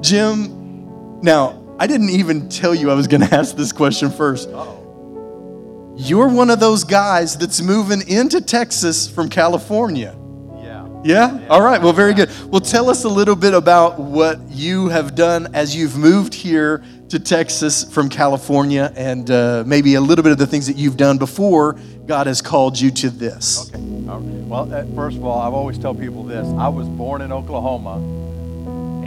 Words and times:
Jim, 0.00 1.20
now, 1.22 1.62
I 1.78 1.86
didn't 1.86 2.10
even 2.10 2.48
tell 2.48 2.74
you 2.74 2.90
I 2.90 2.94
was 2.94 3.06
going 3.06 3.20
to 3.28 3.34
ask 3.34 3.56
this 3.56 3.72
question 3.72 4.08
1st 4.08 4.48
Oh, 4.54 5.94
You're 5.98 6.28
one 6.28 6.50
of 6.50 6.60
those 6.60 6.84
guys 6.84 7.36
that's 7.36 7.60
moving 7.60 8.06
into 8.08 8.40
Texas 8.40 9.08
from 9.08 9.28
California. 9.28 10.16
yeah. 10.62 10.86
Yeah? 11.04 11.46
All 11.48 11.62
right. 11.62 11.80
Well, 11.80 11.92
very 11.92 12.14
good. 12.14 12.30
Well, 12.50 12.60
tell 12.60 12.90
us 12.90 13.04
a 13.04 13.08
little 13.08 13.36
bit 13.36 13.54
about 13.54 13.98
what 13.98 14.38
you 14.50 14.88
have 14.88 15.14
done 15.14 15.54
as 15.54 15.74
you've 15.76 15.96
moved 15.96 16.34
here 16.34 16.82
to 17.08 17.18
Texas 17.18 17.84
from 17.92 18.08
California 18.08 18.92
and 18.96 19.30
uh, 19.30 19.64
maybe 19.66 19.94
a 19.94 20.00
little 20.00 20.22
bit 20.22 20.32
of 20.32 20.38
the 20.38 20.46
things 20.46 20.66
that 20.66 20.76
you've 20.76 20.96
done 20.96 21.18
before 21.18 21.78
God 22.06 22.26
has 22.26 22.40
called 22.42 22.78
you 22.78 22.90
to 22.92 23.10
this. 23.10 23.68
Okay. 23.74 23.82
All 24.08 24.20
right. 24.20 24.66
Well, 24.66 24.94
first 24.94 25.16
of 25.16 25.24
all, 25.24 25.40
I've 25.40 25.54
always 25.54 25.78
tell 25.78 25.94
people 25.94 26.22
this. 26.24 26.46
I 26.58 26.68
was 26.68 26.88
born 26.88 27.20
in 27.22 27.32
Oklahoma 27.32 28.19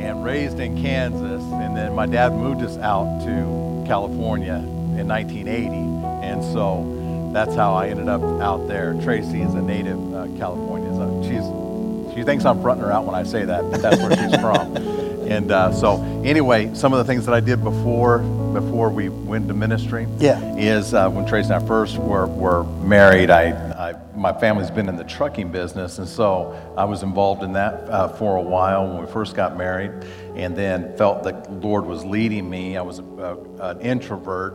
and 0.03 0.23
raised 0.23 0.59
in 0.59 0.81
Kansas, 0.81 1.41
and 1.41 1.75
then 1.75 1.95
my 1.95 2.05
dad 2.05 2.33
moved 2.33 2.61
us 2.61 2.77
out 2.77 3.21
to 3.21 3.83
California 3.87 4.55
in 4.55 5.07
1980, 5.07 5.77
and 6.25 6.43
so 6.43 7.31
that's 7.33 7.55
how 7.55 7.73
I 7.73 7.87
ended 7.87 8.07
up 8.07 8.21
out 8.41 8.67
there. 8.67 8.93
Tracy 9.01 9.41
is 9.41 9.53
a 9.53 9.61
native 9.61 10.13
uh, 10.13 10.27
California. 10.37 10.91
So 10.93 11.23
she's 11.23 12.15
she 12.15 12.23
thinks 12.23 12.45
I'm 12.45 12.61
fronting 12.61 12.85
her 12.85 12.91
out 12.91 13.05
when 13.05 13.15
I 13.15 13.23
say 13.23 13.45
that, 13.45 13.69
but 13.71 13.81
that's 13.81 14.01
where 14.01 14.15
she's 14.15 14.39
from. 14.39 14.75
And 15.27 15.51
uh, 15.51 15.71
so, 15.73 16.01
anyway, 16.23 16.73
some 16.73 16.93
of 16.93 16.99
the 16.99 17.05
things 17.05 17.25
that 17.25 17.33
I 17.33 17.39
did 17.39 17.63
before 17.63 18.19
before 18.53 18.89
we 18.89 19.09
went 19.09 19.47
to 19.47 19.53
ministry 19.53 20.07
Yeah. 20.19 20.39
is 20.57 20.93
uh, 20.93 21.09
when 21.09 21.25
Trace 21.25 21.45
and 21.49 21.55
I 21.55 21.67
first 21.67 21.97
were, 21.97 22.27
were 22.27 22.63
married, 22.63 23.31
I, 23.31 23.45
I, 23.73 23.95
my 24.15 24.31
family's 24.31 24.69
been 24.69 24.87
in 24.87 24.95
the 24.95 25.03
trucking 25.03 25.51
business, 25.51 25.97
and 25.97 26.07
so 26.07 26.55
I 26.77 26.85
was 26.85 27.01
involved 27.01 27.41
in 27.41 27.53
that 27.53 27.73
uh, 27.89 28.09
for 28.09 28.37
a 28.37 28.41
while 28.41 28.87
when 28.87 29.03
we 29.03 29.11
first 29.11 29.35
got 29.35 29.57
married, 29.57 29.91
and 30.35 30.55
then 30.55 30.95
felt 30.97 31.23
that 31.23 31.45
the 31.45 31.51
Lord 31.51 31.85
was 31.87 32.05
leading 32.05 32.47
me. 32.47 32.77
I 32.77 32.83
was 32.83 32.99
a, 32.99 33.03
a, 33.03 33.69
an 33.69 33.81
introvert, 33.81 34.53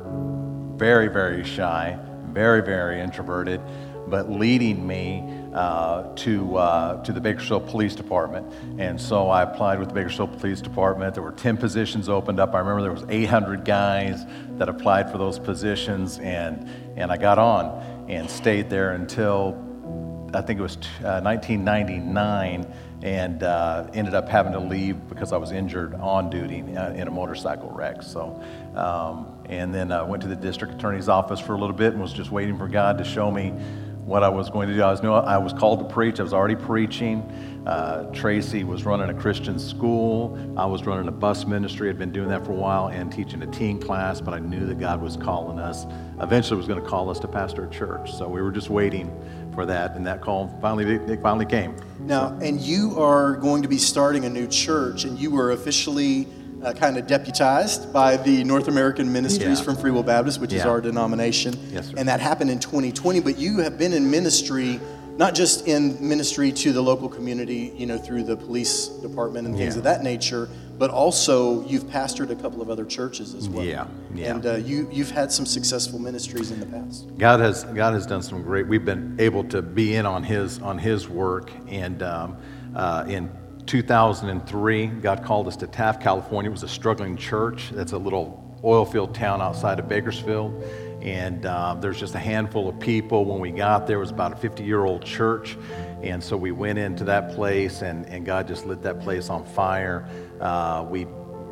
very, 0.77 1.09
very 1.09 1.43
shy, 1.43 1.99
very, 2.31 2.63
very 2.63 3.01
introverted, 3.01 3.61
but 4.07 4.31
leading 4.31 4.87
me 4.87 5.25
uh, 5.55 6.15
to, 6.15 6.57
uh, 6.57 7.03
to 7.03 7.13
the 7.13 7.21
Bakersfield 7.21 7.67
Police 7.69 7.95
Department. 7.95 8.53
And 8.79 9.01
so 9.01 9.29
I 9.29 9.43
applied 9.43 9.79
with 9.79 9.89
the 9.89 9.95
Bakersfield 9.95 10.39
Police 10.39 10.61
Department. 10.61 11.15
There 11.15 11.23
were 11.23 11.33
10 11.33 11.57
positions 11.57 12.09
opened 12.09 12.41
up. 12.41 12.55
I 12.55 12.59
remember 12.59 12.83
there 12.83 12.93
was 12.93 13.05
800 13.09 13.65
guys 13.65 14.25
that 14.59 14.69
applied 14.69 15.11
for 15.11 15.19
those 15.19 15.39
positions, 15.39 16.19
and, 16.19 16.69
and 16.97 17.11
I 17.11 17.17
got 17.17 17.39
on 17.39 18.07
and 18.09 18.29
stayed 18.29 18.71
there 18.71 18.93
until 18.93 19.65
I 20.35 20.43
think 20.43 20.59
it 20.59 20.63
was 20.63 20.77
uh, 21.03 21.21
1999, 21.23 22.67
and 23.03 23.43
uh, 23.43 23.89
ended 23.95 24.15
up 24.15 24.29
having 24.29 24.53
to 24.53 24.59
leave 24.59 25.09
because 25.09 25.33
I 25.33 25.39
was 25.39 25.53
injured 25.53 25.95
on 25.95 26.29
duty 26.29 26.61
uh, 26.77 26.93
in 26.93 27.09
a 27.09 27.11
motorcycle 27.11 27.71
wreck. 27.71 28.03
So, 28.03 28.43
um, 28.75 29.27
and 29.47 29.75
then 29.75 29.93
I 29.93 30.03
went 30.03 30.23
to 30.23 30.29
the 30.29 30.37
district 30.37 30.75
attorney's 30.75 31.09
office 31.09 31.41
for 31.41 31.55
a 31.55 31.59
little 31.59 31.77
bit 31.77 31.93
and 31.93 32.03
was 32.03 32.13
just 32.13 32.31
waiting 32.31 32.59
for 32.59 32.69
God 32.69 32.99
to 32.99 33.05
show 33.05 33.31
me 33.31 33.55
what 34.09 34.23
I 34.23 34.29
was 34.31 34.49
going 34.49 34.69
to 34.69 34.75
do. 34.75 34.83
I 34.83 34.91
was 34.91 35.03
knew 35.03 35.13
I 35.13 35.37
was 35.37 35.53
called 35.53 35.81
to 35.81 35.85
preach. 35.85 36.19
I 36.19 36.23
was 36.23 36.33
already 36.33 36.57
preaching. 36.57 37.21
Uh, 37.67 38.11
Tracy 38.15 38.65
was 38.65 38.85
running 38.85 39.11
a 39.11 39.21
Christian 39.21 39.59
school. 39.59 40.39
I 40.57 40.65
was 40.65 40.87
running 40.87 41.09
a 41.09 41.13
bus 41.13 41.45
ministry. 41.45 41.91
I'd 41.91 41.99
been 41.99 42.11
doing 42.11 42.31
that 42.31 42.47
for 42.47 42.53
a 42.53 42.55
while 42.57 42.89
and 42.89 43.13
teaching 43.13 43.43
a 43.43 43.47
teen 43.47 43.79
class. 43.79 44.23
But 44.23 44.33
I 44.33 44.39
knew 44.39 44.65
that 44.65 44.81
God 44.81 45.03
was 45.03 45.19
calling 45.19 45.59
us. 45.59 45.85
Eventually, 46.23 46.57
was 46.57 46.67
going 46.67 46.83
to 46.83 46.89
call 46.89 47.11
us 47.11 47.19
to 47.21 47.29
pastor 47.29 47.67
a 47.67 47.71
church. 47.71 48.15
So 48.15 48.27
we 48.27 48.41
were 48.41 48.51
just 48.51 48.71
waiting 48.71 49.15
for 49.53 49.67
that, 49.67 49.95
and 49.95 50.07
that 50.07 50.23
call 50.23 50.57
finally 50.63 50.95
it 50.95 51.21
finally 51.21 51.45
came. 51.45 51.77
Now, 51.99 52.29
and 52.41 52.59
you 52.59 52.99
are 52.99 53.37
going 53.37 53.61
to 53.61 53.69
be 53.69 53.79
starting 53.79 54.25
a 54.25 54.31
new 54.31 54.47
church, 54.47 55.05
and 55.05 55.19
you 55.19 55.31
were 55.31 55.51
officially 55.51 56.27
uh, 56.63 56.73
kind 56.73 56.97
of 56.99 57.07
deputized 57.07 57.93
by 57.93 58.17
the 58.17 58.43
North 58.45 58.69
American 58.69 59.13
Ministries 59.13 59.59
Yeah. 59.59 59.65
from 59.65 59.77
Free 59.77 59.91
Will 59.91 60.03
Baptist, 60.03 60.41
which 60.41 60.53
is 60.53 60.65
our 60.65 60.81
denomination. 60.81 61.55
Yes, 61.73 61.89
sir. 61.89 61.95
And 61.97 62.09
that 62.09 62.21
happened 62.21 62.51
in 62.51 62.59
2020, 62.59 63.21
but 63.21 63.39
you 63.39 63.59
have 63.59 63.79
been 63.79 63.93
in 63.93 64.11
ministry, 64.11 64.81
not 65.17 65.35
just 65.35 65.67
in 65.69 65.97
ministry 66.07 66.53
to 66.53 66.73
the 66.73 66.81
local 66.83 67.09
community, 67.09 67.73
you 67.77 67.87
know, 67.87 67.99
through 67.99 68.25
the 68.25 68.37
police 68.37 68.89
department 68.89 69.47
and 69.47 69.57
things 69.57 69.75
Yeah. 69.75 69.79
of 69.79 69.85
that 69.85 70.03
nature, 70.03 70.49
but 70.79 70.91
also 70.91 71.65
you've 71.67 71.85
pastored 71.85 72.31
a 72.31 72.37
couple 72.37 72.63
of 72.63 72.71
other 72.71 72.85
churches 72.85 73.35
as 73.35 73.49
well. 73.49 73.65
Yeah, 73.65 73.87
yeah. 74.15 74.35
And 74.35 74.47
uh, 74.47 74.55
you, 74.57 74.89
you've 74.93 75.11
had 75.11 75.33
some 75.33 75.45
successful 75.47 75.99
ministries 75.99 76.51
in 76.53 76.61
the 76.61 76.67
past. 76.67 77.07
God 77.19 77.41
has 77.41 77.65
God 77.65 77.95
has 77.95 78.07
done 78.07 78.23
some 78.23 78.43
great. 78.43 78.67
We've 78.69 78.85
been 78.85 79.17
able 79.19 79.43
to 79.45 79.61
be 79.63 79.97
in 79.97 80.07
on 80.07 80.23
His 80.23 80.61
on 80.61 80.79
His 80.79 81.09
work, 81.09 81.51
and 81.69 82.01
um, 82.03 82.37
uh, 82.77 83.05
in 83.09 83.29
2003, 83.69 84.87
God 84.87 85.23
called 85.23 85.47
us 85.47 85.55
to 85.57 85.67
Taft, 85.67 86.03
California. 86.03 86.51
It 86.51 86.53
was 86.53 86.63
a 86.63 86.69
struggling 86.69 87.19
church. 87.19 87.69
That's 87.71 87.93
a 87.93 87.99
little 87.99 88.59
oil 88.65 88.87
field 88.87 89.15
town 89.15 89.43
outside 89.43 89.79
of 89.79 89.87
Bakersfield, 89.87 90.65
and 91.03 91.45
uh, 91.45 91.75
there's 91.75 92.01
just 92.01 92.15
a 92.15 92.19
handful 92.19 92.67
of 92.67 92.81
people. 92.81 93.27
When 93.27 93.41
we 93.41 93.51
got 93.51 93.87
there, 93.87 93.99
it 93.99 94.01
was 94.01 94.11
about 94.11 94.33
a 94.33 94.37
50 94.37 94.65
year 94.65 94.87
old 94.87 95.05
church, 95.05 95.59
and 96.03 96.25
so 96.25 96.35
we 96.35 96.51
went 96.51 96.79
into 96.79 97.05
that 97.05 97.35
place, 97.35 97.83
and, 97.83 98.07
and 98.07 98.25
God 98.25 98.49
just 98.49 98.65
lit 98.65 98.81
that 98.83 99.01
place 99.01 99.29
on 99.29 99.45
fire. 99.45 100.09
Uh, 100.41 100.87
we 100.89 101.07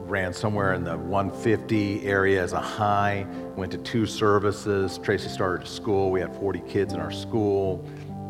ran 0.06 0.32
somewhere 0.32 0.72
in 0.72 0.84
the 0.84 0.96
150 0.96 2.06
area 2.06 2.42
as 2.42 2.52
a 2.54 2.60
high, 2.60 3.26
went 3.56 3.72
to 3.72 3.78
two 3.78 4.06
services. 4.06 4.98
Tracy 4.98 5.28
started 5.28 5.66
school. 5.66 6.10
We 6.10 6.20
had 6.20 6.34
40 6.36 6.60
kids 6.60 6.92
in 6.92 7.00
our 7.00 7.10
school, 7.10 7.84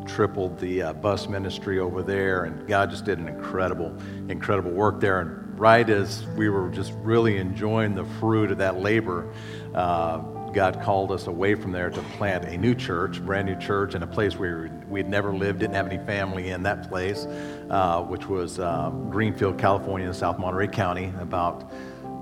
tripled 0.06 0.59
the 0.59 0.83
uh, 0.83 0.93
bus 0.94 1.28
ministry 1.28 1.78
over 1.78 2.03
there, 2.03 2.44
and 2.44 2.67
God 2.67 2.91
just 2.91 3.05
did 3.05 3.19
an 3.19 3.28
incredible, 3.28 3.97
incredible 4.28 4.71
work 4.71 5.00
there. 5.00 5.21
And 5.21 5.59
right 5.59 5.89
as 5.89 6.27
we 6.37 6.49
were 6.49 6.69
just 6.71 6.93
really 7.03 7.39
enjoying 7.39 7.94
the 7.94 8.05
fruit 8.21 8.50
of 8.50 8.59
that 8.59 8.81
labor, 8.81 9.33
uh, 9.75 10.19
God 10.53 10.81
called 10.81 11.12
us 11.12 11.27
away 11.27 11.55
from 11.55 11.72
there 11.72 11.91
to 11.91 12.00
plant 12.17 12.47
a 12.47 12.56
new 12.56 12.75
church, 12.75 13.21
brand 13.21 13.47
new 13.47 13.56
church, 13.56 13.94
in 13.94 14.03
a 14.03 14.06
place 14.06 14.37
where 14.37 14.71
we 14.89 15.00
had 15.00 15.09
never 15.09 15.34
lived, 15.34 15.59
didn't 15.59 15.75
have 15.75 15.87
any 15.87 16.03
family 16.06 16.49
in 16.49 16.62
that 16.62 16.88
place, 16.88 17.27
uh, 17.69 18.03
which 18.03 18.27
was 18.27 18.59
um, 18.59 19.11
Greenfield, 19.11 19.59
California, 19.59 20.06
in 20.06 20.15
South 20.15 20.38
Monterey 20.38 20.69
County, 20.69 21.12
about 21.21 21.71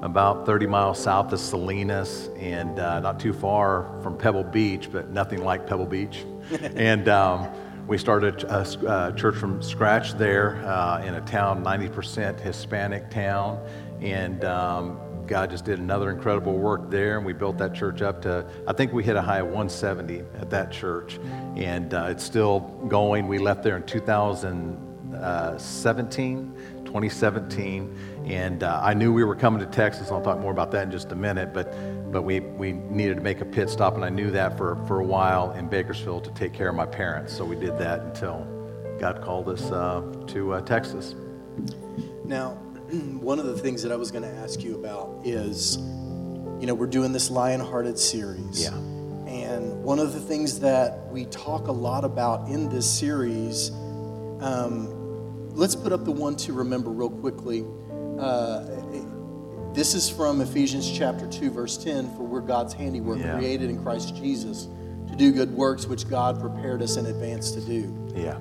about 0.03 0.45
30 0.45 0.67
miles 0.67 0.99
south 0.99 1.33
of 1.33 1.41
Salinas, 1.41 2.29
and 2.37 2.79
uh, 2.79 3.01
not 3.01 3.19
too 3.19 3.33
far 3.33 3.99
from 4.03 4.19
Pebble 4.19 4.45
Beach, 4.45 4.93
but 4.93 5.09
nothing 5.09 5.43
like 5.43 5.67
Pebble 5.67 5.87
Beach. 5.87 6.27
and 6.75 7.09
um, 7.09 7.49
we 7.87 7.99
started 7.99 8.45
a, 8.45 8.67
uh 8.89 9.13
church 9.13 9.37
from 9.37 9.63
scratch 9.63 10.15
there 10.15 10.57
uh, 10.65 11.05
in 11.05 11.15
a 11.15 11.21
town, 11.23 11.63
90% 11.63 12.41
Hispanic 12.41 13.11
town, 13.11 13.63
and 14.01 14.45
um, 14.45 14.99
God 15.27 15.51
just 15.51 15.65
did 15.65 15.79
another 15.79 16.11
incredible 16.11 16.59
work 16.59 16.91
there, 16.91 17.17
and 17.17 17.27
we 17.27 17.33
built 17.33 17.59
that 17.59 17.75
church 17.75 18.03
up 18.03 18.23
to, 18.23 18.45
I 18.67 18.73
think 18.73 18.93
we 18.93 19.05
hit 19.05 19.17
a 19.17 19.23
high 19.23 19.41
of 19.41 19.47
170 19.47 20.21
at 20.41 20.51
that 20.51 20.71
church, 20.71 21.19
and 21.57 21.95
uh, 21.95 22.09
it's 22.11 22.25
still 22.25 22.61
going. 22.89 23.29
We 23.29 23.39
left 23.39 23.63
there 23.63 23.77
in 23.77 23.85
2017, 23.85 26.55
2017, 26.85 27.99
and 28.27 28.63
uh, 28.63 28.81
I 28.83 28.95
knew 28.95 29.13
we 29.13 29.25
were 29.25 29.37
coming 29.37 29.61
to 29.61 29.67
Texas. 29.67 30.11
I'll 30.11 30.23
talk 30.23 30.39
more 30.39 30.53
about 30.53 30.71
that 30.73 30.85
in 30.85 30.91
just 30.91 31.13
a 31.13 31.17
minute, 31.17 31.53
but 31.53 31.75
but 32.15 32.23
we, 32.23 32.39
we 32.39 32.73
needed 32.73 33.17
to 33.17 33.21
make 33.21 33.41
a 33.41 33.45
pit 33.45 33.69
stop, 33.69 33.97
and 33.97 34.05
I 34.05 34.09
knew 34.09 34.31
that 34.31 34.57
for, 34.57 34.77
for 34.87 35.01
a 35.01 35.05
while 35.05 35.51
in 35.51 35.67
Bakersfield 35.67 36.23
to 36.25 36.31
take 36.31 36.53
care 36.53 36.69
of 36.69 36.77
my 36.77 36.87
parents. 36.87 37.37
So 37.37 37.45
we 37.45 37.57
did 37.57 37.77
that 37.79 38.03
until 38.03 38.47
God 39.01 39.21
called 39.21 39.49
us 39.49 39.69
uh, 39.73 40.01
to 40.29 40.55
uh, 40.55 40.61
Texas. 40.61 41.17
Now, 42.25 42.51
one 43.21 43.41
of 43.41 43.47
the 43.47 43.59
things 43.59 43.83
that 43.83 43.91
I 43.91 43.97
was 43.97 44.13
going 44.13 44.23
to 44.23 44.31
ask 44.31 44.63
you 44.63 44.77
about 44.77 45.23
is, 45.25 45.79
you 46.61 46.67
know, 46.67 46.75
we're 46.75 46.87
doing 46.87 47.11
this 47.11 47.31
Lion-Hearted 47.31 47.99
series. 47.99 48.63
Yeah. 48.63 48.77
And 49.27 49.83
one 49.83 49.99
of 49.99 50.13
the 50.13 50.21
things 50.21 50.61
that 50.61 51.09
we 51.11 51.25
talk 51.25 51.67
a 51.67 51.73
lot 51.73 52.05
about 52.05 52.49
in 52.49 52.69
this 52.69 52.89
series, 52.89 53.71
um, 54.39 55.51
let's 55.51 55.75
put 55.75 55.91
up 55.91 56.05
the 56.05 56.13
one 56.13 56.37
to 56.37 56.53
remember 56.53 56.91
real 56.91 57.11
quickly. 57.11 57.65
Uh, 58.21 58.65
this 59.75 59.95
is 59.95 60.09
from 60.09 60.41
Ephesians 60.41 60.91
chapter 60.91 61.27
2, 61.27 61.51
verse 61.51 61.77
10 61.77 62.17
For 62.17 62.23
we're 62.23 62.41
God's 62.41 62.73
handiwork, 62.73 63.19
Yeah. 63.19 63.37
created 63.39 63.71
in 63.71 63.83
Christ 63.83 64.15
Jesus 64.17 64.69
to 65.09 65.17
do 65.17 65.33
good 65.33 65.55
works 65.55 65.87
which 65.87 66.09
God 66.09 66.41
prepared 66.41 66.83
us 66.83 66.97
in 66.97 67.07
advance 67.07 67.51
to 67.53 67.61
do 67.61 67.93
Yeah. 68.15 68.39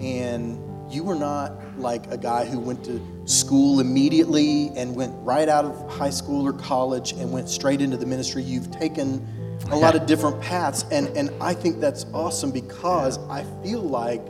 and 0.00 0.58
you 0.88 1.02
were 1.02 1.16
not 1.16 1.52
like 1.78 2.10
a 2.12 2.16
guy 2.16 2.44
who 2.44 2.60
went 2.60 2.84
to 2.84 3.00
school 3.24 3.80
immediately 3.80 4.70
and 4.76 4.94
went 4.94 5.12
right 5.24 5.48
out 5.48 5.64
of 5.64 5.90
high 5.90 6.10
school 6.10 6.46
or 6.46 6.52
college 6.52 7.12
and 7.12 7.32
went 7.32 7.48
straight 7.48 7.80
into 7.80 7.96
the 7.96 8.06
ministry. 8.06 8.40
You've 8.44 8.70
taken 8.70 9.26
a 9.72 9.76
lot 9.76 9.96
of 9.96 10.06
different 10.06 10.40
paths, 10.40 10.84
and, 10.92 11.08
and 11.16 11.30
I 11.40 11.54
think 11.54 11.80
that's 11.80 12.06
awesome 12.14 12.52
because 12.52 13.18
I 13.28 13.44
feel 13.64 13.80
like 13.80 14.24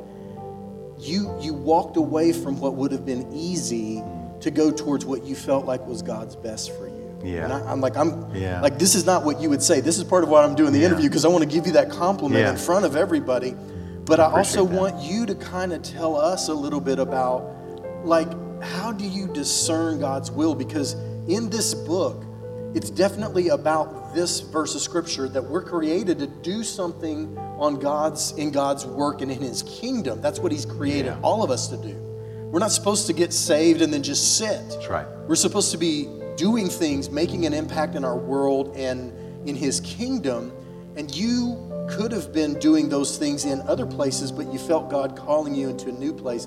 you 0.99 1.31
you 1.43 1.53
walked 1.53 1.99
away 1.99 2.33
from 2.33 2.59
what 2.59 2.75
would 2.75 2.91
have 2.91 3.05
been 3.05 3.31
easy 3.35 4.03
to 4.47 4.51
go 4.51 4.71
towards 4.71 5.05
what 5.05 5.25
you 5.25 5.35
felt 5.35 5.67
like 5.67 5.87
was 5.87 6.03
God's 6.03 6.35
best 6.37 6.75
for 6.77 6.87
you. 6.89 7.21
Yeah. 7.25 7.45
And 7.45 7.53
I, 7.53 7.71
I'm 7.71 7.81
like 7.81 7.97
I'm 7.97 8.35
Yeah. 8.35 8.61
like 8.61 8.79
this 8.79 8.95
is 8.95 9.05
not 9.05 9.25
what 9.25 9.41
you 9.41 9.51
would 9.51 9.63
say. 9.63 9.81
This 9.81 9.99
is 9.99 10.05
part 10.05 10.23
of 10.25 10.31
why 10.31 10.43
I'm 10.45 10.55
doing 10.55 10.73
the 10.73 10.79
Yeah. 10.81 10.87
interview 10.87 11.09
because 11.09 11.25
I 11.25 11.29
want 11.29 11.43
to 11.43 11.51
give 11.51 11.67
you 11.67 11.73
that 11.75 11.91
compliment 11.91 12.41
Yeah. 12.43 12.51
in 12.53 12.57
front 12.57 12.85
of 12.85 12.97
everybody. 12.97 13.55
But 14.05 14.21
I 14.21 14.27
also 14.31 14.65
that. 14.65 14.73
want 14.81 15.03
you 15.03 15.27
to 15.27 15.35
kind 15.35 15.73
of 15.73 15.83
tell 15.83 16.17
us 16.17 16.49
a 16.49 16.55
little 16.55 16.81
bit 16.81 16.99
about 16.99 17.45
like 18.05 18.29
how 18.63 18.93
do 18.93 19.05
you 19.05 19.27
discern 19.27 19.99
God's 20.01 20.31
will? 20.31 20.55
Because 20.55 20.95
in 21.27 21.51
this 21.51 21.75
book, 21.75 22.23
it's 22.75 22.89
definitely 22.91 23.49
about 23.49 24.15
this 24.15 24.41
verse 24.41 24.75
of 24.75 24.81
scripture 24.81 25.29
that 25.29 25.43
we're 25.43 25.63
created 25.63 26.19
to 26.21 26.27
do 26.27 26.63
something 26.63 27.37
on 27.59 27.77
God's 27.81 28.33
in 28.37 28.51
God's 28.53 28.87
work 28.87 29.23
and 29.23 29.31
in 29.33 29.41
his 29.43 29.63
kingdom. 29.65 30.21
That's 30.21 30.39
what 30.39 30.53
he's 30.53 30.65
created 30.67 31.15
all 31.23 31.43
of 31.43 31.51
us 31.51 31.67
to 31.69 31.77
do. 31.77 31.97
We're 32.51 32.61
not 32.61 32.73
supposed 32.73 33.07
to 33.09 33.13
get 33.13 33.33
saved 33.33 33.83
and 33.83 33.93
then 33.93 34.03
just 34.03 34.37
sit. 34.39 34.61
That's 34.69 34.89
right. 34.89 35.07
We're 35.29 35.35
supposed 35.35 35.73
to 35.73 35.79
be 35.79 36.09
doing 36.37 36.69
things, 36.69 37.11
making 37.11 37.45
an 37.47 37.53
impact 37.53 37.95
in 37.97 38.05
our 38.05 38.17
world 38.17 38.75
and 38.77 39.13
in 39.49 39.57
his 39.57 39.81
kingdom. 39.81 40.53
And 40.97 41.15
you 41.15 41.63
could 41.91 42.13
have 42.13 42.33
been 42.33 42.59
doing 42.59 42.89
those 42.89 43.19
things 43.19 43.45
in 43.45 43.61
other 43.63 43.87
places, 43.87 44.33
but 44.33 44.53
you 44.53 44.59
felt 44.59 44.91
God 44.91 45.17
calling 45.17 45.55
you 45.55 45.69
into 45.69 45.89
a 45.89 45.93
new 45.93 46.13
place. 46.13 46.47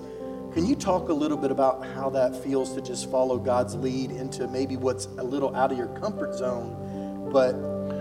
Can 0.54 0.66
you 0.66 0.76
talk 0.76 1.10
a 1.10 1.14
little 1.14 1.38
bit 1.38 1.52
about 1.52 1.86
how 1.86 2.10
that 2.12 2.36
feels 2.44 2.74
to 2.74 2.82
just 2.82 3.10
follow 3.12 3.38
God's 3.38 3.76
lead 3.76 4.12
into 4.12 4.48
maybe 4.48 4.78
what's 4.78 5.06
a 5.18 5.24
little 5.24 5.56
out 5.56 5.72
of 5.72 5.78
your 5.78 5.88
comfort 6.00 6.34
zone, 6.34 7.30
but 7.32 7.54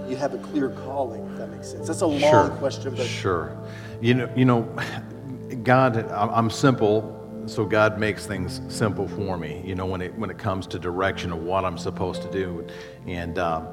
you 0.08 0.16
have 0.16 0.32
a 0.32 0.38
clear 0.38 0.70
calling, 0.70 1.20
if 1.32 1.36
that 1.38 1.48
makes 1.48 1.68
sense? 1.70 1.86
That's 1.86 2.00
a 2.00 2.06
long 2.06 2.20
Sure. 2.20 2.48
question, 2.58 2.94
but 2.94 3.06
Sure. 3.06 3.54
You 4.00 4.14
know, 4.14 4.28
you 4.34 4.44
know, 4.46 4.62
God, 5.62 5.96
I'm 6.10 6.30
I'm 6.30 6.50
simple, 6.50 7.14
so 7.48 7.64
God 7.64 7.98
makes 7.98 8.26
things 8.26 8.60
simple 8.68 9.08
for 9.08 9.36
me. 9.36 9.62
You 9.64 9.74
know, 9.74 9.86
when 9.86 10.00
it 10.00 10.16
when 10.18 10.30
it 10.30 10.38
comes 10.38 10.66
to 10.68 10.78
direction 10.78 11.32
of 11.32 11.42
what 11.42 11.64
I'm 11.64 11.78
supposed 11.78 12.22
to 12.22 12.30
do, 12.30 12.66
and 13.06 13.38
um, 13.38 13.68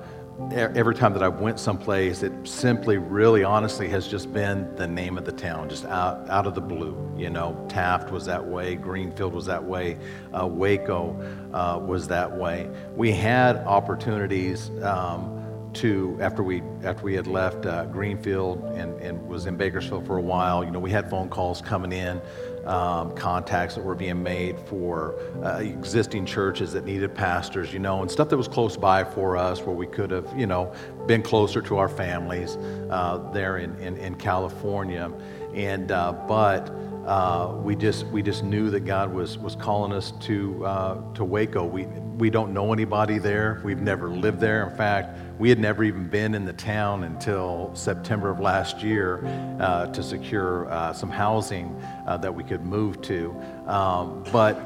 every 0.52 0.96
time 0.96 1.14
that 1.14 1.24
I 1.24 1.28
went 1.28 1.60
someplace, 1.60 2.24
it 2.24 2.34
simply, 2.44 2.98
really, 2.98 3.44
honestly, 3.44 3.88
has 3.90 4.08
just 4.08 4.34
been 4.34 4.74
the 4.76 4.88
name 4.88 5.18
of 5.18 5.26
the 5.26 5.32
town, 5.32 5.70
just 5.70 5.86
out 5.86 6.30
out 6.30 6.48
of 6.48 6.56
the 6.56 6.62
blue. 6.62 6.98
You 7.18 7.30
know, 7.30 7.66
Taft 7.70 8.12
was 8.12 8.26
that 8.26 8.46
way, 8.46 8.76
Greenfield 8.76 9.34
was 9.34 9.46
that 9.46 9.64
way, 9.64 9.98
uh, 10.38 10.48
Waco 10.48 11.16
uh, 11.54 11.80
was 11.80 12.08
that 12.08 12.36
way. 12.36 12.70
We 12.96 13.12
had 13.12 13.58
opportunities. 13.58 14.72
Um, 14.82 15.36
to 15.76 16.18
after 16.22 16.42
we 16.42 16.64
after 16.84 17.04
we 17.04 17.14
had 17.14 17.28
left 17.28 17.66
uh, 17.66 17.86
Greenfield 17.86 18.64
and, 18.76 19.00
and 19.02 19.28
was 19.28 19.46
in 19.46 19.58
Bakersfield 19.58 20.06
for 20.06 20.18
a 20.18 20.22
while. 20.22 20.64
You 20.64 20.72
know, 20.72 20.80
we 20.80 20.90
had 20.90 21.10
phone 21.10 21.30
calls 21.30 21.62
coming 21.62 21.92
in, 21.92 22.22
um, 22.66 23.16
contacts 23.16 23.76
that 23.76 23.84
were 23.84 23.96
being 23.96 24.22
made 24.22 24.60
for 24.60 25.20
uh, 25.44 25.60
existing 25.60 26.26
churches 26.26 26.74
that 26.74 26.86
needed 26.86 27.14
pastors. 27.14 27.72
You 27.74 27.80
know, 27.80 28.02
and 28.02 28.10
stuff 28.10 28.30
that 28.30 28.38
was 28.38 28.48
close 28.48 28.78
by 28.78 29.04
for 29.04 29.38
us, 29.38 29.62
where 29.62 29.76
we 29.76 29.88
could 29.88 30.12
have 30.12 30.32
you 30.38 30.48
know 30.48 30.74
been 31.06 31.22
closer 31.22 31.62
to 31.62 31.78
our 31.78 31.90
families 31.90 32.58
uh, 32.90 33.30
there 33.34 33.58
in, 33.58 33.78
in 33.80 33.98
in 33.98 34.16
California, 34.16 35.12
and 35.54 35.92
uh, 35.92 36.12
but. 36.28 36.85
Uh, 37.06 37.56
we 37.62 37.76
just 37.76 38.08
we 38.08 38.24
just 38.24 38.44
knew 38.44 38.72
that 38.72 38.80
God 38.80 39.14
was 39.14 39.38
was 39.38 39.56
calling 39.56 39.92
us 39.92 40.12
to 40.22 40.66
uh, 40.66 41.14
to 41.14 41.24
Waco. 41.24 41.64
We 41.64 41.86
we 42.18 42.32
don't 42.32 42.52
know 42.52 42.74
anybody 42.74 43.20
there. 43.20 43.62
We've 43.64 43.82
never 43.82 44.10
lived 44.10 44.40
there. 44.40 44.68
In 44.68 44.76
fact, 44.76 45.16
we 45.38 45.50
had 45.50 45.60
never 45.60 45.84
even 45.84 46.08
been 46.08 46.34
in 46.34 46.46
the 46.46 46.54
town 46.54 47.04
until 47.04 47.70
September 47.76 48.32
of 48.32 48.40
last 48.40 48.82
year 48.82 49.24
uh, 49.60 49.86
to 49.88 50.02
secure 50.02 50.68
uh, 50.72 50.94
some 50.94 51.12
housing 51.12 51.80
uh, 52.08 52.18
that 52.18 52.34
we 52.34 52.44
could 52.44 52.66
move 52.66 53.02
to. 53.04 53.40
Um, 53.68 54.24
but 54.32 54.60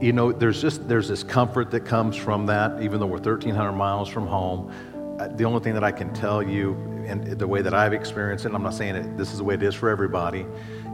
you 0.00 0.14
know, 0.14 0.32
there's 0.32 0.62
just 0.62 0.88
there's 0.88 1.08
this 1.08 1.22
comfort 1.22 1.70
that 1.72 1.80
comes 1.80 2.16
from 2.16 2.46
that, 2.46 2.80
even 2.80 3.00
though 3.00 3.06
we're 3.06 3.18
1,300 3.18 3.72
miles 3.72 4.08
from 4.08 4.26
home. 4.26 4.72
The 5.36 5.44
only 5.44 5.60
thing 5.60 5.74
that 5.74 5.84
I 5.84 5.92
can 5.92 6.12
tell 6.14 6.42
you, 6.42 6.74
and 7.06 7.38
the 7.38 7.46
way 7.46 7.60
that 7.62 7.74
I've 7.74 7.92
experienced 7.92 8.44
it, 8.44 8.48
and 8.48 8.56
I'm 8.56 8.62
not 8.62 8.74
saying 8.74 8.96
it, 8.96 9.16
this 9.16 9.32
is 9.32 9.38
the 9.38 9.44
way 9.44 9.54
it 9.54 9.62
is 9.62 9.74
for 9.74 9.88
everybody, 9.88 10.46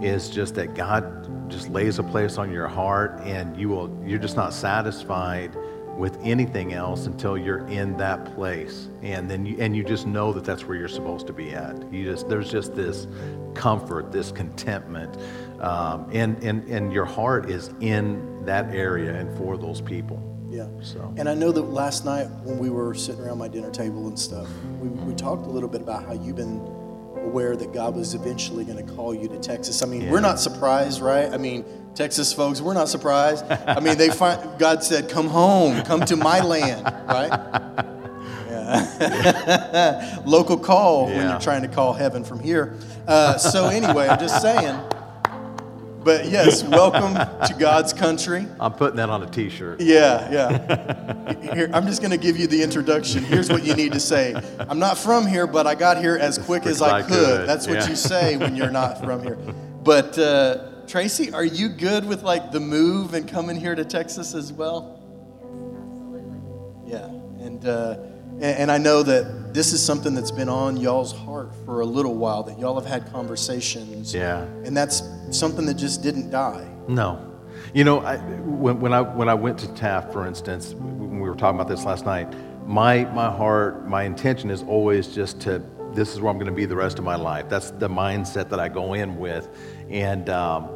is 0.05 0.31
just 0.31 0.55
that 0.57 0.75
God 0.75 1.51
just 1.51 1.69
lays 1.69 1.99
a 1.99 2.03
place 2.03 2.39
on 2.39 2.53
your 2.53 2.69
heart, 2.69 3.21
and 3.23 3.57
you 3.57 3.69
will 3.69 3.91
you're 4.05 4.19
just 4.19 4.37
not 4.37 4.53
satisfied 4.53 5.57
with 5.97 6.19
anything 6.23 6.73
else 6.73 7.07
until 7.07 7.37
you're 7.37 7.67
in 7.69 7.97
that 7.99 8.35
place, 8.35 8.89
and 9.03 9.31
then 9.31 9.45
you 9.45 9.57
and 9.59 9.77
you 9.77 9.85
just 9.85 10.07
know 10.07 10.33
that 10.33 10.45
that's 10.45 10.65
where 10.65 10.77
you're 10.77 10.89
supposed 10.89 11.27
to 11.27 11.33
be 11.33 11.53
at. 11.53 11.93
You 11.93 12.05
just 12.05 12.29
there's 12.29 12.51
just 12.51 12.75
this 12.75 13.07
comfort, 13.55 14.11
this 14.11 14.33
contentment, 14.33 15.17
um, 15.61 16.09
and 16.13 16.43
and 16.43 16.67
and 16.69 16.93
your 16.93 17.05
heart 17.05 17.51
is 17.51 17.71
in 17.81 18.45
that 18.45 18.75
area 18.75 19.15
and 19.15 19.37
for 19.37 19.57
those 19.57 19.81
people. 19.81 20.29
Yeah. 20.53 20.67
So. 20.83 21.15
And 21.17 21.29
I 21.29 21.35
know 21.35 21.51
that 21.51 21.63
last 21.63 22.05
night 22.05 22.29
when 22.43 22.59
we 22.59 22.69
were 22.69 22.95
sitting 22.95 23.23
around 23.23 23.39
my 23.39 23.49
dinner 23.49 23.71
table 23.71 24.07
and 24.09 24.19
stuff, 24.19 24.47
we, 24.81 24.89
we 24.89 25.15
talked 25.15 25.47
a 25.47 25.49
little 25.49 25.69
bit 25.69 25.81
about 25.81 26.05
how 26.05 26.13
you've 26.13 26.37
been 26.37 26.61
aware 27.33 27.57
that 27.57 27.73
God 27.73 27.97
was 27.97 28.13
eventually 28.15 28.63
going 28.63 28.85
to 28.87 28.93
call 28.95 29.15
you 29.15 29.27
to 29.27 29.39
Texas. 29.39 29.83
I 29.83 29.87
mean, 29.87 30.03
Yeah. 30.03 30.11
we're 30.11 30.21
not 30.21 30.39
surprised, 30.39 31.01
right? 31.01 31.33
I 31.33 31.39
mean, 31.39 31.65
Texas 31.95 32.31
folks, 32.31 32.61
we're 32.61 32.75
not 32.75 32.91
surprised. 32.91 33.47
I 33.51 33.81
mean, 33.81 33.97
they 33.97 34.11
find 34.11 34.39
God 34.59 34.85
said, 34.85 35.09
"Come 35.09 35.29
home, 35.29 35.83
come 35.83 36.01
to 36.03 36.17
my 36.17 36.41
land," 36.41 36.85
right? 37.09 37.31
Yeah. 38.51 40.21
Local 40.27 40.59
call 40.59 41.07
when 41.07 41.27
you're 41.29 41.41
trying 41.41 41.63
to 41.63 41.69
call 41.69 41.95
heaven 41.95 42.23
from 42.23 42.39
here. 42.39 42.75
Uh, 43.09 43.39
so 43.39 43.67
anyway, 43.69 44.09
I'm 44.09 44.19
just 44.19 44.43
saying. 44.43 44.79
But 46.05 46.29
yes, 46.29 46.65
welcome 46.65 47.15
to 47.15 47.55
God's 47.57 47.93
country. 47.93 48.47
I'm 48.59 48.73
putting 48.73 48.97
that 48.97 49.09
on 49.09 49.23
a 49.23 49.31
T-shirt. 49.31 49.81
Yeah, 49.81 50.31
yeah. 50.33 51.55
Here, 51.55 51.71
I'm 51.73 51.87
just 51.87 52.01
going 52.01 52.11
to 52.11 52.17
give 52.17 52.37
you 52.37 52.49
the 52.49 52.61
introduction. 52.61 53.23
Here's 53.23 53.49
what 53.49 53.65
you 53.65 53.75
need 53.75 53.93
to 53.93 54.01
say. 54.01 54.35
I'm 54.59 54.81
not 54.81 54.99
from 54.99 55.27
here, 55.27 55.47
but 55.47 55.67
I 55.67 55.77
got 55.77 55.99
here 55.99 56.17
as 56.17 56.39
quick 56.39 56.67
as 56.67 56.83
I 56.83 57.03
could. 57.03 57.47
That's 57.47 57.69
what 57.69 57.79
yeah. 57.79 57.89
you 57.89 57.95
say 57.95 58.37
when 58.37 58.57
you're 58.57 58.71
not 58.71 58.99
from 58.99 59.23
here. 59.23 59.39
But 59.85 60.19
uh, 60.19 60.71
Tracy, 60.89 61.33
are 61.33 61.45
you 61.45 61.69
good 61.69 62.05
with 62.05 62.23
like 62.23 62.51
the 62.51 62.61
move 62.61 63.15
and 63.15 63.29
coming 63.29 63.57
here 63.57 63.75
to 63.77 63.85
Texas 63.85 64.35
as 64.35 64.53
well? 64.53 64.99
Yes, 65.01 66.25
absolutely. 66.25 66.91
Yeah, 66.91 67.07
and 67.47 67.65
uh, 67.65 67.99
and, 68.43 68.59
and 68.59 68.71
I 68.71 68.79
know 68.79 69.03
that 69.05 69.55
this 69.55 69.73
is 69.73 69.81
something 69.83 70.15
that's 70.15 70.33
been 70.33 70.49
on 70.49 70.77
y'all's 70.77 71.13
heart 71.13 71.55
for 71.65 71.81
a 71.81 71.87
little 71.87 72.15
while. 72.15 72.43
That 72.43 72.59
y'all 72.59 72.79
have 72.79 72.91
had 72.91 73.11
conversations. 73.13 74.13
Yeah. 74.13 74.43
and 74.65 74.77
that's 74.77 75.03
something 75.31 75.65
that 75.67 75.75
just 75.75 76.03
didn't 76.03 76.31
die. 76.31 76.69
No. 76.89 77.29
You 77.73 77.85
know, 77.85 78.01
I, 78.01 78.17
when, 78.19 78.81
when, 78.81 78.93
I, 78.93 79.01
when 79.01 79.29
I 79.29 79.35
went 79.35 79.59
to 79.61 79.73
Taft, 79.75 80.13
for 80.13 80.27
instance, 80.27 80.75
when 80.75 81.21
we 81.21 81.29
were 81.29 81.37
talking 81.37 81.59
about 81.59 81.69
this 81.69 81.85
last 81.85 82.05
night, 82.05 82.35
my, 82.67 83.05
my 83.07 83.31
heart, 83.31 83.89
my 83.89 84.03
intention 84.03 84.51
is 84.51 84.63
always 84.65 85.09
just 85.09 85.41
to, 85.43 85.63
this 85.95 86.13
is 86.13 86.21
where 86.21 86.31
I'm 86.31 86.39
going 86.39 86.51
to 86.51 86.57
be 86.57 86.65
the 86.65 86.77
rest 86.77 86.99
of 86.99 87.05
my 87.05 87.17
life. 87.17 87.49
That's 87.49 87.71
the 87.71 87.89
mindset 87.89 88.49
that 88.51 88.59
I 88.59 88.69
go 88.69 88.95
in 88.95 89.19
with. 89.19 89.49
And, 89.89 90.29
um, 90.29 90.69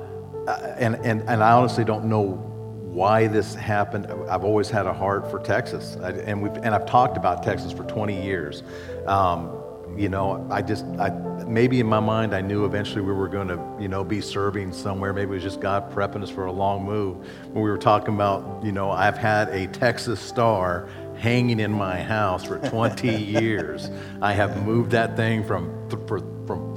and, 0.79 0.95
and, 0.97 1.23
and 1.23 1.43
I 1.43 1.53
honestly 1.53 1.85
don't 1.85 2.05
know 2.05 2.56
why 2.97 3.27
this 3.27 3.55
happened. 3.55 4.07
I've 4.31 4.43
always 4.43 4.71
had 4.71 4.87
a 4.87 4.93
heart 4.93 5.31
for 5.31 5.39
Texas. 5.39 5.99
I, 6.03 6.13
and, 6.13 6.43
we've, 6.43 6.57
and 6.57 6.75
I've 6.75 6.87
talked 6.87 7.19
about 7.19 7.43
Texas 7.43 7.71
for 7.71 7.85
20 7.85 8.25
years. 8.25 8.63
Um, 9.07 9.53
you 9.99 10.09
know, 10.09 10.47
I 10.51 10.63
just, 10.63 10.87
I, 10.99 11.11
maybe 11.47 11.79
in 11.79 11.87
my 11.87 12.01
mind, 12.01 12.35
I 12.35 12.41
knew 12.41 12.65
eventually 12.65 13.03
we 13.03 13.13
were 13.13 13.29
going 13.29 13.49
to, 13.49 13.63
you 13.79 13.89
know, 13.89 14.03
be 14.03 14.23
serving 14.23 14.73
somewhere. 14.73 15.13
Maybe 15.13 15.31
it 15.31 15.35
was 15.35 15.43
just 15.43 15.61
God 15.61 15.93
prepping 15.93 16.23
us 16.23 16.31
for 16.31 16.47
a 16.47 16.53
long 16.53 16.85
move. 16.85 17.19
When 17.53 17.63
we 17.63 17.69
were 17.69 17.77
talking 17.77 18.15
about, 18.15 18.65
you 18.65 18.73
know, 18.73 18.91
I've 18.91 19.19
had 19.19 19.51
a 19.51 19.67
Texas 19.67 20.19
star 20.19 20.89
hanging 21.19 21.61
in 21.61 21.73
my 21.73 22.01
house 22.03 22.45
for 22.45 22.59
20 22.59 23.15
years. 23.23 23.91
I 24.23 24.33
have 24.33 24.65
moved 24.65 24.93
that 24.93 25.17
thing 25.17 25.45
from, 25.45 25.91
for, 25.91 25.99
from 26.07 26.36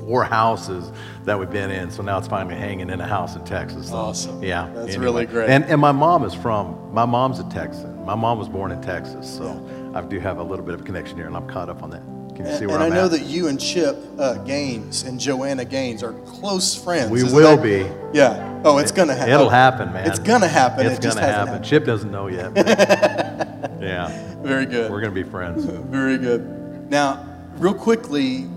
four 0.10 0.24
houses 0.24 0.92
that 1.24 1.38
we've 1.40 1.52
been 1.52 1.70
in. 1.70 1.92
So 1.92 2.02
now 2.02 2.18
it's 2.18 2.28
finally 2.28 2.56
hanging 2.56 2.90
in 2.90 3.00
a 3.00 3.06
house 3.06 3.36
in 3.36 3.44
Texas. 3.46 3.90
So, 3.90 3.96
Awesome. 3.96 4.42
Yeah. 4.44 4.68
That's 4.74 4.98
really 4.98 5.28
great. 5.28 5.52
And, 5.52 5.64
and 5.66 5.80
my 5.80 5.92
mom 5.92 6.24
is 6.26 6.34
from, 6.34 6.92
my 6.92 7.06
mom's 7.06 7.38
a 7.40 7.48
Texan. 7.52 8.04
My 8.06 8.16
mom 8.16 8.40
was 8.40 8.50
born 8.50 8.72
in 8.72 8.82
Texas. 8.82 9.32
So 9.32 9.92
I 9.94 10.02
do 10.02 10.20
have 10.20 10.40
a 10.40 10.44
little 10.44 10.66
bit 10.66 10.74
of 10.74 10.82
a 10.82 10.84
connection 10.84 11.16
here 11.16 11.28
and 11.28 11.38
I'm 11.38 11.48
caught 11.48 11.70
up 11.70 11.84
on 11.84 11.92
that. 11.92 12.02
Can 12.36 12.48
you 12.48 12.52
see 12.54 12.58
And, 12.64 12.68
where 12.70 12.76
and 12.78 12.84
I 12.86 12.88
I'm 12.88 12.94
know 12.96 13.06
at? 13.06 13.12
that 13.12 13.22
you 13.22 13.50
and 13.50 13.60
Chip 13.62 13.98
uh, 14.18 14.34
Gaines 14.46 15.04
and 15.04 15.20
Joanna 15.20 15.64
Gaines 15.64 16.02
are 16.02 16.14
close 16.22 16.74
friends. 16.74 17.12
We 17.12 17.20
Isn't 17.22 17.36
will 17.36 17.58
that- 17.58 17.62
be. 17.64 18.18
Yeah. 18.18 18.62
Oh, 18.66 18.80
it's 18.80 18.92
gonna 18.92 19.14
happen. 19.14 19.32
It'll 19.32 19.48
happen, 19.50 19.94
man. 19.94 20.08
It's 20.10 20.18
gonna 20.20 20.48
happen. 20.48 20.88
It's 20.88 20.98
it 20.98 21.04
gonna 21.04 21.22
happen. 21.22 21.48
happened. 21.50 21.66
Chip 21.66 21.86
doesn't 21.86 22.10
know 22.12 22.28
yet. 22.30 22.52
yeah, 23.80 24.36
Very 24.42 24.66
good. 24.66 24.90
we're 24.92 25.02
gonna 25.02 25.14
be 25.14 25.22
friends. 25.24 25.64
Very 25.66 26.18
good. 26.18 26.90
Now, 26.90 27.26
real 27.58 27.74
quickly, 27.76 28.48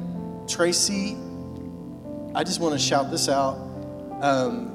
Tracy, 0.48 1.16
I 2.34 2.44
just 2.44 2.60
want 2.60 2.72
to 2.72 2.78
shout 2.78 3.10
this 3.10 3.28
out. 3.28 3.56
Um, 4.22 4.74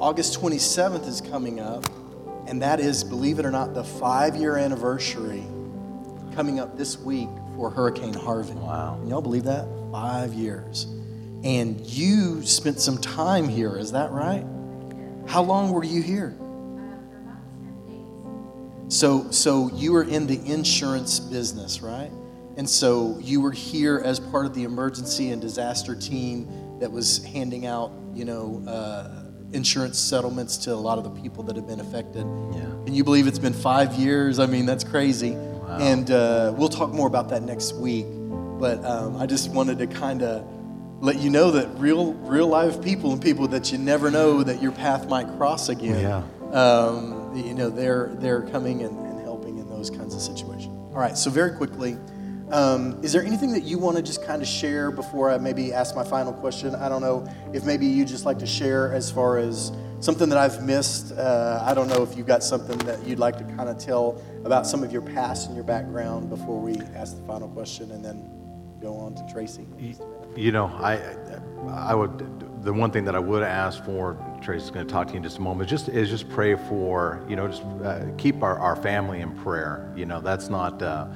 August 0.00 0.40
27th 0.40 1.06
is 1.06 1.20
coming 1.20 1.60
up, 1.60 1.84
and 2.46 2.62
that 2.62 2.80
is, 2.80 3.04
believe 3.04 3.38
it 3.38 3.44
or 3.44 3.50
not, 3.50 3.74
the 3.74 3.84
five 3.84 4.34
year 4.34 4.56
anniversary 4.56 5.44
coming 6.34 6.60
up 6.60 6.78
this 6.78 6.98
week 6.98 7.28
for 7.54 7.68
Hurricane 7.68 8.14
Harvey. 8.14 8.54
Wow. 8.54 8.96
Can 8.98 9.08
y'all 9.08 9.20
believe 9.20 9.44
that? 9.44 9.68
Five 9.92 10.32
years. 10.32 10.84
And 11.44 11.78
you 11.82 12.42
spent 12.46 12.80
some 12.80 12.96
time 12.96 13.46
here, 13.46 13.76
is 13.76 13.92
that 13.92 14.10
right? 14.10 14.46
How 15.26 15.42
long 15.42 15.70
were 15.70 15.84
you 15.84 16.02
here? 16.02 16.34
So, 18.88 19.30
so 19.30 19.70
you 19.74 19.92
were 19.92 20.04
in 20.04 20.26
the 20.26 20.40
insurance 20.50 21.20
business, 21.20 21.82
right? 21.82 22.10
And 22.56 22.68
so 22.68 23.18
you 23.20 23.40
were 23.40 23.52
here 23.52 24.00
as 24.04 24.20
part 24.20 24.46
of 24.46 24.54
the 24.54 24.64
emergency 24.64 25.30
and 25.30 25.42
disaster 25.42 25.94
team 25.94 26.78
that 26.78 26.90
was 26.90 27.24
handing 27.24 27.66
out, 27.66 27.92
you 28.12 28.24
know, 28.24 28.62
uh, 28.68 29.24
insurance 29.52 29.98
settlements 29.98 30.56
to 30.58 30.72
a 30.72 30.74
lot 30.74 30.98
of 30.98 31.04
the 31.04 31.10
people 31.10 31.42
that 31.44 31.56
have 31.56 31.66
been 31.66 31.80
affected. 31.80 32.26
Yeah. 32.52 32.62
Can 32.84 32.94
you 32.94 33.04
believe 33.04 33.26
it's 33.26 33.38
been 33.38 33.52
five 33.52 33.94
years? 33.94 34.38
I 34.38 34.46
mean, 34.46 34.66
that's 34.66 34.84
crazy. 34.84 35.32
Wow. 35.32 35.78
And 35.80 36.10
uh, 36.10 36.52
we'll 36.56 36.68
talk 36.68 36.92
more 36.92 37.06
about 37.06 37.28
that 37.30 37.42
next 37.42 37.74
week. 37.74 38.06
But 38.58 38.84
um, 38.84 39.16
I 39.16 39.26
just 39.26 39.50
wanted 39.50 39.78
to 39.78 39.86
kind 39.86 40.22
of 40.22 40.46
let 41.00 41.18
you 41.18 41.30
know 41.30 41.50
that 41.50 41.68
real, 41.78 42.14
real 42.14 42.46
live 42.46 42.82
people 42.82 43.12
and 43.12 43.20
people 43.20 43.48
that 43.48 43.72
you 43.72 43.78
never 43.78 44.10
know 44.10 44.42
that 44.42 44.62
your 44.62 44.72
path 44.72 45.08
might 45.08 45.26
cross 45.36 45.68
again. 45.68 46.00
Yeah. 46.00 46.22
Um, 46.52 47.32
you 47.34 47.52
know, 47.54 47.68
they're 47.68 48.14
they're 48.20 48.42
coming 48.42 48.82
and, 48.82 48.96
and 49.06 49.20
helping 49.20 49.58
in 49.58 49.68
those 49.68 49.90
kinds 49.90 50.14
of 50.14 50.20
situations. 50.20 50.72
All 50.94 51.00
right. 51.00 51.18
So 51.18 51.30
very 51.30 51.56
quickly, 51.56 51.98
um, 52.54 53.00
is 53.02 53.12
there 53.12 53.24
anything 53.24 53.50
that 53.52 53.64
you 53.64 53.78
want 53.78 53.96
to 53.96 54.02
just 54.02 54.24
kind 54.24 54.40
of 54.40 54.46
share 54.46 54.92
before 54.92 55.28
I 55.28 55.38
maybe 55.38 55.72
ask 55.72 55.96
my 55.96 56.04
final 56.04 56.32
question? 56.32 56.72
I 56.76 56.88
don't 56.88 57.02
know 57.02 57.28
if 57.52 57.64
maybe 57.64 57.84
you 57.84 58.04
just 58.04 58.24
like 58.24 58.38
to 58.38 58.46
share 58.46 58.94
as 58.94 59.10
far 59.10 59.38
as 59.38 59.72
something 59.98 60.28
that 60.28 60.38
I've 60.38 60.62
missed. 60.62 61.10
Uh, 61.10 61.60
I 61.66 61.74
don't 61.74 61.88
know 61.88 62.04
if 62.04 62.16
you've 62.16 62.28
got 62.28 62.44
something 62.44 62.78
that 62.86 63.04
you'd 63.04 63.18
like 63.18 63.38
to 63.38 63.44
kind 63.56 63.68
of 63.68 63.78
tell 63.78 64.22
about 64.44 64.68
some 64.68 64.84
of 64.84 64.92
your 64.92 65.02
past 65.02 65.48
and 65.48 65.56
your 65.56 65.64
background 65.64 66.30
before 66.30 66.60
we 66.60 66.78
ask 66.94 67.16
the 67.16 67.26
final 67.26 67.48
question 67.48 67.90
and 67.90 68.04
then 68.04 68.30
go 68.80 68.94
on 68.98 69.16
to 69.16 69.26
Tracy. 69.32 69.66
You 70.36 70.52
know, 70.52 70.66
I, 70.66 71.00
I 71.68 71.92
would, 71.96 72.62
the 72.62 72.72
one 72.72 72.92
thing 72.92 73.04
that 73.06 73.16
I 73.16 73.18
would 73.18 73.42
ask 73.42 73.84
for, 73.84 74.16
Tracy's 74.40 74.70
going 74.70 74.86
to 74.86 74.92
talk 74.92 75.08
to 75.08 75.14
you 75.14 75.16
in 75.16 75.24
just 75.24 75.38
a 75.38 75.40
moment, 75.40 75.68
just 75.68 75.88
is 75.88 76.08
just 76.08 76.28
pray 76.28 76.54
for, 76.54 77.24
you 77.28 77.34
know, 77.34 77.48
just 77.48 77.62
uh, 77.82 78.04
keep 78.16 78.44
our, 78.44 78.56
our 78.60 78.76
family 78.76 79.22
in 79.22 79.32
prayer. 79.38 79.92
You 79.96 80.06
know, 80.06 80.20
that's 80.20 80.48
not, 80.48 80.80
uh, 80.80 81.08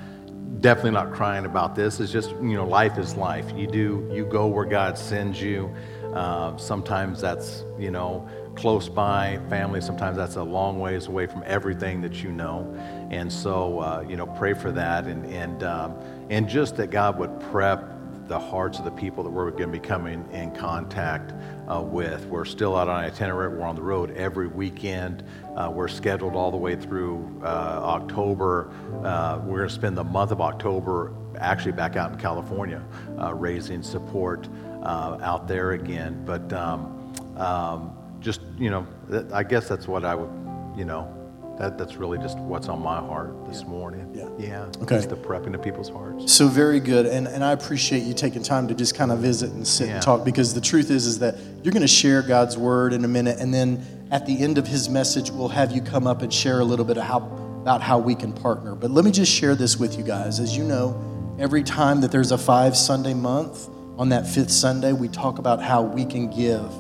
definitely 0.60 0.92
not 0.92 1.12
crying 1.12 1.44
about 1.44 1.74
this. 1.74 2.00
It's 2.00 2.12
just, 2.12 2.30
you 2.30 2.54
know, 2.54 2.66
life 2.66 2.98
is 2.98 3.14
life. 3.14 3.50
You 3.54 3.66
do, 3.66 4.10
you 4.12 4.24
go 4.24 4.46
where 4.46 4.64
God 4.64 4.98
sends 4.98 5.40
you. 5.40 5.72
Uh, 6.12 6.56
sometimes 6.56 7.20
that's, 7.20 7.64
you 7.78 7.90
know, 7.90 8.28
close 8.56 8.88
by 8.88 9.38
family. 9.48 9.80
Sometimes 9.80 10.16
that's 10.16 10.36
a 10.36 10.42
long 10.42 10.80
ways 10.80 11.06
away 11.06 11.26
from 11.26 11.44
everything 11.46 12.00
that 12.00 12.22
you 12.22 12.32
know. 12.32 12.74
And 13.10 13.32
so, 13.32 13.78
uh, 13.78 14.04
you 14.08 14.16
know, 14.16 14.26
pray 14.26 14.54
for 14.54 14.72
that 14.72 15.06
and, 15.06 15.24
and, 15.26 15.62
um, 15.62 15.94
and 16.28 16.48
just 16.48 16.76
that 16.76 16.90
God 16.90 17.18
would 17.18 17.38
prep 17.52 17.94
the 18.26 18.38
hearts 18.38 18.78
of 18.78 18.84
the 18.84 18.90
people 18.90 19.22
that 19.24 19.30
we're 19.30 19.50
going 19.50 19.62
to 19.62 19.68
be 19.68 19.78
coming 19.78 20.28
in 20.32 20.50
contact 20.54 21.32
uh, 21.68 21.80
with. 21.80 22.24
We're 22.26 22.44
still 22.44 22.76
out 22.76 22.88
on 22.88 23.04
itinerary. 23.04 23.56
We're 23.56 23.66
on 23.66 23.76
the 23.76 23.82
road 23.82 24.16
every 24.16 24.48
weekend. 24.48 25.22
Uh, 25.56 25.70
we're 25.72 25.88
scheduled 25.88 26.34
all 26.34 26.50
the 26.50 26.56
way 26.56 26.76
through 26.76 27.40
uh, 27.42 27.46
October. 27.46 28.72
Uh, 29.04 29.40
we're 29.44 29.58
going 29.58 29.68
to 29.68 29.74
spend 29.74 29.96
the 29.96 30.04
month 30.04 30.30
of 30.30 30.40
October 30.40 31.12
actually 31.38 31.72
back 31.72 31.96
out 31.96 32.12
in 32.12 32.18
California, 32.18 32.82
uh, 33.20 33.34
raising 33.34 33.82
support 33.82 34.48
uh, 34.82 35.18
out 35.22 35.46
there 35.46 35.72
again. 35.72 36.22
But 36.24 36.52
um, 36.52 37.12
um, 37.36 37.96
just 38.20 38.40
you 38.58 38.70
know, 38.70 38.86
I 39.32 39.42
guess 39.42 39.68
that's 39.68 39.86
what 39.86 40.04
I 40.04 40.14
would, 40.14 40.30
you 40.78 40.84
know, 40.84 41.14
that, 41.58 41.76
that's 41.76 41.96
really 41.96 42.18
just 42.18 42.38
what's 42.38 42.68
on 42.68 42.80
my 42.82 42.98
heart 42.98 43.46
this 43.48 43.64
morning. 43.64 44.10
Yeah. 44.14 44.28
Yeah. 44.38 44.62
Okay. 44.82 44.96
Just 44.96 45.10
the 45.10 45.16
prepping 45.16 45.54
of 45.54 45.62
people's 45.62 45.88
hearts. 45.88 46.32
So 46.32 46.48
very 46.48 46.80
good, 46.80 47.06
and, 47.06 47.26
and 47.26 47.44
I 47.44 47.52
appreciate 47.52 48.04
you 48.04 48.14
taking 48.14 48.42
time 48.42 48.68
to 48.68 48.74
just 48.74 48.94
kind 48.94 49.10
of 49.10 49.18
visit 49.18 49.50
and 49.52 49.66
sit 49.66 49.88
Yeah. 49.88 49.94
and 49.94 50.02
talk 50.02 50.24
because 50.24 50.54
the 50.54 50.60
truth 50.60 50.90
is 50.90 51.06
is 51.06 51.18
that 51.18 51.36
you're 51.62 51.72
going 51.72 51.82
to 51.82 51.88
share 51.88 52.22
God's 52.22 52.56
word 52.56 52.92
in 52.92 53.04
a 53.04 53.08
minute, 53.08 53.38
and 53.40 53.52
then 53.52 53.84
at 54.10 54.24
the 54.26 54.38
end 54.40 54.56
of 54.58 54.66
His 54.66 54.88
message, 54.88 55.30
we'll 55.30 55.48
have 55.48 55.72
you 55.72 55.82
come 55.82 56.06
up 56.06 56.22
and 56.22 56.32
share 56.32 56.60
a 56.60 56.64
little 56.64 56.84
bit 56.84 56.96
of 56.96 57.04
how 57.04 57.18
about 57.62 57.82
how 57.82 57.98
we 57.98 58.14
can 58.14 58.32
partner. 58.32 58.74
But 58.74 58.90
let 58.92 59.04
me 59.04 59.10
just 59.10 59.30
share 59.30 59.54
this 59.54 59.76
with 59.76 59.98
you 59.98 60.04
guys. 60.04 60.38
As 60.40 60.56
you 60.56 60.64
know, 60.64 61.36
every 61.38 61.62
time 61.62 62.00
that 62.00 62.10
there's 62.12 62.30
a 62.32 62.38
five 62.38 62.76
Sunday 62.76 63.14
month, 63.14 63.68
on 63.98 64.10
that 64.10 64.28
fifth 64.28 64.52
Sunday, 64.52 64.92
we 64.92 65.08
talk 65.08 65.38
about 65.40 65.60
how 65.60 65.82
we 65.82 66.04
can 66.04 66.30
give 66.30 66.72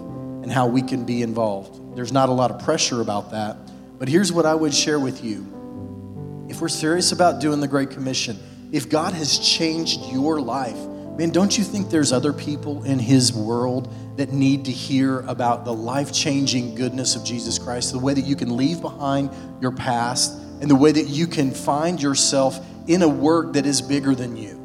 and 0.44 0.52
how 0.52 0.68
we 0.68 0.80
can 0.80 1.04
be 1.04 1.22
involved. 1.22 1.96
There's 1.96 2.12
not 2.12 2.28
a 2.28 2.32
lot 2.32 2.52
of 2.52 2.60
pressure 2.64 3.00
about 3.00 3.32
that, 3.32 3.56
but 3.98 4.08
here's 4.08 4.32
what 4.32 4.46
I 4.46 4.54
would 4.54 4.74
share 4.74 4.98
with 4.98 5.24
you 5.24 6.46
if 6.48 6.60
we're 6.62 6.68
serious 6.68 7.12
about 7.12 7.40
doing 7.40 7.60
the 7.60 7.68
Great 7.68 7.90
Commission, 7.90 8.38
if 8.72 8.88
God 8.88 9.12
has 9.12 9.38
changed 9.38 10.00
your 10.10 10.40
life, 10.40 10.78
man, 11.18 11.30
don't 11.30 11.56
you 11.56 11.62
think 11.62 11.90
there's 11.90 12.10
other 12.10 12.32
people 12.32 12.84
in 12.84 12.98
His 12.98 13.32
world 13.32 13.92
that 14.16 14.32
need 14.32 14.64
to 14.64 14.72
hear 14.72 15.20
about 15.20 15.64
the 15.64 15.72
life 15.72 16.12
changing 16.12 16.74
goodness 16.74 17.16
of 17.16 17.24
Jesus 17.24 17.58
Christ, 17.58 17.92
the 17.92 17.98
way 17.98 18.14
that 18.14 18.24
you 18.24 18.34
can 18.34 18.56
leave 18.56 18.80
behind 18.80 19.30
your 19.60 19.72
past, 19.72 20.32
and 20.60 20.70
the 20.70 20.74
way 20.74 20.90
that 20.90 21.06
you 21.08 21.26
can 21.26 21.50
find 21.50 22.00
yourself 22.00 22.58
in 22.86 23.02
a 23.02 23.08
work 23.08 23.52
that 23.52 23.66
is 23.66 23.82
bigger 23.82 24.14
than 24.14 24.36
you? 24.36 24.58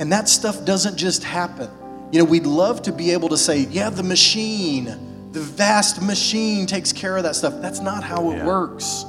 And 0.00 0.12
that 0.12 0.28
stuff 0.28 0.64
doesn't 0.64 0.96
just 0.96 1.24
happen. 1.24 1.70
You 2.10 2.20
know, 2.20 2.24
we'd 2.24 2.46
love 2.46 2.82
to 2.82 2.92
be 2.92 3.10
able 3.10 3.28
to 3.28 3.36
say, 3.36 3.60
yeah, 3.70 3.90
the 3.90 4.02
machine, 4.02 4.86
the 5.32 5.40
vast 5.40 6.02
machine 6.02 6.66
takes 6.66 6.92
care 6.92 7.16
of 7.16 7.22
that 7.24 7.36
stuff. 7.36 7.54
That's 7.60 7.80
not 7.80 8.02
how 8.02 8.30
it 8.30 8.38
Yeah. 8.38 8.46
works. 8.46 9.04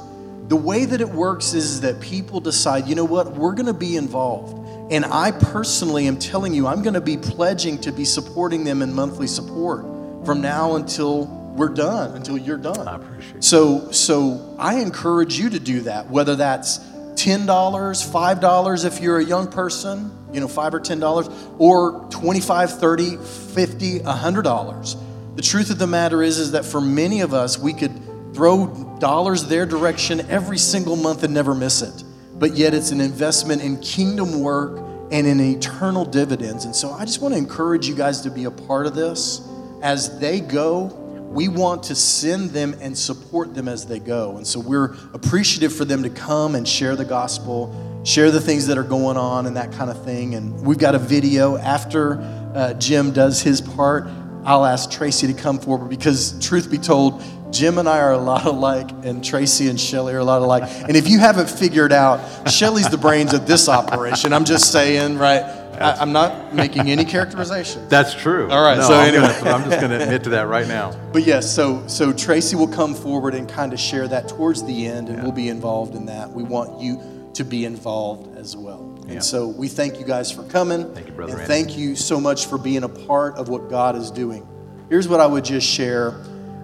The 0.48 0.56
way 0.56 0.84
that 0.84 1.00
it 1.00 1.12
works 1.14 1.54
is 1.54 1.80
that 1.82 2.00
people 2.00 2.40
decide, 2.40 2.88
you 2.88 2.94
know 2.94 3.04
what, 3.04 3.36
we're 3.36 3.52
going 3.54 3.66
to 3.66 3.72
be 3.72 3.96
involved. 3.96 4.56
And 4.90 5.04
I 5.04 5.30
personally 5.30 6.08
am 6.08 6.16
telling 6.18 6.52
you, 6.52 6.66
I'm 6.66 6.82
going 6.82 6.94
to 6.94 7.00
be 7.00 7.16
pledging 7.16 7.78
to 7.78 7.92
be 7.92 8.04
supporting 8.04 8.64
them 8.64 8.82
in 8.82 8.92
monthly 8.92 9.28
support 9.28 9.84
from 10.24 10.40
now 10.40 10.74
until 10.74 11.26
we're 11.56 11.68
done, 11.68 12.16
until 12.16 12.36
you're 12.36 12.56
done. 12.58 12.88
I 12.88 12.96
appreciate 12.96 13.36
it. 13.36 13.44
So, 13.44 13.90
so 13.92 14.56
I 14.58 14.80
encourage 14.80 15.38
you 15.38 15.50
to 15.50 15.60
do 15.60 15.82
that, 15.82 16.10
whether 16.10 16.34
that's 16.36 16.80
$10, 17.14 17.46
$5 17.46 18.84
if 18.84 19.00
you're 19.00 19.18
a 19.18 19.24
young 19.24 19.46
person, 19.46 20.10
you 20.32 20.40
know, 20.40 20.48
5 20.48 20.74
or 20.74 20.80
$10, 20.80 21.32
or 21.58 22.06
25, 22.10 22.78
30, 22.78 23.16
50, 23.16 24.00
$100. 24.00 24.96
The 25.40 25.46
truth 25.46 25.70
of 25.70 25.78
the 25.78 25.86
matter 25.86 26.22
is, 26.22 26.36
is 26.36 26.52
that 26.52 26.66
for 26.66 26.82
many 26.82 27.22
of 27.22 27.32
us, 27.32 27.58
we 27.58 27.72
could 27.72 27.98
throw 28.34 28.66
dollars 29.00 29.46
their 29.46 29.64
direction 29.64 30.20
every 30.28 30.58
single 30.58 30.96
month 30.96 31.22
and 31.22 31.32
never 31.32 31.54
miss 31.54 31.80
it. 31.80 32.04
But 32.34 32.58
yet 32.58 32.74
it's 32.74 32.90
an 32.90 33.00
investment 33.00 33.62
in 33.62 33.80
kingdom 33.80 34.42
work 34.42 34.76
and 35.10 35.26
in 35.26 35.40
eternal 35.40 36.04
dividends. 36.04 36.66
And 36.66 36.76
so 36.76 36.90
I 36.90 37.06
just 37.06 37.22
want 37.22 37.32
to 37.32 37.38
encourage 37.38 37.88
you 37.88 37.94
guys 37.94 38.20
to 38.20 38.30
be 38.30 38.44
a 38.44 38.50
part 38.50 38.84
of 38.84 38.94
this. 38.94 39.40
As 39.80 40.18
they 40.18 40.40
go, 40.40 40.88
we 41.30 41.48
want 41.48 41.84
to 41.84 41.94
send 41.94 42.50
them 42.50 42.76
and 42.82 42.96
support 42.96 43.54
them 43.54 43.66
as 43.66 43.86
they 43.86 43.98
go. 43.98 44.36
And 44.36 44.46
so 44.46 44.60
we're 44.60 44.94
appreciative 45.14 45.74
for 45.74 45.86
them 45.86 46.02
to 46.02 46.10
come 46.10 46.54
and 46.54 46.68
share 46.68 46.96
the 46.96 47.06
gospel, 47.06 48.02
share 48.04 48.30
the 48.30 48.42
things 48.42 48.66
that 48.66 48.76
are 48.76 48.84
going 48.84 49.16
on 49.16 49.46
and 49.46 49.56
that 49.56 49.72
kind 49.72 49.90
of 49.90 50.04
thing. 50.04 50.34
And 50.34 50.60
we've 50.66 50.76
got 50.76 50.94
a 50.94 50.98
video 50.98 51.56
after 51.56 52.20
uh, 52.54 52.74
Jim 52.74 53.12
does 53.12 53.40
his 53.40 53.62
part. 53.62 54.06
I'll 54.44 54.64
ask 54.64 54.90
Tracy 54.90 55.26
to 55.26 55.34
come 55.34 55.58
forward 55.58 55.88
because, 55.88 56.38
truth 56.44 56.70
be 56.70 56.78
told, 56.78 57.22
Jim 57.52 57.78
and 57.78 57.88
I 57.88 57.98
are 57.98 58.12
a 58.12 58.18
lot 58.18 58.46
alike, 58.46 58.90
and 59.04 59.24
Tracy 59.24 59.68
and 59.68 59.78
Shelly 59.78 60.14
are 60.14 60.18
a 60.18 60.24
lot 60.24 60.40
alike. 60.40 60.64
And 60.66 60.96
if 60.96 61.08
you 61.08 61.18
haven't 61.18 61.50
figured 61.50 61.92
out, 61.92 62.48
Shelly's 62.50 62.88
the 62.88 62.98
brains 62.98 63.32
of 63.34 63.46
this 63.46 63.68
operation. 63.68 64.32
I'm 64.32 64.44
just 64.44 64.70
saying, 64.72 65.18
right? 65.18 65.42
I, 65.80 65.92
I'm 66.00 66.12
not 66.12 66.54
making 66.54 66.90
any 66.90 67.04
characterization. 67.04 67.88
That's 67.88 68.14
true. 68.14 68.50
All 68.50 68.62
right, 68.62 68.78
No, 68.78 68.86
so 68.88 68.94
I'm, 68.94 69.14
anyway. 69.14 69.34
gonna, 69.38 69.50
I'm 69.50 69.64
just 69.64 69.80
going 69.80 69.90
to 69.90 70.02
admit 70.02 70.24
to 70.24 70.30
that 70.30 70.46
right 70.46 70.68
now. 70.68 70.92
But 71.12 71.24
yes, 71.24 71.52
so 71.52 71.86
so 71.86 72.12
Tracy 72.12 72.54
will 72.54 72.68
come 72.68 72.94
forward 72.94 73.34
and 73.34 73.48
kind 73.48 73.72
of 73.72 73.80
share 73.80 74.06
that 74.08 74.28
towards 74.28 74.62
the 74.64 74.86
end, 74.86 75.08
and 75.08 75.22
we'll 75.22 75.32
be 75.32 75.48
involved 75.48 75.94
in 75.94 76.06
that. 76.06 76.30
We 76.30 76.42
want 76.42 76.80
you 76.80 77.30
to 77.34 77.44
be 77.44 77.64
involved 77.64 78.36
as 78.36 78.56
well. 78.56 78.89
Yeah. 79.10 79.16
And 79.16 79.24
so 79.24 79.48
we 79.48 79.68
thank 79.68 79.98
you 79.98 80.04
guys 80.04 80.30
for 80.30 80.42
coming. 80.44 80.94
Thank 80.94 81.08
you, 81.08 81.12
Brother 81.12 81.32
And 81.32 81.40
Randy. 81.40 81.54
thank 81.54 81.76
you 81.76 81.96
so 81.96 82.20
much 82.20 82.46
for 82.46 82.58
being 82.58 82.84
a 82.84 82.88
part 82.88 83.36
of 83.36 83.48
what 83.48 83.68
God 83.68 83.96
is 83.96 84.10
doing. 84.10 84.46
Here's 84.88 85.08
what 85.08 85.20
I 85.20 85.26
would 85.26 85.44
just 85.44 85.66
share, 85.66 86.14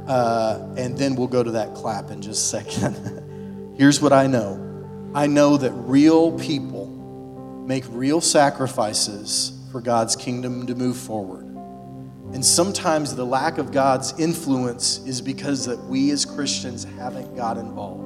uh, 0.07 0.75
and 0.77 0.97
then 0.97 1.17
we'll 1.17 1.27
go 1.27 1.43
to 1.43 1.53
that 1.53 1.75
clap 1.75 2.11
in 2.11 2.23
just 2.23 2.55
a 2.55 2.63
second. 2.63 3.75
Here's 3.77 4.01
what 4.01 4.13
I 4.13 4.27
know 4.27 4.63
I 5.15 5.27
know 5.27 5.57
that 5.57 5.73
real 5.73 6.39
people 6.39 6.87
make 7.67 7.85
real 7.91 8.21
sacrifices 8.21 9.53
for 9.73 9.81
God's 9.81 10.15
kingdom 10.17 10.67
to 10.67 10.75
move 10.75 10.97
forward. 10.97 11.45
And 12.33 12.45
sometimes 12.45 13.15
the 13.15 13.25
lack 13.25 13.59
of 13.59 13.73
God's 13.73 14.19
influence 14.19 14.99
is 15.07 15.21
because 15.21 15.67
that 15.67 15.83
we 15.85 16.11
as 16.11 16.25
Christians 16.25 16.85
haven't 16.99 17.37
got 17.37 17.57
involved. 17.57 18.05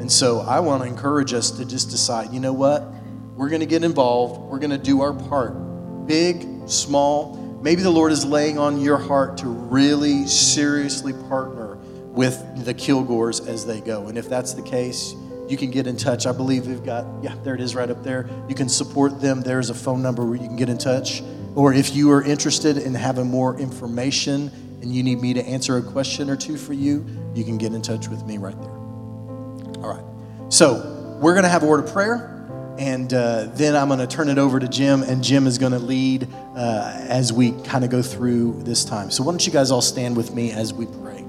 And 0.00 0.10
so 0.10 0.40
I 0.40 0.60
want 0.60 0.82
to 0.82 0.88
encourage 0.88 1.34
us 1.34 1.50
to 1.52 1.64
just 1.64 1.90
decide, 1.90 2.32
you 2.32 2.40
know 2.40 2.54
what? 2.54 2.82
We're 3.40 3.48
going 3.48 3.60
to 3.60 3.66
get 3.66 3.84
involved. 3.84 4.38
We're 4.50 4.58
going 4.58 4.68
to 4.68 4.76
do 4.76 5.00
our 5.00 5.14
part. 5.14 6.06
Big, 6.06 6.46
small. 6.68 7.38
Maybe 7.62 7.80
the 7.80 7.88
Lord 7.88 8.12
is 8.12 8.22
laying 8.22 8.58
on 8.58 8.82
your 8.82 8.98
heart 8.98 9.38
to 9.38 9.48
really 9.48 10.26
seriously 10.26 11.14
partner 11.14 11.76
with 12.12 12.66
the 12.66 12.74
Kilgores 12.74 13.48
as 13.48 13.64
they 13.64 13.80
go. 13.80 14.08
And 14.08 14.18
if 14.18 14.28
that's 14.28 14.52
the 14.52 14.60
case, 14.60 15.14
you 15.48 15.56
can 15.56 15.70
get 15.70 15.86
in 15.86 15.96
touch. 15.96 16.26
I 16.26 16.32
believe 16.32 16.66
we've 16.66 16.84
got, 16.84 17.06
yeah, 17.22 17.34
there 17.42 17.54
it 17.54 17.62
is 17.62 17.74
right 17.74 17.88
up 17.88 18.04
there. 18.04 18.28
You 18.46 18.54
can 18.54 18.68
support 18.68 19.22
them. 19.22 19.40
There's 19.40 19.70
a 19.70 19.74
phone 19.74 20.02
number 20.02 20.22
where 20.26 20.36
you 20.36 20.46
can 20.46 20.56
get 20.56 20.68
in 20.68 20.76
touch. 20.76 21.22
Or 21.54 21.72
if 21.72 21.96
you 21.96 22.10
are 22.10 22.22
interested 22.22 22.76
in 22.76 22.92
having 22.92 23.26
more 23.26 23.58
information 23.58 24.50
and 24.82 24.94
you 24.94 25.02
need 25.02 25.18
me 25.18 25.32
to 25.32 25.42
answer 25.46 25.78
a 25.78 25.82
question 25.82 26.28
or 26.28 26.36
two 26.36 26.58
for 26.58 26.74
you, 26.74 27.06
you 27.34 27.44
can 27.44 27.56
get 27.56 27.72
in 27.72 27.80
touch 27.80 28.06
with 28.08 28.22
me 28.26 28.36
right 28.36 28.60
there. 28.60 28.70
All 29.82 29.88
right. 29.88 30.04
So 30.52 31.16
we're 31.22 31.32
going 31.32 31.44
to 31.44 31.48
have 31.48 31.62
a 31.62 31.66
word 31.66 31.86
of 31.86 31.90
prayer. 31.90 32.36
And 32.80 33.12
uh, 33.12 33.48
then 33.52 33.76
I'm 33.76 33.88
going 33.88 34.00
to 34.00 34.06
turn 34.06 34.30
it 34.30 34.38
over 34.38 34.58
to 34.58 34.66
Jim, 34.66 35.02
and 35.02 35.22
Jim 35.22 35.46
is 35.46 35.58
going 35.58 35.72
to 35.72 35.78
lead 35.78 36.26
uh, 36.56 36.96
as 37.10 37.30
we 37.30 37.52
kind 37.62 37.84
of 37.84 37.90
go 37.90 38.00
through 38.00 38.62
this 38.62 38.86
time. 38.86 39.10
So, 39.10 39.22
why 39.22 39.32
don't 39.32 39.46
you 39.46 39.52
guys 39.52 39.70
all 39.70 39.82
stand 39.82 40.16
with 40.16 40.32
me 40.32 40.50
as 40.50 40.72
we 40.72 40.86
pray? 40.86 41.22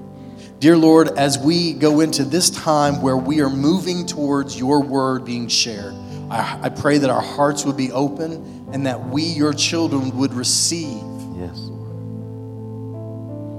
Dear 0.60 0.78
Lord, 0.78 1.08
as 1.18 1.38
we 1.38 1.74
go 1.74 2.00
into 2.00 2.24
this 2.24 2.48
time 2.48 3.02
where 3.02 3.18
we 3.18 3.42
are 3.42 3.50
moving 3.50 4.06
towards 4.06 4.58
your 4.58 4.80
word 4.80 5.26
being 5.26 5.46
shared, 5.46 5.92
I, 6.30 6.58
I 6.62 6.68
pray 6.70 6.96
that 6.96 7.10
our 7.10 7.20
hearts 7.20 7.66
would 7.66 7.76
be 7.76 7.92
open 7.92 8.70
and 8.72 8.86
that 8.86 9.08
we, 9.08 9.22
your 9.22 9.52
children, 9.52 10.16
would 10.16 10.32
receive. 10.32 11.02
Yes. 11.36 11.58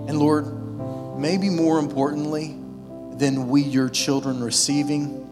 And 0.09 0.17
Lord, 0.17 1.19
maybe 1.19 1.47
more 1.47 1.77
importantly 1.77 2.57
than 3.17 3.49
we, 3.49 3.61
your 3.61 3.89
children, 3.89 4.43
receiving, 4.43 5.22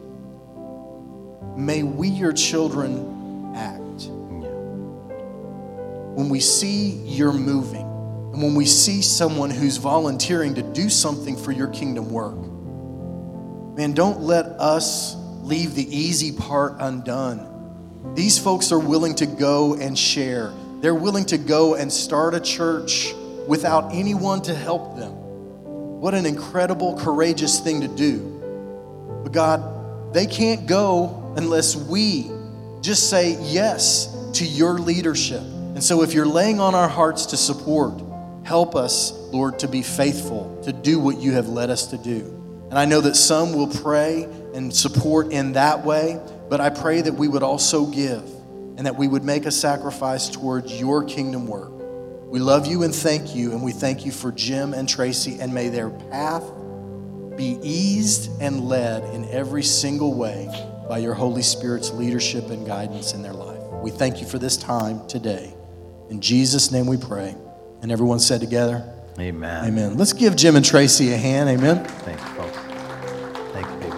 may 1.66 1.84
we, 1.84 2.08
your 2.08 2.34
children, 2.34 3.54
act. 3.56 4.08
When 6.18 6.30
we 6.30 6.40
see 6.40 6.90
you're 7.06 7.32
moving, 7.34 7.86
and 8.34 8.42
when 8.42 8.56
we 8.56 8.66
see 8.66 9.02
someone 9.02 9.50
who's 9.50 9.78
volunteering 9.78 10.56
to 10.56 10.62
do 10.62 10.90
something 10.90 11.38
for 11.38 11.52
your 11.52 11.68
kingdom 11.68 12.10
work, 12.10 12.38
man, 13.78 13.94
don't 13.94 14.22
let 14.22 14.46
us 14.46 15.16
leave 15.42 15.76
the 15.76 15.96
easy 15.96 16.32
part 16.32 16.78
undone. 16.80 17.48
These 18.16 18.40
folks 18.40 18.72
are 18.72 18.80
willing 18.80 19.16
to 19.16 19.26
go 19.26 19.76
and 19.76 19.98
share. 19.98 20.54
They're 20.80 20.96
willing 20.96 21.26
to 21.26 21.38
go 21.38 21.76
and 21.76 21.92
start 21.92 22.34
a 22.34 22.40
church 22.40 23.14
without 23.48 23.94
anyone 23.94 24.42
to 24.44 24.56
help 24.56 24.98
them. 24.98 25.12
What 26.02 26.14
an 26.14 26.26
incredible, 26.26 26.98
courageous 26.98 27.60
thing 27.60 27.82
to 27.82 27.88
do. 27.88 29.22
But 29.24 29.32
God, 29.32 30.14
they 30.14 30.26
can't 30.26 30.66
go 30.66 31.21
unless 31.38 31.76
we 31.76 32.32
just 32.82 33.10
say 33.10 33.38
yes 33.42 34.16
to 34.34 34.46
your 34.46 34.80
leadership. 34.80 35.42
And 35.42 35.84
so 35.84 36.04
if 36.04 36.14
you're 36.14 36.26
laying 36.26 36.60
on 36.60 36.76
our 36.76 36.90
hearts 36.90 37.28
to 37.28 37.38
support, 37.38 38.02
Help 38.44 38.76
us, 38.76 39.12
Lord, 39.32 39.60
to 39.60 39.68
be 39.68 39.82
faithful, 39.84 40.60
to 40.64 40.74
do 40.74 41.00
what 41.00 41.18
you 41.18 41.34
have 41.34 41.48
led 41.48 41.70
us 41.70 41.88
to 41.88 41.98
do. 41.98 42.38
And 42.70 42.80
I 42.80 42.86
know 42.86 43.02
that 43.02 43.16
some 43.16 43.54
will 43.54 43.68
pray 43.68 44.24
and 44.54 44.74
support 44.76 45.32
in 45.32 45.54
that 45.54 45.86
way, 45.86 46.20
but 46.50 46.60
I 46.60 46.70
pray 46.70 47.02
that 47.02 47.14
we 47.14 47.28
would 47.28 47.44
also 47.44 47.86
give 47.86 48.24
and 48.78 48.86
that 48.86 48.96
we 48.96 49.08
would 49.08 49.24
make 49.24 49.46
a 49.46 49.52
sacrifice 49.52 50.28
towards 50.30 50.80
your 50.80 51.04
kingdom 51.04 51.48
work. 51.48 51.72
We 52.26 52.40
love 52.40 52.66
you 52.66 52.84
and 52.84 52.96
thank 52.96 53.36
you, 53.36 53.52
and 53.52 53.62
we 53.62 53.74
thank 53.74 54.06
you 54.06 54.12
for 54.12 54.32
Jim 54.32 54.74
and 54.74 54.88
Tracy, 54.88 55.40
and 55.40 55.54
may 55.54 55.68
their 55.70 55.90
path 55.90 56.44
be 57.36 57.60
eased 57.62 58.32
and 58.42 58.68
led 58.68 59.04
in 59.14 59.26
every 59.30 59.64
single 59.64 60.14
way 60.14 60.50
by 60.88 60.98
your 60.98 61.14
Holy 61.14 61.42
Spirit's 61.42 61.92
leadership 61.92 62.50
and 62.50 62.66
guidance 62.66 63.14
in 63.14 63.22
their 63.22 63.34
life. 63.34 63.60
We 63.82 63.92
thank 63.92 64.22
you 64.22 64.28
for 64.28 64.38
this 64.38 64.58
time 64.58 65.08
today. 65.08 65.54
In 66.10 66.22
Jesus' 66.22 66.72
name 66.72 66.88
we 66.88 66.98
pray. 66.98 67.36
And 67.82 67.92
everyone 67.92 68.20
said 68.20 68.42
together, 68.42 68.88
Amen. 69.20 69.66
Amen. 69.66 69.98
Let's 69.98 70.14
give 70.14 70.36
Jim 70.36 70.56
and 70.56 70.64
Tracy 70.64 71.12
a 71.12 71.18
hand. 71.18 71.50
Amen. 71.50 71.84
Thanks, 71.84 72.24
folks. 72.30 72.58
Thank 73.52 73.68
you, 73.68 73.76
baby. 73.80 73.98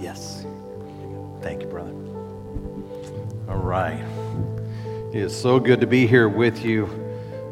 Yes. 0.00 0.46
Thank 1.42 1.62
you, 1.62 1.68
brother. 1.68 1.90
All 3.48 3.60
right. 3.60 4.04
It 5.12 5.22
is 5.22 5.36
so 5.38 5.58
good 5.58 5.80
to 5.80 5.86
be 5.86 6.06
here 6.06 6.28
with 6.28 6.64
you 6.64 6.88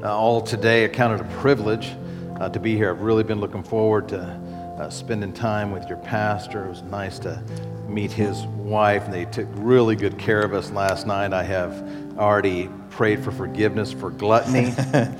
uh, 0.02 0.16
all 0.16 0.40
today. 0.40 0.84
I 0.84 0.88
count 0.88 1.20
it 1.20 1.26
a 1.26 1.28
privilege 1.40 1.92
uh, 2.40 2.48
to 2.48 2.60
be 2.60 2.76
here. 2.76 2.90
I've 2.90 3.02
really 3.02 3.24
been 3.24 3.40
looking 3.40 3.62
forward 3.62 4.08
to 4.08 4.40
uh, 4.78 4.90
spending 4.90 5.32
time 5.32 5.70
with 5.70 5.88
your 5.88 5.98
pastor. 5.98 6.64
It 6.64 6.68
was 6.68 6.82
nice 6.82 7.18
to 7.20 7.42
meet 7.88 8.12
his 8.12 8.42
wife, 8.42 9.04
and 9.04 9.12
they 9.12 9.26
took 9.26 9.46
really 9.52 9.96
good 9.96 10.18
care 10.18 10.42
of 10.42 10.54
us 10.54 10.70
last 10.70 11.06
night. 11.06 11.32
I 11.32 11.42
have 11.42 12.18
already 12.18 12.68
prayed 12.90 13.22
for 13.22 13.32
forgiveness 13.32 13.92
for 13.92 14.10
gluttony. 14.10 14.74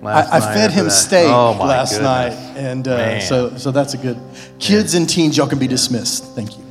Last 0.00 0.32
I, 0.32 0.36
I 0.36 0.54
fed 0.54 0.70
him 0.70 0.90
steak 0.90 1.26
oh, 1.26 1.56
last 1.58 1.94
goodness. 1.98 2.04
night, 2.04 2.56
and 2.56 2.86
uh, 2.86 3.18
so 3.18 3.56
so 3.56 3.72
that's 3.72 3.94
a 3.94 3.98
good. 3.98 4.16
Kids 4.60 4.94
and 4.94 5.08
teens, 5.08 5.36
y'all 5.36 5.48
can 5.48 5.58
be 5.58 5.66
dismissed. 5.66 6.36
Thank 6.36 6.56
you. 6.56 6.64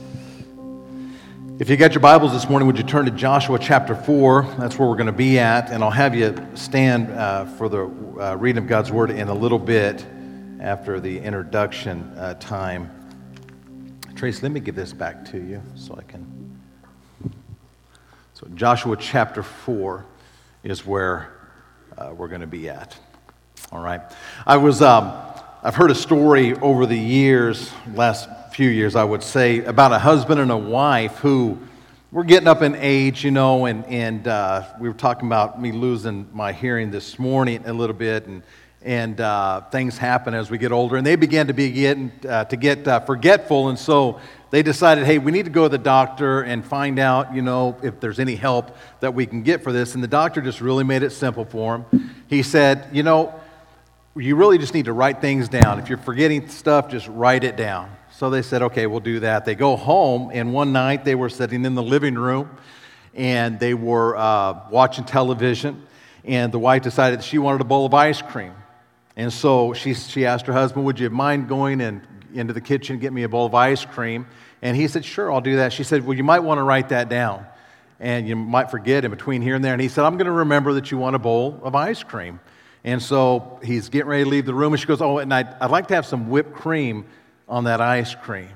If 1.60 1.70
you 1.70 1.75
got 1.75 1.91
your 1.91 2.00
Bibles 2.00 2.32
this 2.32 2.48
morning, 2.48 2.67
would 2.67 2.77
you 2.77 2.86
turn 2.86 3.03
to 3.03 3.12
Joshua 3.12 3.59
chapter 3.59 3.96
4? 3.96 4.55
That's 4.59 4.79
where 4.79 4.88
we're 4.88 4.96
going 4.96 5.07
to 5.07 5.12
be 5.12 5.40
at. 5.40 5.72
And 5.72 5.83
I'll 5.83 5.90
have 5.90 6.16
you 6.16 6.38
stand 6.53 7.12
uh, 7.12 7.46
for 7.46 7.68
the 7.68 7.79
uh, 7.81 8.35
reading 8.35 8.64
of 8.64 8.70
God's 8.70 8.92
Word 8.92 9.09
in 9.09 9.27
a 9.27 9.33
little 9.33 9.59
bit 9.59 10.05
after 10.59 11.00
the 11.00 11.20
introduction 11.20 12.01
uh, 12.17 12.33
time. 12.35 12.91
Trace, 14.15 14.41
let 14.41 14.51
me 14.51 14.59
give 14.59 14.75
this 14.75 14.91
back 14.91 15.24
to 15.31 15.37
you 15.37 15.61
so 15.75 15.96
I 15.96 16.01
can. 16.03 16.25
So, 18.33 18.48
Joshua 18.55 18.98
chapter 18.98 19.43
4 19.43 20.05
is 20.63 20.85
where 20.85 21.31
uh, 21.98 22.13
we're 22.15 22.27
going 22.27 22.41
to 22.41 22.48
be 22.48 22.70
at. 22.70 22.98
All 23.72 23.81
right. 23.81 24.01
I 24.46 24.57
was, 24.57 24.81
um, 24.81 25.13
I've 25.63 25.75
heard 25.75 25.91
a 25.91 25.96
story 25.96 26.55
over 26.55 26.85
the 26.85 26.98
years, 26.98 27.72
last 27.93 28.27
few 28.51 28.70
years, 28.70 28.96
I 28.96 29.03
would 29.03 29.24
say, 29.24 29.63
about 29.63 29.91
a 29.91 30.00
husband 30.00 30.39
and 30.39 30.51
a 30.51 30.57
wife 30.57 31.17
who 31.17 31.59
were 32.11 32.24
getting 32.24 32.48
up 32.48 32.63
in 32.63 32.75
age, 32.75 33.24
you 33.24 33.31
know, 33.31 33.65
and, 33.65 33.85
and 33.85 34.27
uh, 34.27 34.63
we 34.79 34.87
were 34.87 34.96
talking 34.96 35.27
about 35.27 35.61
me 35.61 35.72
losing 35.72 36.27
my 36.33 36.51
hearing 36.51 36.89
this 36.89 37.20
morning 37.20 37.63
a 37.65 37.74
little 37.74 37.96
bit, 37.96 38.25
and, 38.25 38.41
and 38.88 39.20
uh, 39.20 39.60
things 39.70 39.98
happen 39.98 40.34
as 40.34 40.50
we 40.50 40.58
get 40.58 40.72
older, 40.72 40.96
and 40.96 41.06
they 41.06 41.18
began 41.18 41.48
to 41.48 41.54
be 41.54 41.70
getting, 41.72 42.10
uh, 42.26 42.46
to 42.46 42.56
get 42.56 42.88
uh, 42.88 43.02
forgetful, 43.02 43.68
and 43.68 43.78
so 43.78 44.22
they 44.50 44.64
decided, 44.64 45.06
hey, 45.06 45.18
we 45.18 45.34
need 45.34 45.44
to 45.44 45.52
go 45.52 45.64
to 45.64 45.70
the 45.70 45.78
doctor 45.78 46.42
and 46.42 46.66
find 46.66 46.98
out, 46.98 47.36
you 47.36 47.42
know, 47.42 47.76
if 47.84 48.00
there's 48.00 48.18
any 48.18 48.36
help 48.36 48.78
that 49.02 49.14
we 49.14 49.26
can 49.26 49.44
get 49.44 49.62
for 49.62 49.74
this. 49.74 49.94
And 49.94 50.02
the 50.02 50.08
doctor 50.08 50.40
just 50.40 50.62
really 50.62 50.86
made 50.86 51.04
it 51.04 51.10
simple 51.10 51.44
for 51.44 51.76
him. 51.76 52.16
He 52.28 52.44
said, 52.44 52.88
you 52.94 53.04
know, 53.04 53.38
you 54.16 54.38
really 54.38 54.58
just 54.58 54.74
need 54.74 54.86
to 54.86 54.94
write 54.94 55.20
things 55.20 55.50
down. 55.50 55.80
If 55.80 55.90
you're 55.90 55.98
forgetting 55.98 56.48
stuff, 56.48 56.90
just 56.90 57.10
write 57.10 57.44
it 57.44 57.58
down. 57.58 57.92
So 58.14 58.30
they 58.30 58.42
said, 58.42 58.62
okay, 58.62 58.88
we'll 58.88 59.02
do 59.02 59.20
that. 59.20 59.44
They 59.44 59.56
go 59.56 59.76
home, 59.76 60.32
and 60.34 60.54
one 60.54 60.72
night 60.72 61.04
they 61.04 61.16
were 61.16 61.30
sitting 61.30 61.66
in 61.66 61.76
the 61.76 61.84
living 61.84 62.16
room 62.16 62.50
and 63.14 63.60
they 63.60 63.74
were 63.74 64.16
uh, 64.16 64.62
watching 64.72 65.04
television, 65.04 65.86
and 66.24 66.54
the 66.54 66.60
wife 66.60 66.84
decided 66.84 67.22
she 67.22 67.38
wanted 67.38 67.60
a 67.60 67.66
bowl 67.66 67.86
of 67.86 67.94
ice 67.94 68.22
cream. 68.22 68.54
And 69.18 69.34
so 69.34 69.74
she, 69.74 69.94
she 69.96 70.25
asked 70.25 70.46
her 70.46 70.53
husband, 70.53 70.86
Would 70.86 71.00
you 71.00 71.10
mind 71.10 71.50
going 71.50 71.82
and 71.82 72.01
into 72.34 72.53
the 72.53 72.62
kitchen, 72.62 72.94
and 72.94 73.01
get 73.01 73.14
me 73.14 73.24
a 73.24 73.30
bowl 73.30 73.46
of 73.46 73.56
ice 73.56 73.86
cream. 73.86 74.27
And 74.62 74.75
he 74.75 74.88
said, 74.88 75.06
Sure, 75.06 75.32
I'll 75.32 75.42
do 75.42 75.58
that. 75.58 75.74
She 75.74 75.84
said, 75.84 76.06
Well, 76.06 76.18
you 76.18 76.24
might 76.24 76.40
want 76.40 76.60
to 76.60 76.64
write 76.64 76.90
that 76.90 77.10
down. 77.10 77.46
And 78.00 78.27
you 78.27 78.36
might 78.36 78.70
forget 78.70 79.06
in 79.06 79.12
between 79.12 79.42
here 79.42 79.56
and 79.56 79.66
there. 79.66 79.74
And 79.74 79.82
he 79.82 79.88
said, 79.88 80.06
I'm 80.06 80.18
going 80.18 80.27
to 80.27 80.32
remember 80.32 80.74
that 80.74 80.92
you 80.92 80.98
want 80.98 81.16
a 81.16 81.20
bowl 81.20 81.60
of 81.64 81.74
ice 81.74 82.03
cream. 82.03 82.40
And 82.84 83.01
so 83.01 83.60
he's 83.64 83.90
getting 83.90 84.08
ready 84.08 84.24
to 84.24 84.30
leave 84.30 84.46
the 84.46 84.53
room. 84.53 84.74
And 84.74 84.80
she 84.80 84.86
goes, 84.86 85.01
Oh, 85.01 85.18
and 85.18 85.34
I'd, 85.34 85.48
I'd 85.60 85.72
like 85.72 85.88
to 85.88 85.96
have 85.96 86.06
some 86.06 86.30
whipped 86.30 86.53
cream 86.53 87.06
on 87.48 87.66
that 87.66 87.82
ice 87.82 88.14
cream. 88.14 88.50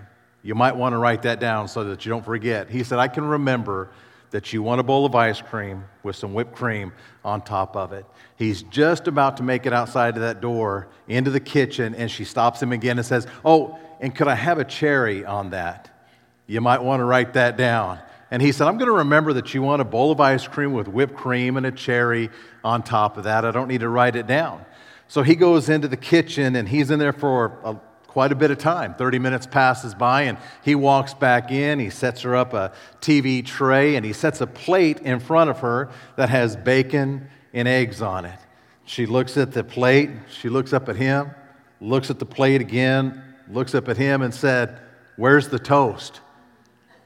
You 0.44 0.56
might 0.56 0.76
want 0.76 0.94
to 0.94 0.98
write 0.98 1.24
that 1.24 1.40
down 1.40 1.68
so 1.68 1.84
that 1.86 2.06
you 2.06 2.10
don't 2.10 2.26
forget. 2.26 2.70
He 2.70 2.84
said, 2.84 3.00
I 3.00 3.08
can 3.08 3.26
remember 3.26 3.90
that 4.32 4.54
you 4.54 4.64
want 4.64 4.80
a 4.80 4.84
bowl 4.84 5.06
of 5.06 5.14
ice 5.14 5.42
cream 5.42 5.84
with 6.04 6.16
some 6.16 6.34
whipped 6.34 6.56
cream 6.56 6.92
on 7.24 7.42
top 7.42 7.76
of 7.76 7.94
it. 7.94 8.06
He's 8.38 8.64
just 8.64 9.08
about 9.08 9.38
to 9.38 9.44
make 9.44 9.66
it 9.66 9.74
outside 9.74 10.16
of 10.16 10.22
that 10.22 10.42
door 10.42 10.88
into 11.08 11.30
the 11.30 11.40
kitchen, 11.40 11.94
and 11.94 12.10
she 12.10 12.26
stops 12.26 12.62
him 12.62 12.72
again 12.72 12.98
and 12.98 13.06
says, 13.06 13.28
Oh, 13.46 13.78
and 14.00 14.16
could 14.16 14.28
I 14.28 14.36
have 14.36 14.58
a 14.58 14.66
cherry 14.66 15.26
on 15.26 15.52
that? 15.52 15.90
You 16.48 16.62
might 16.62 16.82
want 16.82 17.02
to 17.02 17.06
write 17.06 17.34
that 17.34 17.56
down. 17.56 18.00
And 18.32 18.42
he 18.42 18.54
said, 18.54 18.68
I'm 18.68 18.78
going 18.78 18.88
to 18.88 18.98
remember 18.98 19.34
that 19.34 19.54
you 19.54 19.62
want 19.62 19.82
a 19.82 19.86
bowl 19.86 20.12
of 20.12 20.22
ice 20.22 20.48
cream 20.48 20.72
with 20.72 20.88
whipped 20.88 21.16
cream 21.16 21.58
and 21.58 21.66
a 21.66 21.72
cherry 21.72 22.30
on 22.64 22.82
top 22.82 23.18
of 23.18 23.26
that. 23.26 23.44
I 23.44 23.52
don't 23.52 23.68
need 23.68 23.82
to 23.82 23.90
write 23.90 24.16
it 24.16 24.26
down. 24.26 24.66
So 25.10 25.22
he 25.24 25.36
goes 25.36 25.68
into 25.68 25.90
the 25.90 25.98
kitchen 25.98 26.56
and 26.56 26.68
he's 26.68 26.90
in 26.90 26.98
there 26.98 27.12
for 27.12 27.60
a 27.66 27.76
quite 28.12 28.34
a 28.34 28.36
bit 28.36 28.52
of 28.52 28.58
time. 28.58 28.94
30 28.94 29.20
minutes 29.20 29.46
passes 29.46 29.96
by, 29.96 30.24
and 30.24 30.38
he 30.66 30.76
walks 30.76 31.14
back 31.14 31.50
in. 31.50 31.80
He 31.80 31.90
sets 31.90 32.24
her 32.24 32.36
up 32.36 32.54
a 32.54 32.74
TV 33.00 33.44
tray, 33.46 33.96
and 33.96 34.06
he 34.06 34.12
sets 34.12 34.42
a 34.42 34.48
plate 34.48 35.00
in 35.00 35.22
front 35.22 35.50
of 35.50 35.60
her 35.60 35.90
that 36.18 36.28
has 36.28 36.58
bacon 36.58 37.30
and 37.54 37.70
eggs 37.70 38.02
on 38.02 38.26
it. 38.26 38.38
She 38.84 39.06
looks 39.06 39.38
at 39.38 39.54
the 39.54 39.64
plate, 39.64 40.10
she 40.30 40.50
looks 40.50 40.74
up 40.74 40.90
at 40.90 40.98
him, 40.98 41.32
looks 41.80 42.10
at 42.10 42.20
the 42.20 42.26
plate 42.26 42.60
again, 42.60 43.24
looks 43.50 43.74
up 43.74 43.88
at 43.88 43.96
him, 43.96 44.22
and 44.22 44.34
said, 44.34 44.82
Where's 45.16 45.48
the 45.48 45.60
toast? 45.60 46.20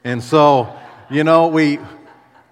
And 0.02 0.20
so, 0.20 0.76
you 1.08 1.22
know, 1.22 1.46
we, 1.46 1.78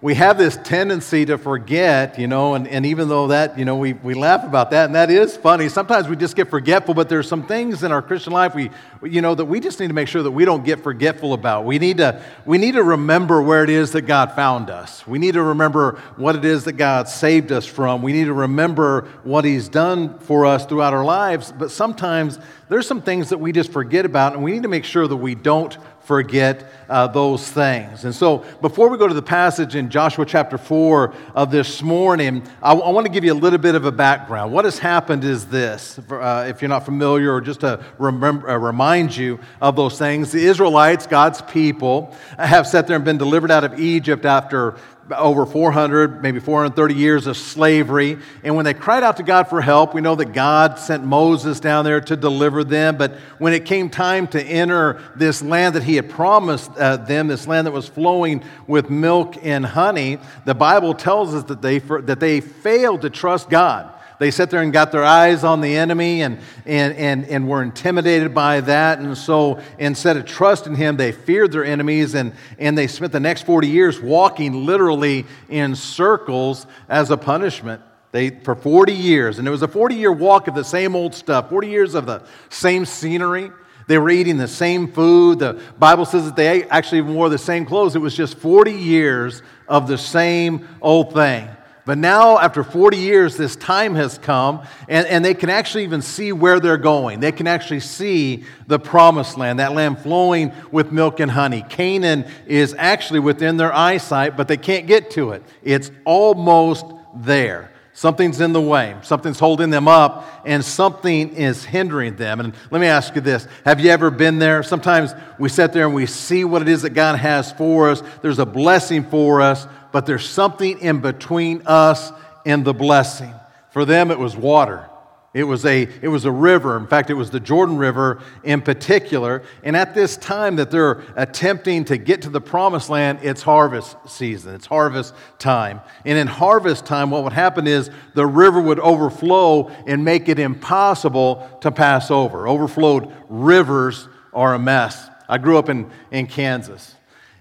we 0.04 0.14
have 0.14 0.36
this 0.36 0.58
tendency 0.64 1.24
to 1.24 1.38
forget, 1.38 2.18
you 2.18 2.26
know, 2.26 2.52
and, 2.52 2.68
and 2.68 2.84
even 2.84 3.08
though 3.08 3.28
that, 3.28 3.58
you 3.58 3.64
know, 3.64 3.76
we, 3.76 3.94
we 3.94 4.12
laugh 4.12 4.44
about 4.44 4.70
that, 4.72 4.84
and 4.84 4.94
that 4.94 5.10
is 5.10 5.34
funny. 5.34 5.66
Sometimes 5.70 6.08
we 6.08 6.14
just 6.14 6.36
get 6.36 6.50
forgetful, 6.50 6.92
but 6.92 7.08
there's 7.08 7.26
some 7.26 7.46
things 7.46 7.82
in 7.82 7.90
our 7.90 8.02
Christian 8.02 8.34
life 8.34 8.54
we, 8.54 8.68
you 9.02 9.22
know, 9.22 9.34
that 9.34 9.46
we 9.46 9.60
just 9.60 9.80
need 9.80 9.86
to 9.86 9.94
make 9.94 10.08
sure 10.08 10.22
that 10.22 10.30
we 10.30 10.44
don't 10.44 10.62
get 10.62 10.82
forgetful 10.82 11.32
about. 11.32 11.64
We 11.64 11.78
need 11.78 11.96
to, 11.96 12.22
we 12.44 12.58
need 12.58 12.72
to 12.72 12.82
remember 12.82 13.40
where 13.40 13.64
it 13.64 13.70
is 13.70 13.92
that 13.92 14.02
God 14.02 14.32
found 14.32 14.68
us. 14.68 15.06
We 15.06 15.18
need 15.18 15.32
to 15.32 15.42
remember 15.42 15.98
what 16.16 16.36
it 16.36 16.44
is 16.44 16.64
that 16.64 16.74
God 16.74 17.08
saved 17.08 17.50
us 17.50 17.64
from. 17.64 18.02
We 18.02 18.12
need 18.12 18.26
to 18.26 18.34
remember 18.34 19.08
what 19.22 19.46
He's 19.46 19.70
done 19.70 20.18
for 20.18 20.44
us 20.44 20.66
throughout 20.66 20.92
our 20.92 21.06
lives, 21.06 21.50
but 21.50 21.70
sometimes 21.70 22.38
there's 22.68 22.86
some 22.86 23.00
things 23.00 23.30
that 23.30 23.38
we 23.38 23.52
just 23.52 23.72
forget 23.72 24.04
about, 24.04 24.34
and 24.34 24.42
we 24.42 24.52
need 24.52 24.64
to 24.64 24.68
make 24.68 24.84
sure 24.84 25.08
that 25.08 25.16
we 25.16 25.34
don't 25.34 25.78
forget 26.04 26.70
uh, 26.88 27.06
those 27.06 27.50
things. 27.50 28.04
And 28.04 28.14
so, 28.14 28.44
before 28.60 28.88
we 28.88 28.98
go 28.98 29.08
to 29.08 29.14
the 29.14 29.22
passage 29.22 29.74
in 29.74 29.88
Joshua 29.88 30.26
chapter 30.26 30.58
4 30.58 31.14
of 31.34 31.50
this 31.50 31.82
morning, 31.82 32.46
I, 32.62 32.72
I 32.72 32.90
want 32.90 33.06
to 33.06 33.12
give 33.12 33.24
you 33.24 33.32
a 33.32 33.34
little 33.34 33.58
bit 33.58 33.74
of 33.74 33.86
a 33.86 33.92
background. 33.92 34.52
What 34.52 34.66
has 34.66 34.78
happened 34.78 35.24
is 35.24 35.46
this, 35.46 35.98
uh, 36.10 36.46
if 36.48 36.60
you're 36.60 36.68
not 36.68 36.84
familiar, 36.84 37.32
or 37.32 37.40
just 37.40 37.60
to 37.60 37.82
remember, 37.98 38.50
uh, 38.50 38.56
remind 38.58 39.16
you 39.16 39.40
of 39.62 39.76
those 39.76 39.98
things. 39.98 40.32
The 40.32 40.44
Israelites, 40.44 41.06
God's 41.06 41.40
people, 41.42 42.14
have 42.38 42.66
sat 42.66 42.86
there 42.86 42.96
and 42.96 43.04
been 43.04 43.18
delivered 43.18 43.50
out 43.50 43.64
of 43.64 43.80
Egypt 43.80 44.26
after 44.26 44.76
over 45.10 45.44
400, 45.44 46.22
maybe 46.22 46.40
430 46.40 46.94
years 46.94 47.26
of 47.26 47.36
slavery. 47.36 48.18
And 48.42 48.56
when 48.56 48.64
they 48.64 48.74
cried 48.74 49.02
out 49.02 49.18
to 49.18 49.22
God 49.22 49.48
for 49.48 49.60
help, 49.60 49.94
we 49.94 50.00
know 50.00 50.14
that 50.14 50.32
God 50.32 50.78
sent 50.78 51.04
Moses 51.04 51.60
down 51.60 51.84
there 51.84 52.00
to 52.00 52.16
deliver 52.16 52.64
them. 52.64 52.96
But 52.96 53.14
when 53.38 53.52
it 53.52 53.66
came 53.66 53.90
time 53.90 54.26
to 54.28 54.42
enter 54.42 55.00
this 55.16 55.42
land 55.42 55.74
that 55.74 55.82
He 55.82 55.96
had 55.96 56.08
promised 56.08 56.70
uh, 56.76 56.96
them, 56.96 57.28
this 57.28 57.46
land 57.46 57.66
that 57.66 57.72
was 57.72 57.88
flowing 57.88 58.42
with 58.66 58.88
milk 58.88 59.36
and 59.42 59.66
honey, 59.66 60.18
the 60.44 60.54
Bible 60.54 60.94
tells 60.94 61.34
us 61.34 61.44
that 61.44 61.60
they, 61.60 61.78
that 61.78 62.20
they 62.20 62.40
failed 62.40 63.02
to 63.02 63.10
trust 63.10 63.50
God. 63.50 63.90
They 64.18 64.30
sat 64.30 64.50
there 64.50 64.62
and 64.62 64.72
got 64.72 64.92
their 64.92 65.04
eyes 65.04 65.42
on 65.42 65.60
the 65.60 65.76
enemy 65.76 66.22
and, 66.22 66.38
and, 66.64 66.94
and, 66.94 67.24
and 67.26 67.48
were 67.48 67.62
intimidated 67.62 68.34
by 68.34 68.60
that. 68.62 68.98
And 69.00 69.16
so 69.18 69.60
instead 69.78 70.16
of 70.16 70.24
trusting 70.24 70.76
him, 70.76 70.96
they 70.96 71.12
feared 71.12 71.52
their 71.52 71.64
enemies 71.64 72.14
and, 72.14 72.32
and 72.58 72.78
they 72.78 72.86
spent 72.86 73.12
the 73.12 73.20
next 73.20 73.42
40 73.42 73.68
years 73.68 74.00
walking 74.00 74.64
literally 74.64 75.26
in 75.48 75.74
circles 75.74 76.66
as 76.88 77.10
a 77.10 77.16
punishment. 77.16 77.82
They, 78.12 78.30
for 78.30 78.54
40 78.54 78.92
years, 78.92 79.40
and 79.40 79.48
it 79.48 79.50
was 79.50 79.62
a 79.62 79.68
40 79.68 79.96
year 79.96 80.12
walk 80.12 80.46
of 80.46 80.54
the 80.54 80.62
same 80.62 80.94
old 80.94 81.16
stuff, 81.16 81.48
40 81.48 81.68
years 81.68 81.94
of 81.94 82.06
the 82.06 82.22
same 82.48 82.84
scenery. 82.84 83.50
They 83.88 83.98
were 83.98 84.08
eating 84.08 84.36
the 84.36 84.48
same 84.48 84.92
food. 84.92 85.40
The 85.40 85.60
Bible 85.78 86.04
says 86.04 86.24
that 86.24 86.36
they 86.36 86.62
actually 86.68 87.02
wore 87.02 87.28
the 87.28 87.38
same 87.38 87.66
clothes. 87.66 87.96
It 87.96 87.98
was 87.98 88.16
just 88.16 88.38
40 88.38 88.72
years 88.72 89.42
of 89.68 89.88
the 89.88 89.98
same 89.98 90.68
old 90.80 91.12
thing. 91.12 91.48
But 91.86 91.98
now, 91.98 92.38
after 92.38 92.64
40 92.64 92.96
years, 92.96 93.36
this 93.36 93.56
time 93.56 93.94
has 93.94 94.16
come, 94.16 94.66
and, 94.88 95.06
and 95.06 95.22
they 95.22 95.34
can 95.34 95.50
actually 95.50 95.84
even 95.84 96.00
see 96.00 96.32
where 96.32 96.58
they're 96.58 96.78
going. 96.78 97.20
They 97.20 97.32
can 97.32 97.46
actually 97.46 97.80
see 97.80 98.44
the 98.66 98.78
promised 98.78 99.36
land, 99.36 99.58
that 99.58 99.74
land 99.74 99.98
flowing 99.98 100.52
with 100.70 100.92
milk 100.92 101.20
and 101.20 101.30
honey. 101.30 101.62
Canaan 101.68 102.24
is 102.46 102.74
actually 102.78 103.20
within 103.20 103.58
their 103.58 103.72
eyesight, 103.72 104.34
but 104.34 104.48
they 104.48 104.56
can't 104.56 104.86
get 104.86 105.10
to 105.12 105.32
it. 105.32 105.42
It's 105.62 105.90
almost 106.06 106.86
there. 107.14 107.73
Something's 107.96 108.40
in 108.40 108.52
the 108.52 108.60
way, 108.60 108.96
something's 109.02 109.38
holding 109.38 109.70
them 109.70 109.86
up, 109.86 110.26
and 110.44 110.64
something 110.64 111.32
is 111.36 111.64
hindering 111.64 112.16
them. 112.16 112.40
And 112.40 112.52
let 112.72 112.80
me 112.80 112.88
ask 112.88 113.14
you 113.14 113.20
this 113.20 113.46
Have 113.64 113.78
you 113.78 113.90
ever 113.90 114.10
been 114.10 114.40
there? 114.40 114.64
Sometimes 114.64 115.14
we 115.38 115.48
sit 115.48 115.72
there 115.72 115.86
and 115.86 115.94
we 115.94 116.06
see 116.06 116.44
what 116.44 116.60
it 116.60 116.68
is 116.68 116.82
that 116.82 116.90
God 116.90 117.16
has 117.20 117.52
for 117.52 117.90
us. 117.90 118.02
There's 118.20 118.40
a 118.40 118.46
blessing 118.46 119.04
for 119.04 119.40
us, 119.40 119.68
but 119.92 120.06
there's 120.06 120.28
something 120.28 120.80
in 120.80 121.00
between 121.00 121.62
us 121.66 122.10
and 122.44 122.64
the 122.64 122.74
blessing. 122.74 123.32
For 123.70 123.84
them, 123.84 124.10
it 124.10 124.18
was 124.18 124.36
water. 124.36 124.88
It 125.34 125.42
was, 125.42 125.66
a, 125.66 125.88
it 126.00 126.06
was 126.06 126.24
a 126.26 126.30
river. 126.30 126.76
In 126.76 126.86
fact, 126.86 127.10
it 127.10 127.14
was 127.14 127.30
the 127.30 127.40
Jordan 127.40 127.76
River 127.76 128.22
in 128.44 128.62
particular. 128.62 129.42
And 129.64 129.76
at 129.76 129.92
this 129.92 130.16
time 130.16 130.54
that 130.56 130.70
they're 130.70 131.02
attempting 131.16 131.84
to 131.86 131.96
get 131.96 132.22
to 132.22 132.30
the 132.30 132.40
promised 132.40 132.88
land, 132.88 133.18
it's 133.20 133.42
harvest 133.42 133.96
season, 134.06 134.54
it's 134.54 134.66
harvest 134.66 135.12
time. 135.40 135.80
And 136.04 136.16
in 136.16 136.28
harvest 136.28 136.86
time, 136.86 137.10
what 137.10 137.24
would 137.24 137.32
happen 137.32 137.66
is 137.66 137.90
the 138.14 138.26
river 138.26 138.60
would 138.60 138.78
overflow 138.78 139.70
and 139.88 140.04
make 140.04 140.28
it 140.28 140.38
impossible 140.38 141.58
to 141.62 141.72
pass 141.72 142.12
over. 142.12 142.46
Overflowed 142.46 143.12
rivers 143.28 144.08
are 144.32 144.54
a 144.54 144.58
mess. 144.58 145.08
I 145.28 145.38
grew 145.38 145.58
up 145.58 145.68
in, 145.68 145.90
in 146.12 146.28
Kansas. 146.28 146.94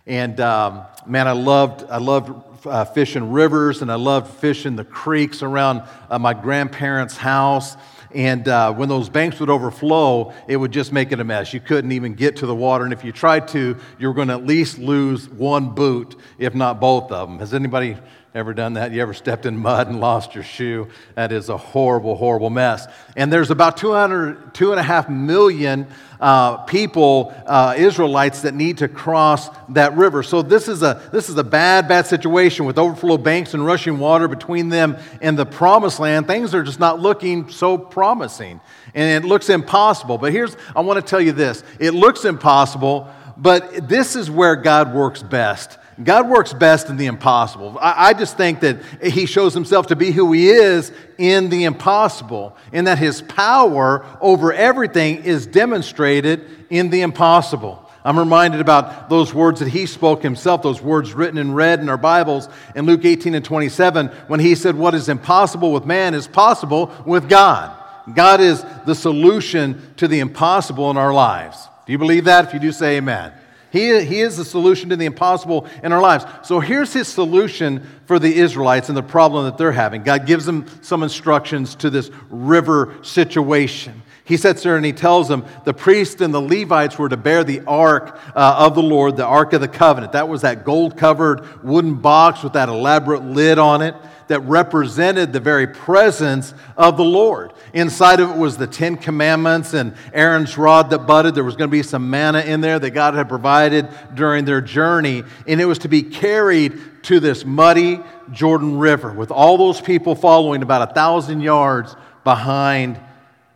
And 0.07 0.39
um, 0.39 0.83
man, 1.05 1.27
I 1.27 1.33
loved, 1.33 1.85
I 1.89 1.97
loved 1.97 2.52
uh, 2.65 2.85
fishing 2.85 3.31
rivers 3.31 3.81
and 3.81 3.91
I 3.91 3.95
loved 3.95 4.33
fishing 4.35 4.75
the 4.75 4.85
creeks 4.85 5.43
around 5.43 5.83
uh, 6.09 6.19
my 6.19 6.33
grandparents' 6.33 7.17
house. 7.17 7.75
And 8.13 8.47
uh, 8.47 8.73
when 8.73 8.89
those 8.89 9.09
banks 9.09 9.39
would 9.39 9.49
overflow, 9.49 10.33
it 10.47 10.57
would 10.57 10.71
just 10.71 10.91
make 10.91 11.11
it 11.11 11.19
a 11.19 11.23
mess. 11.23 11.53
You 11.53 11.59
couldn't 11.59 11.91
even 11.91 12.13
get 12.13 12.37
to 12.37 12.45
the 12.45 12.55
water. 12.55 12.83
And 12.83 12.93
if 12.93 13.03
you 13.03 13.11
tried 13.11 13.47
to, 13.49 13.77
you 13.97 14.07
were 14.07 14.13
going 14.13 14.27
to 14.27 14.35
at 14.35 14.45
least 14.45 14.77
lose 14.77 15.27
one 15.29 15.71
boot, 15.71 16.15
if 16.37 16.53
not 16.53 16.79
both 16.79 17.11
of 17.11 17.29
them. 17.29 17.39
Has 17.39 17.53
anybody 17.53 17.97
Ever 18.35 18.55
done 18.55 18.73
that? 18.73 18.91
You 18.91 18.99
ever 19.03 19.13
stepped 19.13 19.45
in 19.45 19.59
mud 19.59 19.89
and 19.89 19.99
lost 19.99 20.33
your 20.33 20.43
shoe? 20.43 20.87
That 21.13 21.31
is 21.31 21.49
a 21.49 21.57
horrible, 21.57 22.15
horrible 22.15 22.49
mess. 22.49 22.87
And 23.15 23.31
there's 23.31 23.51
about 23.51 23.77
200, 23.77 24.55
two 24.55 24.71
and 24.71 24.79
a 24.79 24.83
half 24.83 25.07
million 25.07 25.85
uh, 26.19 26.57
people, 26.63 27.31
uh, 27.45 27.75
Israelites, 27.77 28.41
that 28.41 28.55
need 28.55 28.79
to 28.79 28.87
cross 28.87 29.49
that 29.69 29.95
river. 29.95 30.23
So 30.23 30.41
this 30.41 30.67
is, 30.67 30.81
a, 30.81 30.99
this 31.11 31.29
is 31.29 31.37
a 31.37 31.43
bad, 31.43 31.87
bad 31.87 32.07
situation 32.07 32.65
with 32.65 32.79
overflow 32.79 33.19
banks 33.19 33.53
and 33.53 33.63
rushing 33.63 33.99
water 33.99 34.27
between 34.27 34.69
them 34.69 34.97
and 35.21 35.37
the 35.37 35.45
promised 35.45 35.99
land. 35.99 36.25
Things 36.25 36.55
are 36.55 36.63
just 36.63 36.79
not 36.79 36.99
looking 36.99 37.49
so 37.49 37.77
promising. 37.77 38.61
And 38.95 39.23
it 39.23 39.27
looks 39.27 39.49
impossible. 39.49 40.17
But 40.17 40.31
here's, 40.31 40.57
I 40.75 40.81
want 40.81 40.97
to 40.97 41.07
tell 41.07 41.21
you 41.21 41.33
this 41.33 41.63
it 41.77 41.91
looks 41.91 42.25
impossible, 42.25 43.13
but 43.37 43.87
this 43.87 44.15
is 44.15 44.29
where 44.29 44.55
God 44.55 44.93
works 44.93 45.23
best. 45.23 45.77
God 46.03 46.27
works 46.27 46.53
best 46.53 46.89
in 46.89 46.97
the 46.97 47.05
impossible. 47.05 47.77
I, 47.79 48.09
I, 48.09 48.13
just 48.13 48.35
think 48.35 48.61
that 48.61 48.79
He 49.03 49.25
shows 49.25 49.53
Himself 49.53 49.87
to 49.87 49.95
be 49.95 50.11
who 50.11 50.31
He 50.31 50.49
is 50.49 50.91
in 51.17 51.49
the 51.49 51.65
impossible, 51.65 52.57
and 52.71 52.87
that 52.87 52.97
His 52.97 53.21
power 53.21 54.05
over 54.19 54.51
everything 54.51 55.23
is 55.23 55.45
demonstrated 55.45 56.49
in 56.69 56.89
the 56.89 57.01
impossible. 57.01 57.79
I'm 58.03 58.17
reminded 58.17 58.59
about 58.59 59.09
those 59.09 59.33
words 59.33 59.59
that 59.59 59.69
He 59.69 59.85
spoke 59.85 60.23
Himself, 60.23 60.63
those 60.63 60.81
words 60.81 61.13
written 61.13 61.37
in 61.37 61.53
red 61.53 61.79
in 61.79 61.89
our 61.89 61.97
Bibles 61.97 62.49
in 62.75 62.85
Luke 62.85 63.05
18 63.05 63.35
and 63.35 63.45
27, 63.45 64.07
when 64.27 64.39
He 64.39 64.55
said, 64.55 64.75
What 64.75 64.95
is 64.95 65.09
impossible 65.09 65.71
with 65.71 65.85
man 65.85 66.15
is 66.15 66.27
possible 66.27 66.91
with 67.05 67.29
God. 67.29 67.79
God 68.13 68.41
is 68.41 68.65
the 68.85 68.95
solution 68.95 69.93
to 69.97 70.07
the 70.07 70.19
impossible 70.19 70.89
in 70.91 70.97
our 70.97 71.13
lives. 71.13 71.69
Do 71.85 71.91
you 71.91 71.97
believe 71.97 72.25
that? 72.25 72.45
If 72.45 72.53
you 72.53 72.59
do, 72.59 72.71
say 72.71 72.97
amen. 72.97 73.33
He, 73.71 74.05
he 74.05 74.21
is 74.21 74.37
the 74.37 74.45
solution 74.45 74.89
to 74.89 74.95
the 74.95 75.05
impossible 75.05 75.67
in 75.81 75.91
our 75.91 76.01
lives. 76.01 76.25
So 76.43 76.59
here's 76.59 76.93
his 76.93 77.07
solution 77.07 77.87
for 78.05 78.19
the 78.19 78.35
Israelites 78.35 78.87
and 78.87 78.97
the 78.97 79.01
problem 79.03 79.45
that 79.45 79.57
they're 79.57 79.71
having. 79.71 80.03
God 80.03 80.27
gives 80.27 80.45
them 80.45 80.67
some 80.83 81.01
instructions 81.01 81.73
to 81.75 81.89
this 81.89 82.11
river 82.29 82.95
situation. 83.01 84.03
He 84.25 84.37
sits 84.37 84.63
there 84.63 84.77
and 84.77 84.85
he 84.85 84.93
tells 84.93 85.27
them 85.27 85.43
the 85.65 85.73
priests 85.73 86.21
and 86.21 86.33
the 86.33 86.39
Levites 86.39 86.97
were 86.99 87.09
to 87.09 87.17
bear 87.17 87.43
the 87.43 87.61
ark 87.61 88.19
uh, 88.35 88.55
of 88.59 88.75
the 88.75 88.83
Lord, 88.83 89.17
the 89.17 89.25
ark 89.25 89.53
of 89.53 89.59
the 89.59 89.67
covenant. 89.67 90.13
That 90.13 90.29
was 90.29 90.43
that 90.43 90.63
gold 90.63 90.95
covered 90.95 91.63
wooden 91.63 91.95
box 91.95 92.43
with 92.43 92.53
that 92.53 92.69
elaborate 92.69 93.23
lid 93.23 93.57
on 93.57 93.81
it 93.81 93.95
that 94.33 94.39
represented 94.39 95.31
the 95.31 95.39
very 95.39 95.67
presence 95.67 96.55
of 96.75 96.97
the 96.97 97.05
Lord. 97.05 97.53
Inside 97.71 98.19
of 98.19 98.31
it 98.31 98.35
was 98.35 98.57
the 98.57 98.65
Ten 98.65 98.97
Commandments 98.97 99.75
and 99.75 99.93
Aaron's 100.11 100.57
rod 100.57 100.89
that 100.89 101.05
budded. 101.05 101.35
There 101.35 101.43
was 101.43 101.55
going 101.55 101.69
to 101.69 101.71
be 101.71 101.83
some 101.83 102.09
manna 102.09 102.39
in 102.39 102.59
there 102.59 102.79
that 102.79 102.89
God 102.89 103.13
had 103.13 103.29
provided 103.29 103.87
during 104.15 104.43
their 104.43 104.59
journey, 104.59 105.21
and 105.47 105.61
it 105.61 105.65
was 105.65 105.77
to 105.79 105.87
be 105.87 106.01
carried 106.01 106.81
to 107.03 107.19
this 107.19 107.45
muddy 107.45 107.99
Jordan 108.31 108.79
River 108.79 109.13
with 109.13 109.29
all 109.29 109.55
those 109.59 109.79
people 109.79 110.15
following 110.15 110.63
about 110.63 110.89
a 110.89 110.93
thousand 110.95 111.41
yards 111.41 111.95
behind 112.23 112.99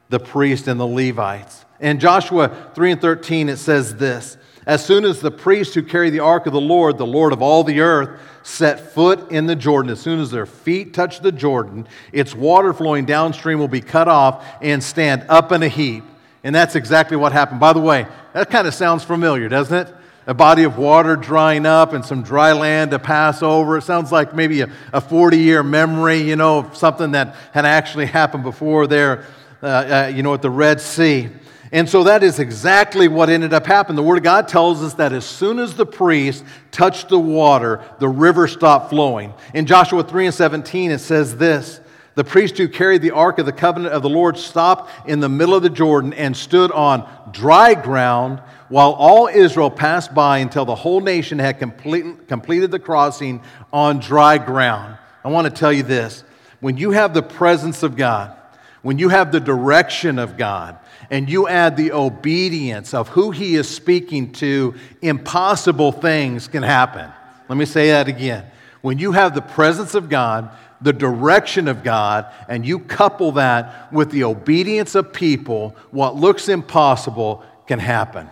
the 0.10 0.20
priest 0.20 0.68
and 0.68 0.80
the 0.80 0.86
Levites. 0.86 1.66
In 1.80 2.00
Joshua 2.00 2.56
3 2.76 2.92
and 2.92 3.02
13, 3.02 3.50
it 3.50 3.58
says 3.58 3.96
this 3.96 4.38
As 4.68 4.86
soon 4.86 5.06
as 5.06 5.22
the 5.22 5.32
priests 5.32 5.74
who 5.74 5.82
carry 5.82 6.12
the 6.12 6.20
ark 6.20 6.46
of 6.46 6.54
the 6.54 6.62
Lord, 6.62 7.00
the 7.00 7.08
Lord 7.08 7.34
of 7.34 7.42
all 7.42 7.64
the 7.64 7.80
earth, 7.80 8.20
set 8.48 8.94
foot 8.94 9.30
in 9.30 9.46
the 9.46 9.56
Jordan, 9.56 9.92
as 9.92 10.00
soon 10.00 10.22
as 10.22 10.32
their 10.32 10.46
feet 10.46 10.94
touch 10.94 11.20
the 11.20 11.34
Jordan, 11.34 11.86
its 12.14 12.34
water 12.34 12.72
flowing 12.72 13.04
downstream 13.04 13.60
will 13.60 13.68
be 13.68 13.82
cut 13.82 14.08
off 14.08 14.46
and 14.62 14.82
stand 14.82 15.26
up 15.28 15.52
in 15.52 15.64
a 15.64 15.68
heap. 15.68 16.06
And 16.46 16.56
that's 16.56 16.76
exactly 16.76 17.18
what 17.18 17.34
happened. 17.34 17.60
By 17.60 17.74
the 17.74 17.82
way, 17.82 18.08
that 18.32 18.50
kind 18.50 18.66
of 18.66 18.74
sounds 18.74 19.04
familiar, 19.04 19.50
doesn't 19.50 19.88
it? 19.88 19.94
A 20.28 20.34
body 20.34 20.64
of 20.64 20.78
water 20.78 21.18
drying 21.18 21.66
up 21.66 21.92
and 21.92 22.06
some 22.06 22.24
dry 22.24 22.54
land 22.54 22.92
to 22.92 23.00
pass 23.00 23.44
over. 23.44 23.78
It 23.78 23.82
sounds 23.82 24.14
like 24.14 24.34
maybe 24.34 24.62
a, 24.62 24.70
a 24.94 25.02
40 25.02 25.38
year 25.38 25.62
memory, 25.62 26.20
you 26.20 26.38
know, 26.38 26.60
of 26.60 26.78
something 26.78 27.12
that 27.12 27.36
had 27.52 27.66
actually 27.66 28.06
happened 28.06 28.44
before 28.44 28.88
there, 28.88 29.26
uh, 29.62 29.66
uh, 29.66 30.12
you 30.16 30.24
know, 30.24 30.34
at 30.34 30.42
the 30.42 30.50
Red 30.50 30.80
Sea. 30.80 31.30
And 31.72 31.90
so 31.90 32.04
that 32.06 32.24
is 32.24 32.40
exactly 32.40 33.08
what 33.08 33.30
ended 33.30 33.54
up 33.54 33.66
happening. 33.66 33.98
The 33.98 34.04
Word 34.04 34.18
of 34.18 34.24
God 34.24 34.48
tells 34.48 34.82
us 34.84 34.94
that 34.96 35.12
as 35.12 35.26
soon 35.26 35.60
as 35.60 35.74
the 35.74 35.86
priest 35.86 36.44
touched 36.72 37.10
the 37.10 37.20
water, 37.20 37.84
the 38.00 38.08
river 38.08 38.48
stopped 38.48 38.90
flowing. 38.90 39.34
In 39.54 39.66
Joshua 39.66 40.04
3 40.04 40.28
and 40.28 40.36
17, 40.36 40.92
it 40.92 41.00
says 41.00 41.36
this 41.36 41.82
The 42.16 42.24
priest 42.24 42.58
who 42.58 42.70
carried 42.70 43.02
the 43.02 43.12
ark 43.12 43.38
of 43.38 43.46
the 43.46 43.52
covenant 43.52 43.94
of 43.94 44.02
the 44.02 44.10
Lord 44.10 44.38
stopped 44.38 44.90
in 45.10 45.20
the 45.20 45.30
middle 45.30 45.56
of 45.56 45.64
the 45.64 45.70
Jordan 45.70 46.14
and 46.14 46.36
stood 46.36 46.72
on 46.72 47.08
dry 47.32 47.74
ground 47.74 48.42
while 48.70 48.92
all 48.92 49.28
Israel 49.28 49.72
passed 49.72 50.14
by 50.14 50.40
until 50.40 50.66
the 50.66 50.76
whole 50.76 51.02
nation 51.02 51.40
had 51.40 51.60
complete, 51.60 52.28
completed 52.28 52.72
the 52.72 52.80
crossing 52.80 53.42
on 53.72 54.00
dry 54.00 54.38
ground. 54.38 54.98
I 55.24 55.30
want 55.30 55.46
to 55.46 55.52
tell 55.52 55.74
you 55.74 55.84
this 55.84 56.24
when 56.60 56.78
you 56.78 56.92
have 56.92 57.14
the 57.14 57.24
presence 57.24 57.84
of 57.84 57.96
God, 57.96 58.36
when 58.82 58.98
you 59.00 59.10
have 59.10 59.32
the 59.32 59.40
direction 59.40 60.20
of 60.20 60.38
God, 60.38 60.78
and 61.10 61.30
you 61.30 61.48
add 61.48 61.78
the 61.78 61.92
obedience 61.92 62.94
of 62.94 63.10
who 63.10 63.32
He 63.32 63.56
is 63.56 63.68
speaking 63.68 64.32
to, 64.34 64.76
impossible 65.02 65.92
things 65.92 66.48
can 66.48 66.64
happen. 66.64 67.12
Let 67.48 67.58
me 67.58 67.66
say 67.66 67.90
that 67.90 68.08
again. 68.08 68.46
When 68.82 69.00
you 69.00 69.14
have 69.14 69.34
the 69.34 69.42
presence 69.42 69.96
of 69.96 70.10
God, 70.10 70.52
the 70.82 70.94
direction 70.94 71.68
of 71.68 71.84
God, 71.84 72.32
and 72.48 72.66
you 72.66 72.80
couple 72.80 73.34
that 73.34 73.92
with 73.92 74.12
the 74.12 74.24
obedience 74.24 74.96
of 74.96 75.14
people, 75.14 75.76
what 75.92 76.16
looks 76.16 76.50
impossible 76.50 77.44
can 77.66 77.80
happen. 77.80 78.30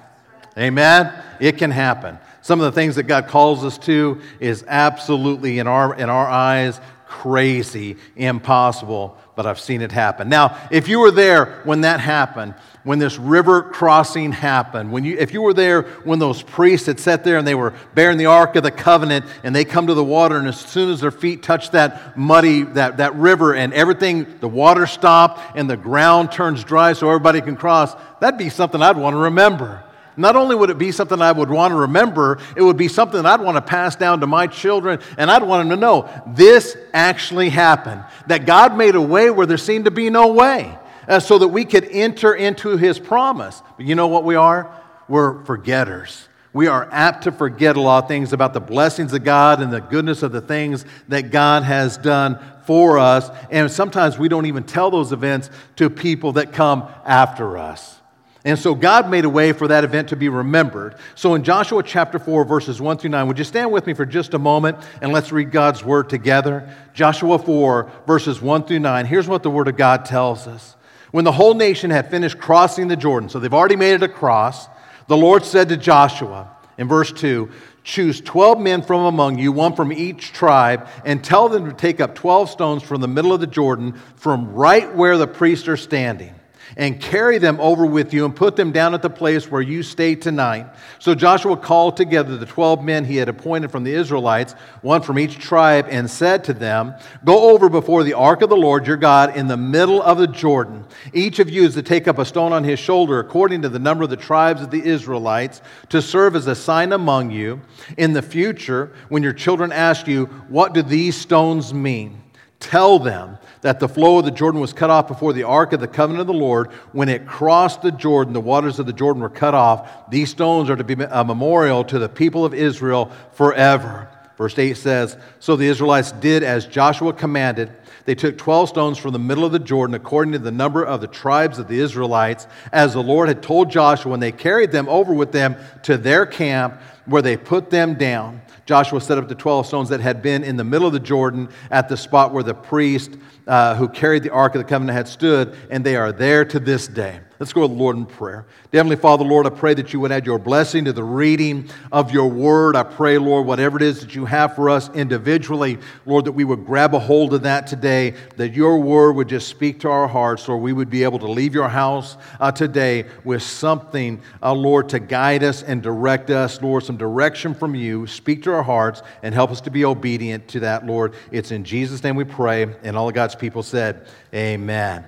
Amen? 0.58 1.12
It 1.40 1.58
can 1.58 1.72
happen. 1.72 2.18
Some 2.42 2.62
of 2.62 2.66
the 2.66 2.72
things 2.72 2.96
that 2.96 3.04
God 3.04 3.28
calls 3.28 3.66
us 3.66 3.78
to 3.80 4.22
is 4.40 4.64
absolutely, 4.68 5.60
in 5.60 5.68
our, 5.68 5.96
in 5.96 6.10
our 6.10 6.28
eyes, 6.28 6.80
crazy, 7.22 7.98
impossible, 8.16 9.18
but 9.36 9.46
I've 9.46 9.60
seen 9.60 9.82
it 9.82 9.92
happen. 9.92 10.28
Now, 10.28 10.58
if 10.70 10.88
you 10.88 11.00
were 11.00 11.12
there 11.12 11.62
when 11.64 11.82
that 11.82 12.00
happened, 12.00 12.56
when 12.84 13.00
this 13.00 13.18
river 13.18 13.64
crossing 13.64 14.32
happened, 14.32 14.92
when 14.92 15.04
you, 15.04 15.18
if 15.18 15.34
you 15.34 15.42
were 15.42 15.54
there 15.54 15.84
when 16.04 16.20
those 16.20 16.44
priests 16.44 16.88
had 16.88 17.00
sat 17.00 17.24
there 17.24 17.38
and 17.38 17.48
they 17.48 17.56
were 17.56 17.74
bearing 17.94 18.18
the 18.18 18.26
Ark 18.26 18.56
of 18.58 18.64
the 18.64 18.72
Covenant 18.72 19.26
and 19.44 19.56
they 19.56 19.66
come 19.66 19.88
to 19.88 19.94
the 19.94 20.04
water, 20.04 20.38
and 20.38 20.48
as 20.48 20.60
soon 20.60 20.92
as 20.92 21.00
their 21.00 21.10
feet 21.10 21.42
touch 21.42 21.72
that 21.72 22.18
muddy, 22.18 22.64
that, 22.64 22.98
that 22.98 23.16
river, 23.16 23.56
and 23.56 23.74
everything, 23.74 24.38
the 24.40 24.50
water 24.50 24.86
stopped 24.86 25.58
and 25.58 25.70
the 25.70 25.78
ground 25.78 26.32
turns 26.32 26.64
dry 26.64 26.94
so 26.94 27.08
everybody 27.08 27.42
can 27.42 27.56
cross, 27.56 27.96
that'd 28.20 28.38
be 28.38 28.50
something 28.50 28.82
I'd 28.82 28.98
want 28.98 29.14
to 29.14 29.20
remember. 29.20 29.85
Not 30.18 30.36
only 30.36 30.56
would 30.56 30.70
it 30.70 30.78
be 30.78 30.92
something 30.92 31.22
I 31.22 31.32
would 31.32 31.50
want 31.50 31.72
to 31.72 31.76
remember, 31.76 32.40
it 32.56 32.62
would 32.62 32.78
be 32.78 32.88
something 32.88 33.24
that 33.24 33.40
I'd 33.40 33.44
want 33.44 33.58
to 33.58 33.62
pass 33.62 33.96
down 33.96 34.22
to 34.22 34.28
my 34.28 34.48
children, 34.48 35.00
and 35.18 35.30
I'd 35.30 35.44
want 35.44 35.68
them 35.68 35.78
to 35.78 35.82
know 35.82 36.10
this 36.28 36.78
actually 36.94 37.50
happened. 37.50 38.04
That 38.28 38.46
God 38.46 38.78
made 38.78 38.96
a 38.96 39.02
way 39.02 39.30
where 39.30 39.46
there 39.46 39.58
seemed 39.58 39.86
to 39.86 39.92
be 39.92 40.10
no 40.10 40.28
way, 40.28 40.78
uh, 41.08 41.20
so 41.20 41.38
that 41.40 41.50
we 41.50 41.66
could 41.66 41.86
enter 41.86 42.34
into 42.34 42.78
His 42.78 43.00
promise. 43.00 43.62
But 43.78 43.86
you 43.86 43.96
know 43.96 44.08
what 44.08 44.24
we 44.24 44.36
are? 44.36 44.82
We're 45.08 45.44
forgetters. 45.46 46.28
We 46.54 46.68
are 46.68 46.88
apt 46.90 47.26
to 47.26 47.34
forget 47.34 47.76
a 47.76 47.82
lot 47.82 48.06
of 48.06 48.08
things 48.08 48.32
about 48.32 48.54
the 48.54 48.62
blessings 48.62 49.12
of 49.12 49.26
God 49.26 49.62
and 49.62 49.74
the 49.74 49.82
goodness 49.82 50.24
of 50.24 50.32
the 50.32 50.40
things 50.40 50.86
that 51.10 51.30
God 51.30 51.64
has 51.64 51.98
done 51.98 52.40
for 52.66 52.98
us. 52.98 53.30
And 53.52 53.70
sometimes 53.70 54.18
we 54.18 54.30
don't 54.30 54.46
even 54.46 54.64
tell 54.64 54.90
those 54.90 55.12
events 55.12 55.50
to 55.76 55.90
people 55.90 56.32
that 56.34 56.54
come 56.54 56.90
after 57.04 57.58
us. 57.58 58.00
And 58.46 58.60
so 58.60 58.76
God 58.76 59.10
made 59.10 59.26
a 59.26 59.30
way 59.30 59.54
for 59.54 59.68
that 59.70 59.84
event 59.84 60.10
to 60.10 60.16
be 60.16 60.30
remembered. 60.30 60.96
So 61.16 61.34
in 61.34 61.44
Joshua 61.44 61.82
chapter 61.82 62.20
4, 62.20 62.46
verses 62.46 62.80
1 62.80 63.00
through 63.00 63.10
9, 63.10 63.28
would 63.28 63.40
you 63.40 63.44
stand 63.44 63.72
with 63.72 63.88
me 63.88 63.96
for 63.96 64.06
just 64.06 64.36
a 64.36 64.40
moment 64.40 64.78
and 65.02 65.12
let's 65.12 65.32
read 65.32 65.50
God's 65.50 65.84
word 65.84 66.12
together? 66.12 66.70
Joshua 66.94 67.40
4, 67.40 67.92
verses 68.06 68.40
1 68.40 68.66
through 68.66 68.80
9. 68.80 69.08
Here's 69.08 69.28
what 69.28 69.42
the 69.42 69.50
word 69.50 69.68
of 69.68 69.78
God 69.78 70.06
tells 70.06 70.46
us. 70.46 70.76
When 71.10 71.26
the 71.26 71.32
whole 71.32 71.56
nation 71.56 71.90
had 71.90 72.12
finished 72.12 72.38
crossing 72.38 72.88
the 72.88 72.96
Jordan, 72.96 73.30
so 73.30 73.40
they've 73.40 73.52
already 73.52 73.78
made 73.78 73.96
it 73.96 74.04
across, 74.04 74.68
the 75.08 75.18
Lord 75.18 75.44
said 75.44 75.70
to 75.70 75.78
Joshua 75.78 76.48
in 76.78 76.88
verse 76.88 77.12
2 77.12 77.50
Choose 77.84 78.22
12 78.22 78.60
men 78.60 78.84
from 78.84 79.06
among 79.06 79.40
you, 79.40 79.52
one 79.52 79.76
from 79.76 79.92
each 79.92 80.34
tribe, 80.34 80.88
and 81.04 81.24
tell 81.24 81.50
them 81.50 81.66
to 81.66 81.74
take 81.74 82.00
up 82.00 82.14
12 82.14 82.52
stones 82.52 82.84
from 82.84 83.02
the 83.02 83.08
middle 83.08 83.34
of 83.34 83.40
the 83.40 83.48
Jordan, 83.48 83.94
from 84.18 84.54
right 84.54 84.94
where 84.96 85.18
the 85.18 85.28
priests 85.28 85.68
are 85.68 85.78
standing 85.78 86.35
and 86.78 87.00
carry 87.00 87.38
them 87.38 87.60
over 87.60 87.86
with 87.86 88.14
you 88.14 88.26
and 88.26 88.36
put 88.36 88.56
them 88.56 88.72
down 88.72 88.94
at 88.94 89.02
the 89.02 89.10
place 89.10 89.50
where 89.50 89.62
you 89.62 89.82
stay 89.82 90.16
tonight. 90.16 90.68
So 91.00 91.16
Joshua 91.16 91.56
called 91.56 91.96
together 91.96 92.38
the 92.38 92.46
12 92.46 92.84
men 92.84 93.06
he 93.06 93.16
had 93.16 93.30
appointed 93.30 93.72
from 93.72 93.84
the 93.84 93.94
Israelites, 93.94 94.54
one 94.82 95.02
from 95.02 95.18
each 95.18 95.38
tribe, 95.38 95.88
and 95.90 96.10
said 96.10 96.44
to 96.46 96.54
them, 96.54 96.94
Go 97.24 97.52
over 97.52 97.70
before 97.70 98.04
the 98.04 98.14
ark 98.14 98.42
of 98.42 98.50
the 98.50 98.58
Lord 98.58 98.88
your 98.88 98.98
God 98.98 99.38
in 99.38 99.48
the 99.48 99.58
middle 99.58 100.02
of 100.02 100.18
the 100.18 100.28
Jordan. 100.28 100.86
Each 101.14 101.40
of 101.40 101.50
you 101.50 101.64
is 101.64 101.76
to 101.76 101.84
take 101.84 102.08
up 102.08 102.20
a 102.20 102.26
stone 102.26 102.52
on 102.52 102.64
his 102.64 102.80
shoulder 102.80 103.20
according 103.20 103.62
to 103.62 103.70
the 103.70 103.80
number 103.80 104.04
of 104.04 104.10
the 104.10 104.18
tribes 104.18 104.62
of 104.62 104.72
the 104.72 104.84
Israelites 104.84 105.62
to 105.90 106.02
serve 106.02 106.36
as 106.36 106.48
a 106.48 106.56
sign 106.56 106.92
among 106.92 107.32
you. 107.32 107.62
In 107.98 108.14
the 108.14 108.22
future, 108.22 108.92
when 109.10 109.24
your 109.24 109.34
children 109.34 109.72
ask 109.72 110.08
you, 110.08 110.26
What 110.50 110.74
do 110.74 110.82
these 110.82 111.16
stones 111.16 111.74
mean? 111.74 112.22
Tell 112.60 113.00
them 113.00 113.38
that 113.66 113.80
the 113.80 113.90
flow 113.90 114.20
of 114.20 114.26
the 114.26 114.30
Jordan 114.30 114.62
was 114.62 114.74
cut 114.74 114.92
off 114.92 115.08
before 115.08 115.34
the 115.34 115.42
ark 115.42 115.74
of 115.74 115.80
the 115.80 115.88
covenant 115.88 116.22
of 116.22 116.28
the 116.28 116.34
Lord. 116.34 116.72
When 116.92 117.10
it 117.10 117.26
crossed 117.26 117.82
the 117.82 117.90
Jordan, 117.90 118.32
the 118.32 118.40
waters 118.40 118.78
of 118.78 118.86
the 118.86 118.94
Jordan 118.94 119.24
were 119.24 119.30
cut 119.30 119.56
off. 119.56 120.12
These 120.12 120.30
stones 120.30 120.70
are 120.70 120.76
to 120.76 120.84
be 120.84 120.94
a 120.94 121.24
memorial 121.24 121.84
to 121.86 121.98
the 121.98 122.08
people 122.08 122.46
of 122.46 122.54
Israel 122.54 123.12
forever. 123.34 124.08
Verse 124.38 124.60
8 124.60 124.78
says 124.78 125.18
So 125.40 125.56
the 125.56 125.66
Israelites 125.66 126.12
did 126.12 126.44
as 126.44 126.68
Joshua 126.68 127.12
commanded. 127.12 127.72
They 128.06 128.14
took 128.14 128.38
12 128.38 128.70
stones 128.70 129.00
from 129.00 129.14
the 129.14 129.18
middle 129.18 129.46
of 129.46 129.52
the 129.52 129.58
Jordan, 129.58 129.96
according 129.96 130.34
to 130.34 130.40
the 130.40 130.52
number 130.52 130.84
of 130.84 131.02
the 131.02 131.08
tribes 131.08 131.58
of 131.58 131.68
the 131.68 131.80
Israelites, 131.80 132.46
as 132.72 132.94
the 132.94 133.02
Lord 133.02 133.30
had 133.30 133.42
told 133.42 133.72
Joshua, 133.72 134.14
and 134.14 134.22
they 134.22 134.32
carried 134.32 134.72
them 134.72 134.88
over 134.88 135.12
with 135.12 135.32
them 135.32 135.56
to 135.82 135.98
their 135.98 136.28
camp, 136.28 136.80
where 137.06 137.24
they 137.24 137.36
put 137.36 137.72
them 137.72 137.96
down. 137.96 138.42
Joshua 138.66 139.00
set 139.00 139.18
up 139.18 139.28
the 139.28 139.36
12 139.36 139.68
stones 139.68 139.90
that 139.90 140.00
had 140.00 140.22
been 140.22 140.44
in 140.44 140.58
the 140.58 140.64
middle 140.64 140.88
of 140.88 140.94
the 140.94 141.00
Jordan 141.00 141.50
at 141.70 141.88
the 141.88 141.96
spot 141.96 142.34
where 142.34 142.44
the 142.44 142.56
priest 142.56 143.12
uh, 143.46 143.76
who 143.76 143.88
carried 143.88 144.24
the 144.24 144.32
Ark 144.32 144.56
of 144.56 144.60
the 144.60 144.68
Covenant 144.68 144.96
had 144.96 145.08
stood, 145.08 145.56
and 145.70 145.86
they 145.86 145.96
are 145.96 146.12
there 146.12 146.44
to 146.46 146.60
this 146.60 146.88
day. 146.88 147.20
Let's 147.38 147.52
go 147.52 147.64
to 147.64 147.68
the 147.68 147.74
Lord 147.74 147.98
in 147.98 148.06
prayer. 148.06 148.46
Heavenly 148.72 148.96
Father, 148.96 149.26
Lord, 149.26 149.46
I 149.46 149.50
pray 149.50 149.74
that 149.74 149.92
you 149.92 150.00
would 150.00 150.12
add 150.14 150.26
your 150.26 150.40
blessing 150.40 150.86
to 150.86 150.94
the 150.94 151.04
reading 151.04 151.70
of 151.92 152.12
your 152.12 152.30
word. 152.30 152.78
I 152.78 152.84
pray, 152.84 153.18
Lord, 153.18 153.46
whatever 153.46 153.76
it 153.76 153.84
is 153.84 154.00
that 154.00 154.16
you 154.16 154.24
have 154.26 154.56
for 154.56 154.70
us 154.70 154.90
individually, 154.94 155.78
Lord, 156.06 156.26
that 156.26 156.32
we 156.32 156.46
would 156.46 156.66
grab 156.66 156.94
a 156.94 157.00
hold 157.00 157.34
of 157.34 157.44
that 157.44 157.68
today, 157.68 158.12
that 158.38 158.54
your 158.54 158.80
word 158.80 159.14
would 159.14 159.28
just 159.28 159.50
speak 159.50 159.82
to 159.82 159.90
our 159.90 160.08
hearts, 160.08 160.48
or 160.48 160.58
we 160.58 160.72
would 160.72 160.90
be 160.90 161.04
able 161.04 161.20
to 161.20 161.28
leave 161.28 161.54
your 161.54 161.68
house 161.68 162.16
uh, 162.40 162.54
today 162.54 163.06
with 163.26 163.44
something, 163.44 164.22
uh, 164.42 164.54
Lord, 164.54 164.88
to 164.90 165.00
guide 165.00 165.44
us 165.44 165.62
and 165.62 165.84
direct 165.84 166.30
us, 166.30 166.62
Lord, 166.62 166.84
some 166.84 166.98
direction 166.98 167.54
from 167.54 167.76
you. 167.76 168.08
Speak 168.08 168.44
to 168.44 168.54
our 168.54 168.64
hearts 168.64 169.02
and 169.24 169.36
help 169.36 169.52
us 169.52 169.60
to 169.62 169.70
be 169.70 169.84
obedient 169.84 170.48
to 170.50 170.62
that, 170.62 170.86
Lord. 170.86 171.14
It's 171.32 171.52
in 171.52 171.66
Jesus' 171.66 172.02
name 172.02 172.16
we 172.16 172.24
pray. 172.24 172.74
And 172.84 172.96
all 172.96 173.10
of 173.10 173.14
God's 173.14 173.36
people 173.36 173.62
said, 173.62 174.08
Amen. 174.34 175.06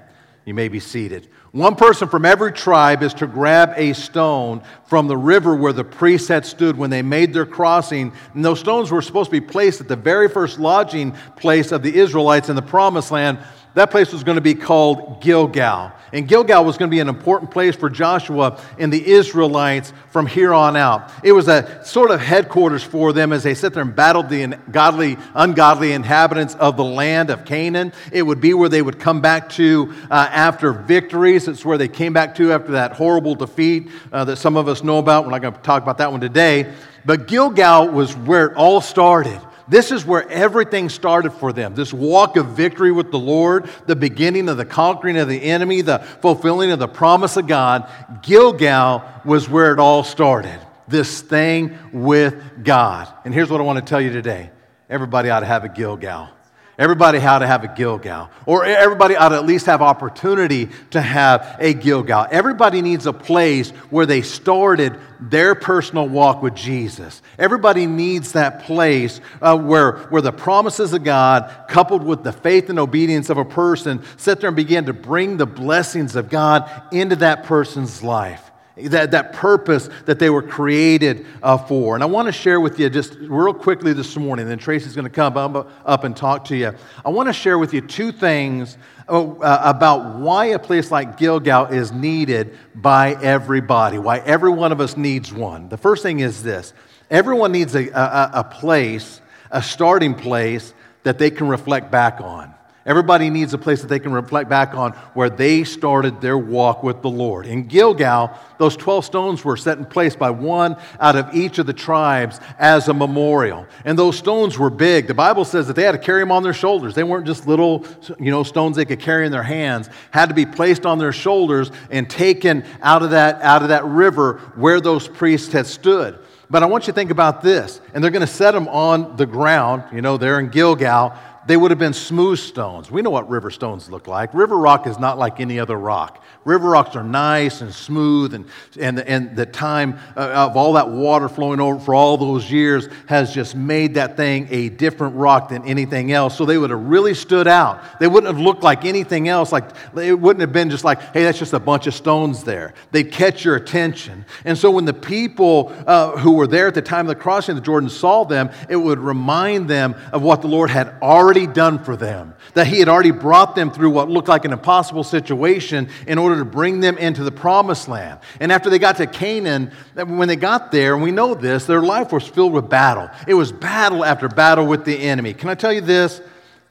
You 0.47 0.53
may 0.53 0.69
be 0.69 0.79
seated. 0.79 1.27
One 1.51 1.75
person 1.75 2.07
from 2.07 2.23
every 2.23 2.53
tribe 2.53 3.03
is 3.03 3.13
to 3.15 3.27
grab 3.27 3.73
a 3.75 3.91
stone 3.91 4.63
from 4.85 5.09
the 5.09 5.17
river 5.17 5.53
where 5.53 5.73
the 5.73 5.83
priests 5.83 6.29
had 6.29 6.45
stood 6.45 6.77
when 6.77 6.89
they 6.89 7.01
made 7.01 7.33
their 7.33 7.45
crossing. 7.45 8.13
And 8.33 8.45
those 8.45 8.61
stones 8.61 8.89
were 8.89 9.01
supposed 9.01 9.29
to 9.29 9.41
be 9.41 9.45
placed 9.45 9.81
at 9.81 9.89
the 9.89 9.97
very 9.97 10.29
first 10.29 10.57
lodging 10.57 11.11
place 11.35 11.73
of 11.73 11.83
the 11.83 11.93
Israelites 11.93 12.47
in 12.47 12.55
the 12.55 12.61
promised 12.61 13.11
land 13.11 13.39
that 13.77 13.91
place 13.91 14.11
was 14.11 14.23
going 14.23 14.37
to 14.37 14.41
be 14.41 14.55
called 14.55 15.21
Gilgal. 15.21 15.91
And 16.11 16.27
Gilgal 16.27 16.65
was 16.65 16.77
going 16.77 16.89
to 16.89 16.95
be 16.95 16.99
an 16.99 17.09
important 17.09 17.51
place 17.51 17.75
for 17.75 17.91
Joshua 17.91 18.59
and 18.79 18.91
the 18.91 19.07
Israelites 19.07 19.93
from 20.09 20.25
here 20.25 20.51
on 20.51 20.75
out. 20.75 21.11
It 21.23 21.33
was 21.33 21.47
a 21.47 21.85
sort 21.85 22.09
of 22.09 22.19
headquarters 22.19 22.81
for 22.81 23.13
them 23.13 23.31
as 23.31 23.43
they 23.43 23.53
sat 23.53 23.75
there 23.75 23.83
and 23.83 23.95
battled 23.95 24.29
the 24.29 24.57
godly, 24.71 25.17
ungodly 25.35 25.91
inhabitants 25.91 26.55
of 26.55 26.75
the 26.75 26.83
land 26.83 27.29
of 27.29 27.45
Canaan. 27.45 27.93
It 28.11 28.23
would 28.23 28.41
be 28.41 28.55
where 28.55 28.69
they 28.69 28.81
would 28.81 28.97
come 28.97 29.21
back 29.21 29.49
to 29.49 29.93
uh, 30.09 30.27
after 30.31 30.71
victories. 30.71 31.47
It's 31.47 31.63
where 31.63 31.77
they 31.77 31.87
came 31.87 32.13
back 32.13 32.33
to 32.35 32.53
after 32.53 32.71
that 32.71 32.93
horrible 32.93 33.35
defeat 33.35 33.89
uh, 34.11 34.25
that 34.25 34.37
some 34.37 34.57
of 34.57 34.67
us 34.67 34.83
know 34.83 34.97
about. 34.97 35.25
We're 35.25 35.31
not 35.31 35.43
going 35.43 35.53
to 35.53 35.61
talk 35.61 35.83
about 35.83 35.99
that 35.99 36.11
one 36.11 36.21
today. 36.21 36.73
But 37.05 37.27
Gilgal 37.27 37.89
was 37.89 38.15
where 38.15 38.47
it 38.47 38.55
all 38.55 38.81
started. 38.81 39.39
This 39.67 39.91
is 39.91 40.05
where 40.05 40.27
everything 40.29 40.89
started 40.89 41.31
for 41.31 41.51
them. 41.51 41.75
This 41.75 41.91
walk 41.91 42.37
of 42.37 42.47
victory 42.47 42.91
with 42.91 43.11
the 43.11 43.19
Lord, 43.19 43.69
the 43.85 43.95
beginning 43.95 44.47
of 44.49 44.57
the 44.57 44.65
conquering 44.65 45.17
of 45.17 45.27
the 45.27 45.41
enemy, 45.41 45.81
the 45.81 45.99
fulfilling 45.99 46.71
of 46.71 46.79
the 46.79 46.87
promise 46.87 47.35
of 47.37 47.47
God. 47.47 47.89
Gilgal 48.21 49.03
was 49.25 49.49
where 49.49 49.73
it 49.73 49.79
all 49.79 50.03
started. 50.03 50.59
This 50.87 51.21
thing 51.21 51.77
with 51.91 52.63
God. 52.63 53.11
And 53.25 53.33
here's 53.33 53.49
what 53.49 53.59
I 53.59 53.63
want 53.63 53.79
to 53.79 53.85
tell 53.85 54.01
you 54.01 54.11
today 54.11 54.51
everybody 54.89 55.29
ought 55.29 55.41
to 55.41 55.45
have 55.45 55.65
a 55.65 55.69
Gilgal. 55.69 56.29
Everybody 56.77 57.17
ought 57.17 57.39
to 57.39 57.47
have 57.47 57.63
a 57.63 57.67
Gilgal, 57.69 58.29
or 58.45 58.63
everybody 58.63 59.15
ought 59.15 59.29
to 59.29 59.35
at 59.35 59.47
least 59.47 59.65
have 59.65 59.81
opportunity 59.81 60.69
to 60.91 61.01
have 61.01 61.57
a 61.59 61.73
Gilgal. 61.73 62.27
Everybody 62.29 62.83
needs 62.83 63.07
a 63.07 63.13
place 63.13 63.71
where 63.89 64.05
they 64.05 64.21
started 64.21 64.99
their 65.19 65.55
personal 65.55 66.07
walk 66.07 66.43
with 66.43 66.53
Jesus. 66.53 67.23
Everybody 67.39 67.87
needs 67.87 68.33
that 68.33 68.61
place 68.61 69.21
uh, 69.41 69.57
where, 69.57 69.93
where 70.09 70.21
the 70.21 70.31
promises 70.31 70.93
of 70.93 71.03
God, 71.03 71.51
coupled 71.67 72.03
with 72.03 72.23
the 72.23 72.31
faith 72.31 72.69
and 72.69 72.77
obedience 72.77 73.31
of 73.31 73.39
a 73.39 73.45
person, 73.45 74.03
sit 74.17 74.39
there 74.39 74.49
and 74.49 74.55
begin 74.55 74.85
to 74.85 74.93
bring 74.93 75.37
the 75.37 75.47
blessings 75.47 76.15
of 76.15 76.29
God 76.29 76.69
into 76.91 77.15
that 77.15 77.45
person's 77.45 78.03
life 78.03 78.46
that, 78.83 79.11
that 79.11 79.33
purpose 79.33 79.89
that 80.05 80.19
they 80.19 80.29
were 80.29 80.41
created 80.41 81.25
uh, 81.41 81.57
for. 81.57 81.95
And 81.95 82.03
I 82.03 82.07
want 82.07 82.27
to 82.27 82.31
share 82.31 82.59
with 82.59 82.79
you 82.79 82.89
just 82.89 83.15
real 83.15 83.53
quickly 83.53 83.93
this 83.93 84.15
morning, 84.15 84.47
then 84.47 84.59
Tracy's 84.59 84.95
going 84.95 85.05
to 85.05 85.09
come 85.09 85.37
up, 85.37 86.03
and 86.03 86.15
talk 86.15 86.45
to 86.45 86.55
you. 86.55 86.73
I 87.05 87.09
want 87.09 87.27
to 87.27 87.33
share 87.33 87.57
with 87.57 87.73
you 87.73 87.81
two 87.81 88.11
things 88.11 88.77
uh, 89.09 89.31
uh, 89.31 89.61
about 89.63 90.15
why 90.17 90.47
a 90.47 90.59
place 90.59 90.91
like 90.91 91.17
Gilgal 91.17 91.67
is 91.67 91.91
needed 91.91 92.55
by 92.75 93.13
everybody, 93.21 93.97
why 93.97 94.19
every 94.19 94.51
one 94.51 94.71
of 94.71 94.79
us 94.79 94.95
needs 94.95 95.33
one. 95.33 95.69
The 95.69 95.77
first 95.77 96.03
thing 96.03 96.19
is 96.19 96.43
this 96.43 96.73
everyone 97.09 97.51
needs 97.51 97.75
a, 97.75 97.87
a, 97.89 98.31
a 98.35 98.43
place, 98.43 99.21
a 99.49 99.63
starting 99.63 100.13
place 100.13 100.73
that 101.03 101.17
they 101.17 101.31
can 101.31 101.47
reflect 101.47 101.89
back 101.89 102.19
on. 102.21 102.53
Everybody 102.87 103.29
needs 103.29 103.53
a 103.53 103.57
place 103.57 103.81
that 103.81 103.87
they 103.87 103.99
can 103.99 104.13
reflect 104.13 104.49
back 104.49 104.73
on 104.73 104.93
where 105.13 105.29
they 105.29 105.65
started 105.65 106.21
their 106.21 106.37
walk 106.37 106.83
with 106.83 107.01
the 107.01 107.09
Lord. 107.09 107.45
In 107.45 107.67
Gilgal, 107.67 108.31
those 108.59 108.77
12 108.77 109.03
stones 109.03 109.43
were 109.43 109.57
set 109.57 109.77
in 109.77 109.85
place 109.85 110.15
by 110.15 110.29
one 110.29 110.77
out 110.97 111.17
of 111.17 111.35
each 111.35 111.59
of 111.59 111.65
the 111.65 111.73
tribes 111.73 112.39
as 112.57 112.87
a 112.87 112.93
memorial. 112.93 113.67
And 113.83 113.99
those 113.99 114.17
stones 114.17 114.57
were 114.57 114.69
big. 114.69 115.07
The 115.07 115.13
Bible 115.13 115.43
says 115.43 115.67
that 115.67 115.75
they 115.75 115.83
had 115.83 115.91
to 115.91 115.97
carry 115.97 116.21
them 116.21 116.31
on 116.31 116.43
their 116.43 116.53
shoulders. 116.53 116.95
They 116.95 117.03
weren't 117.03 117.27
just 117.27 117.45
little, 117.45 117.85
you 118.19 118.31
know, 118.31 118.43
stones 118.43 118.77
they 118.77 118.85
could 118.85 119.01
carry 119.01 119.25
in 119.25 119.33
their 119.33 119.43
hands. 119.43 119.89
Had 120.11 120.29
to 120.29 120.35
be 120.35 120.45
placed 120.45 120.85
on 120.85 120.97
their 120.97 121.11
shoulders 121.11 121.71
and 121.91 122.09
taken 122.09 122.63
out 122.81 123.03
of 123.03 123.09
that 123.09 123.41
out 123.41 123.63
of 123.63 123.67
that 123.67 123.83
river 123.83 124.37
where 124.55 124.79
those 124.79 125.09
priests 125.09 125.51
had 125.51 125.67
stood. 125.67 126.17
But 126.49 126.63
I 126.63 126.67
want 126.67 126.87
you 126.87 126.93
to 126.93 126.95
think 126.95 127.11
about 127.11 127.41
this. 127.41 127.81
And 127.93 128.01
they're 128.01 128.11
going 128.11 128.25
to 128.25 128.27
set 128.31 128.51
them 128.51 128.69
on 128.69 129.17
the 129.17 129.25
ground, 129.25 129.83
you 129.93 130.01
know, 130.01 130.17
there 130.17 130.39
in 130.39 130.47
Gilgal 130.47 131.13
they 131.47 131.55
would 131.55 131.71
have 131.71 131.79
been 131.79 131.93
smooth 131.93 132.39
stones. 132.39 132.91
We 132.91 133.01
know 133.01 133.09
what 133.09 133.29
river 133.29 133.49
stones 133.49 133.89
look 133.89 134.05
like. 134.07 134.33
River 134.33 134.57
rock 134.57 134.85
is 134.85 134.99
not 134.99 135.17
like 135.17 135.39
any 135.39 135.59
other 135.59 135.77
rock. 135.77 136.23
River 136.43 136.69
rocks 136.69 136.95
are 136.95 137.03
nice 137.03 137.61
and 137.61 137.73
smooth, 137.73 138.33
and, 138.33 138.45
and, 138.79 138.99
and 138.99 139.35
the 139.35 139.45
time 139.45 139.97
uh, 140.15 140.47
of 140.49 140.57
all 140.57 140.73
that 140.73 140.89
water 140.89 141.27
flowing 141.27 141.59
over 141.59 141.79
for 141.79 141.93
all 141.93 142.17
those 142.17 142.51
years 142.51 142.87
has 143.07 143.33
just 143.33 143.55
made 143.55 143.95
that 143.95 144.17
thing 144.17 144.47
a 144.49 144.69
different 144.69 145.15
rock 145.15 145.49
than 145.49 145.65
anything 145.65 146.11
else. 146.11 146.37
So 146.37 146.45
they 146.45 146.57
would 146.57 146.69
have 146.69 146.81
really 146.81 147.13
stood 147.13 147.47
out. 147.47 147.81
They 147.99 148.07
wouldn't 148.07 148.33
have 148.33 148.41
looked 148.41 148.63
like 148.63 148.85
anything 148.85 149.29
else. 149.29 149.51
Like 149.51 149.69
it 149.95 150.19
wouldn't 150.19 150.41
have 150.41 150.53
been 150.53 150.69
just 150.69 150.83
like, 150.83 151.01
hey, 151.13 151.23
that's 151.23 151.39
just 151.39 151.53
a 151.53 151.59
bunch 151.59 151.87
of 151.87 151.93
stones 151.93 152.43
there. 152.43 152.73
They'd 152.91 153.11
catch 153.11 153.45
your 153.45 153.55
attention. 153.55 154.25
And 154.43 154.57
so 154.57 154.71
when 154.71 154.85
the 154.85 154.93
people 154.93 155.73
uh, 155.85 156.17
who 156.17 156.33
were 156.33 156.47
there 156.47 156.67
at 156.67 156.75
the 156.75 156.81
time 156.81 157.05
of 157.05 157.09
the 157.09 157.21
crossing 157.21 157.53
of 157.53 157.61
the 157.61 157.65
Jordan 157.65 157.89
saw 157.89 158.23
them, 158.23 158.49
it 158.69 158.75
would 158.75 158.99
remind 158.99 159.69
them 159.69 159.95
of 160.11 160.21
what 160.21 160.41
the 160.41 160.47
Lord 160.47 160.69
had 160.69 160.95
already 161.01 161.36
done 161.45 161.83
for 161.83 161.95
them. 161.95 162.33
That 162.53 162.65
He 162.67 162.79
had 162.79 162.89
already 162.89 163.11
brought 163.11 163.55
them 163.55 163.69
through 163.69 163.91
what 163.91 164.09
looked 164.09 164.29
like 164.29 164.45
an 164.45 164.53
impossible 164.53 165.03
situation 165.03 165.89
in 166.07 166.17
order 166.17 166.37
to 166.37 166.45
bring 166.45 166.79
them 166.79 166.97
into 166.97 167.23
the 167.23 167.31
promised 167.31 167.87
land. 167.87 168.19
And 168.39 168.51
after 168.51 168.69
they 168.69 168.79
got 168.79 168.97
to 168.97 169.05
Canaan, 169.05 169.71
when 169.93 170.27
they 170.27 170.35
got 170.35 170.71
there, 170.71 170.95
and 170.95 171.03
we 171.03 171.11
know 171.11 171.35
this, 171.35 171.65
their 171.65 171.81
life 171.81 172.11
was 172.11 172.27
filled 172.27 172.53
with 172.53 172.69
battle. 172.69 173.09
It 173.27 173.35
was 173.35 173.51
battle 173.51 174.03
after 174.03 174.27
battle 174.27 174.65
with 174.65 174.85
the 174.85 174.97
enemy. 174.97 175.33
Can 175.33 175.49
I 175.49 175.55
tell 175.55 175.73
you 175.73 175.81
this? 175.81 176.21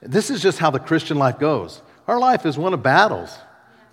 This 0.01 0.31
is 0.31 0.43
just 0.43 0.59
how 0.59 0.71
the 0.71 0.81
Christian 0.81 1.19
life 1.19 1.39
goes. 1.39 1.83
Our 2.09 2.19
life 2.19 2.47
is 2.47 2.57
one 2.57 2.75
of 2.75 2.83
battles. 2.83 3.37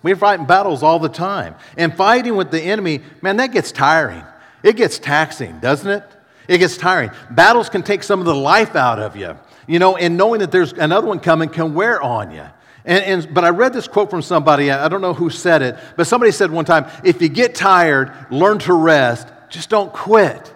We're 0.02 0.16
fighting 0.16 0.46
battles 0.46 0.82
all 0.82 0.98
the 0.98 1.08
time. 1.08 1.54
And 1.76 1.96
fighting 1.96 2.36
with 2.36 2.50
the 2.50 2.60
enemy, 2.60 3.00
man, 3.22 3.38
that 3.38 3.52
gets 3.52 3.72
tiring. 3.72 4.22
It 4.62 4.76
gets 4.76 4.98
taxing, 4.98 5.60
doesn't 5.60 5.90
it? 5.90 6.04
It 6.46 6.58
gets 6.58 6.76
tiring. 6.76 7.10
Battles 7.30 7.70
can 7.70 7.82
take 7.82 8.02
some 8.02 8.20
of 8.20 8.26
the 8.26 8.34
life 8.34 8.76
out 8.76 8.98
of 8.98 9.16
you, 9.16 9.36
you 9.66 9.78
know, 9.78 9.96
and 9.96 10.16
knowing 10.16 10.40
that 10.40 10.52
there's 10.52 10.72
another 10.72 11.06
one 11.06 11.20
coming 11.20 11.48
can 11.48 11.74
wear 11.74 12.00
on 12.02 12.30
you. 12.30 12.44
And, 12.84 13.04
and, 13.04 13.34
but 13.34 13.44
I 13.44 13.50
read 13.50 13.72
this 13.72 13.88
quote 13.88 14.10
from 14.10 14.22
somebody, 14.22 14.70
I 14.70 14.88
don't 14.88 15.00
know 15.00 15.14
who 15.14 15.30
said 15.30 15.62
it, 15.62 15.76
but 15.96 16.06
somebody 16.06 16.32
said 16.32 16.50
one 16.50 16.64
time 16.64 16.86
if 17.02 17.22
you 17.22 17.28
get 17.28 17.54
tired, 17.54 18.12
learn 18.30 18.58
to 18.60 18.74
rest, 18.74 19.28
just 19.48 19.70
don't 19.70 19.92
quit. 19.92 20.52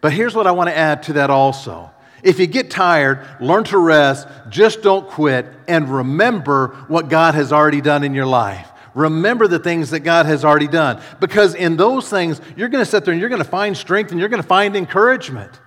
But 0.00 0.12
here's 0.12 0.34
what 0.34 0.46
I 0.46 0.52
want 0.52 0.68
to 0.68 0.76
add 0.76 1.02
to 1.04 1.14
that 1.14 1.30
also. 1.30 1.90
If 2.22 2.38
you 2.38 2.46
get 2.46 2.70
tired, 2.70 3.26
learn 3.40 3.64
to 3.64 3.78
rest, 3.78 4.28
just 4.48 4.82
don't 4.82 5.06
quit, 5.08 5.46
and 5.68 5.88
remember 5.88 6.68
what 6.88 7.08
God 7.08 7.34
has 7.34 7.52
already 7.52 7.80
done 7.80 8.04
in 8.04 8.14
your 8.14 8.26
life. 8.26 8.70
Remember 8.94 9.48
the 9.48 9.58
things 9.58 9.90
that 9.90 10.00
God 10.00 10.26
has 10.26 10.44
already 10.44 10.68
done. 10.68 11.02
Because 11.20 11.54
in 11.54 11.76
those 11.76 12.08
things, 12.08 12.40
you're 12.56 12.68
going 12.68 12.84
to 12.84 12.90
sit 12.90 13.04
there 13.04 13.12
and 13.12 13.20
you're 13.20 13.28
going 13.28 13.42
to 13.42 13.48
find 13.48 13.76
strength 13.76 14.12
and 14.12 14.20
you're 14.20 14.28
going 14.28 14.42
to 14.42 14.48
find 14.48 14.76
encouragement. 14.76 15.60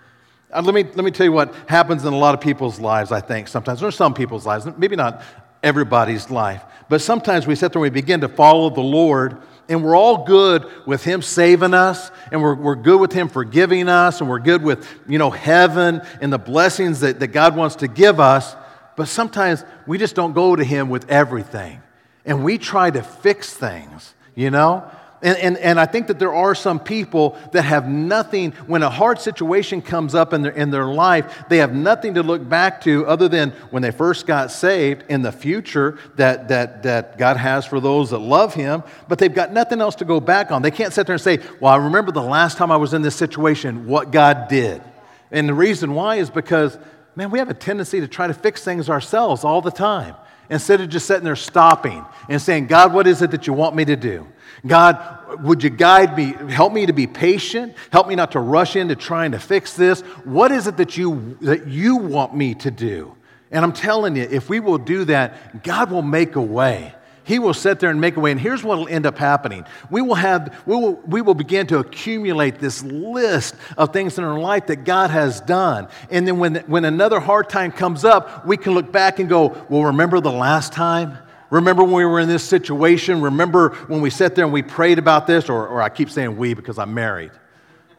Uh, 0.51 0.61
let, 0.61 0.73
me, 0.73 0.83
let 0.83 1.03
me 1.03 1.11
tell 1.11 1.25
you 1.25 1.31
what 1.31 1.53
happens 1.67 2.05
in 2.05 2.13
a 2.13 2.17
lot 2.17 2.33
of 2.33 2.39
people's 2.39 2.79
lives, 2.79 3.11
I 3.11 3.19
think, 3.19 3.49
sometimes, 3.49 3.83
or 3.83 3.91
some 3.91 4.13
people's 4.13 4.45
lives, 4.45 4.65
maybe 4.77 4.95
not 4.95 5.21
everybody's 5.61 6.29
life. 6.29 6.63
But 6.87 7.01
sometimes 7.01 7.45
we 7.45 7.55
sit 7.55 7.73
there 7.73 7.79
and 7.79 7.81
we 7.81 7.89
begin 7.89 8.21
to 8.21 8.29
follow 8.29 8.69
the 8.69 8.81
Lord, 8.81 9.41
and 9.67 9.83
we're 9.83 9.97
all 9.97 10.23
good 10.23 10.65
with 10.85 11.03
Him 11.03 11.21
saving 11.21 11.73
us, 11.73 12.11
and 12.31 12.41
we're, 12.41 12.55
we're 12.55 12.75
good 12.75 13.01
with 13.01 13.11
Him 13.11 13.27
forgiving 13.27 13.89
us, 13.89 14.21
and 14.21 14.29
we're 14.29 14.39
good 14.39 14.63
with, 14.63 14.87
you 15.05 15.17
know, 15.17 15.31
heaven 15.31 16.01
and 16.21 16.31
the 16.31 16.37
blessings 16.37 17.01
that, 17.01 17.19
that 17.19 17.27
God 17.27 17.57
wants 17.57 17.75
to 17.77 17.89
give 17.89 18.21
us. 18.21 18.55
But 18.95 19.09
sometimes 19.09 19.65
we 19.85 19.97
just 19.97 20.15
don't 20.15 20.31
go 20.31 20.55
to 20.55 20.63
Him 20.63 20.87
with 20.87 21.09
everything, 21.09 21.81
and 22.25 22.45
we 22.45 22.57
try 22.57 22.89
to 22.89 23.03
fix 23.03 23.53
things, 23.53 24.13
you 24.33 24.49
know? 24.49 24.89
And, 25.27 25.37
and, 25.39 25.57
and, 25.57 25.77
I 25.77 25.85
think 25.85 26.07
that 26.07 26.19
there 26.19 26.33
are 26.33 26.55
some 26.55 26.79
people 26.79 27.37
that 27.51 27.63
have 27.63 27.85
nothing, 27.85 28.53
when 28.65 28.81
a 28.81 28.89
hard 28.89 29.19
situation 29.19 29.81
comes 29.81 30.15
up 30.15 30.31
in 30.31 30.41
their, 30.41 30.53
in 30.53 30.71
their 30.71 30.85
life, 30.85 31.43
they 31.49 31.57
have 31.57 31.73
nothing 31.73 32.13
to 32.13 32.23
look 32.23 32.47
back 32.47 32.79
to 32.83 33.05
other 33.05 33.27
than 33.27 33.49
when 33.69 33.83
they 33.83 33.91
first 33.91 34.25
got 34.25 34.51
saved 34.51 35.03
in 35.09 35.23
the 35.23 35.31
future 35.33 35.99
that, 36.15 36.47
that, 36.47 36.83
that 36.83 37.17
God 37.17 37.35
has 37.35 37.65
for 37.65 37.81
those 37.81 38.11
that 38.11 38.19
love 38.19 38.53
Him, 38.53 38.83
but 39.09 39.19
they've 39.19 39.33
got 39.33 39.51
nothing 39.51 39.81
else 39.81 39.95
to 39.95 40.05
go 40.05 40.21
back 40.21 40.49
on. 40.49 40.61
They 40.61 40.71
can't 40.71 40.93
sit 40.93 41.05
there 41.05 41.15
and 41.15 41.21
say, 41.21 41.39
Well, 41.59 41.73
I 41.73 41.75
remember 41.75 42.13
the 42.13 42.23
last 42.23 42.57
time 42.57 42.71
I 42.71 42.77
was 42.77 42.93
in 42.93 43.01
this 43.01 43.17
situation, 43.17 43.85
what 43.85 44.11
God 44.11 44.47
did. 44.47 44.81
And 45.29 45.49
the 45.49 45.53
reason 45.53 45.93
why 45.93 46.15
is 46.15 46.29
because, 46.29 46.77
man, 47.17 47.31
we 47.31 47.39
have 47.39 47.49
a 47.49 47.53
tendency 47.53 47.99
to 47.99 48.07
try 48.07 48.27
to 48.27 48.33
fix 48.33 48.63
things 48.63 48.89
ourselves 48.89 49.43
all 49.43 49.61
the 49.61 49.71
time 49.71 50.15
instead 50.49 50.81
of 50.81 50.89
just 50.89 51.05
sitting 51.05 51.23
there 51.23 51.35
stopping 51.35 52.05
and 52.29 52.41
saying, 52.41 52.67
God, 52.67 52.93
what 52.93 53.07
is 53.07 53.21
it 53.21 53.31
that 53.31 53.47
you 53.47 53.53
want 53.53 53.75
me 53.75 53.85
to 53.85 53.95
do? 53.95 54.27
God, 54.65 55.43
would 55.43 55.63
you 55.63 55.69
guide 55.69 56.17
me? 56.17 56.33
Help 56.51 56.73
me 56.73 56.85
to 56.85 56.93
be 56.93 57.07
patient. 57.07 57.75
Help 57.91 58.07
me 58.07 58.15
not 58.15 58.31
to 58.31 58.39
rush 58.39 58.75
into 58.75 58.95
trying 58.95 59.31
to 59.31 59.39
fix 59.39 59.73
this. 59.73 60.01
What 60.23 60.51
is 60.51 60.67
it 60.67 60.77
that 60.77 60.97
you, 60.97 61.37
that 61.41 61.67
you 61.67 61.97
want 61.97 62.35
me 62.35 62.55
to 62.55 62.71
do? 62.71 63.15
And 63.51 63.63
I'm 63.63 63.73
telling 63.73 64.15
you, 64.15 64.23
if 64.23 64.49
we 64.49 64.59
will 64.59 64.77
do 64.77 65.05
that, 65.05 65.63
God 65.63 65.91
will 65.91 66.01
make 66.01 66.35
a 66.35 66.41
way. 66.41 66.93
He 67.27 67.39
will 67.39 67.53
sit 67.53 67.81
there 67.81 67.89
and 67.89 67.99
make 67.99 68.15
a 68.15 68.21
way. 68.21 68.31
And 68.31 68.39
here's 68.39 68.63
what 68.63 68.77
will 68.77 68.87
end 68.87 69.05
up 69.05 69.17
happening. 69.17 69.65
We 69.89 70.01
will 70.01 70.15
have, 70.15 70.63
we 70.65 70.77
will, 70.77 70.93
we 71.05 71.21
will 71.21 71.33
begin 71.33 71.67
to 71.67 71.79
accumulate 71.79 72.57
this 72.57 72.81
list 72.83 73.53
of 73.77 73.91
things 73.91 74.17
in 74.17 74.23
our 74.23 74.39
life 74.39 74.67
that 74.67 74.85
God 74.85 75.09
has 75.09 75.41
done. 75.41 75.89
And 76.09 76.25
then 76.25 76.39
when, 76.39 76.55
when 76.67 76.85
another 76.85 77.19
hard 77.19 77.49
time 77.49 77.73
comes 77.73 78.05
up, 78.05 78.45
we 78.45 78.55
can 78.55 78.73
look 78.73 78.93
back 78.93 79.19
and 79.19 79.27
go, 79.27 79.61
well, 79.67 79.83
remember 79.83 80.21
the 80.21 80.31
last 80.31 80.71
time? 80.71 81.17
Remember 81.49 81.83
when 81.83 81.95
we 81.95 82.05
were 82.05 82.21
in 82.21 82.29
this 82.29 82.45
situation? 82.45 83.19
Remember 83.19 83.71
when 83.87 83.99
we 83.99 84.09
sat 84.09 84.33
there 84.33 84.45
and 84.45 84.53
we 84.53 84.61
prayed 84.63 84.97
about 84.97 85.27
this? 85.27 85.49
Or, 85.49 85.67
or 85.67 85.81
I 85.81 85.89
keep 85.89 86.09
saying 86.09 86.37
we 86.37 86.53
because 86.53 86.79
I'm 86.79 86.93
married. 86.93 87.31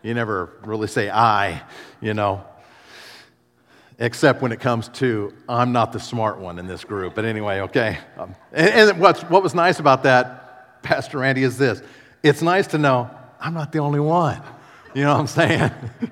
You 0.03 0.15
never 0.15 0.55
really 0.65 0.89
say 0.89 1.11
I, 1.11 1.61
you 2.01 2.15
know, 2.15 2.47
except 3.99 4.43
when 4.43 4.53
it 4.53 4.61
comes 4.61 4.89
to 4.89 5.35
I'm 5.49 5.73
not 5.73 5.93
the 5.93 6.01
smart 6.01 6.39
one 6.39 6.59
in 6.59 6.67
this 6.67 6.85
group. 6.85 7.15
But 7.15 7.25
anyway, 7.25 7.61
okay. 7.61 7.99
Um, 8.17 8.35
and, 8.53 8.91
and 8.91 9.01
what's, 9.01 9.23
what 9.23 9.43
was 9.43 9.55
nice 9.55 9.81
about 9.81 10.05
that, 10.05 10.83
Pastor 10.83 11.19
Randy, 11.19 11.43
is 11.43 11.59
this 11.59 11.83
it's 12.23 12.43
nice 12.43 12.67
to 12.69 12.79
know 12.79 13.11
I'm 13.41 13.55
not 13.55 13.73
the 13.73 13.79
only 13.79 14.01
one. 14.01 14.43
You 14.95 15.05
know 15.05 15.13
what 15.13 15.21
I'm 15.21 15.27
saying? 15.27 15.71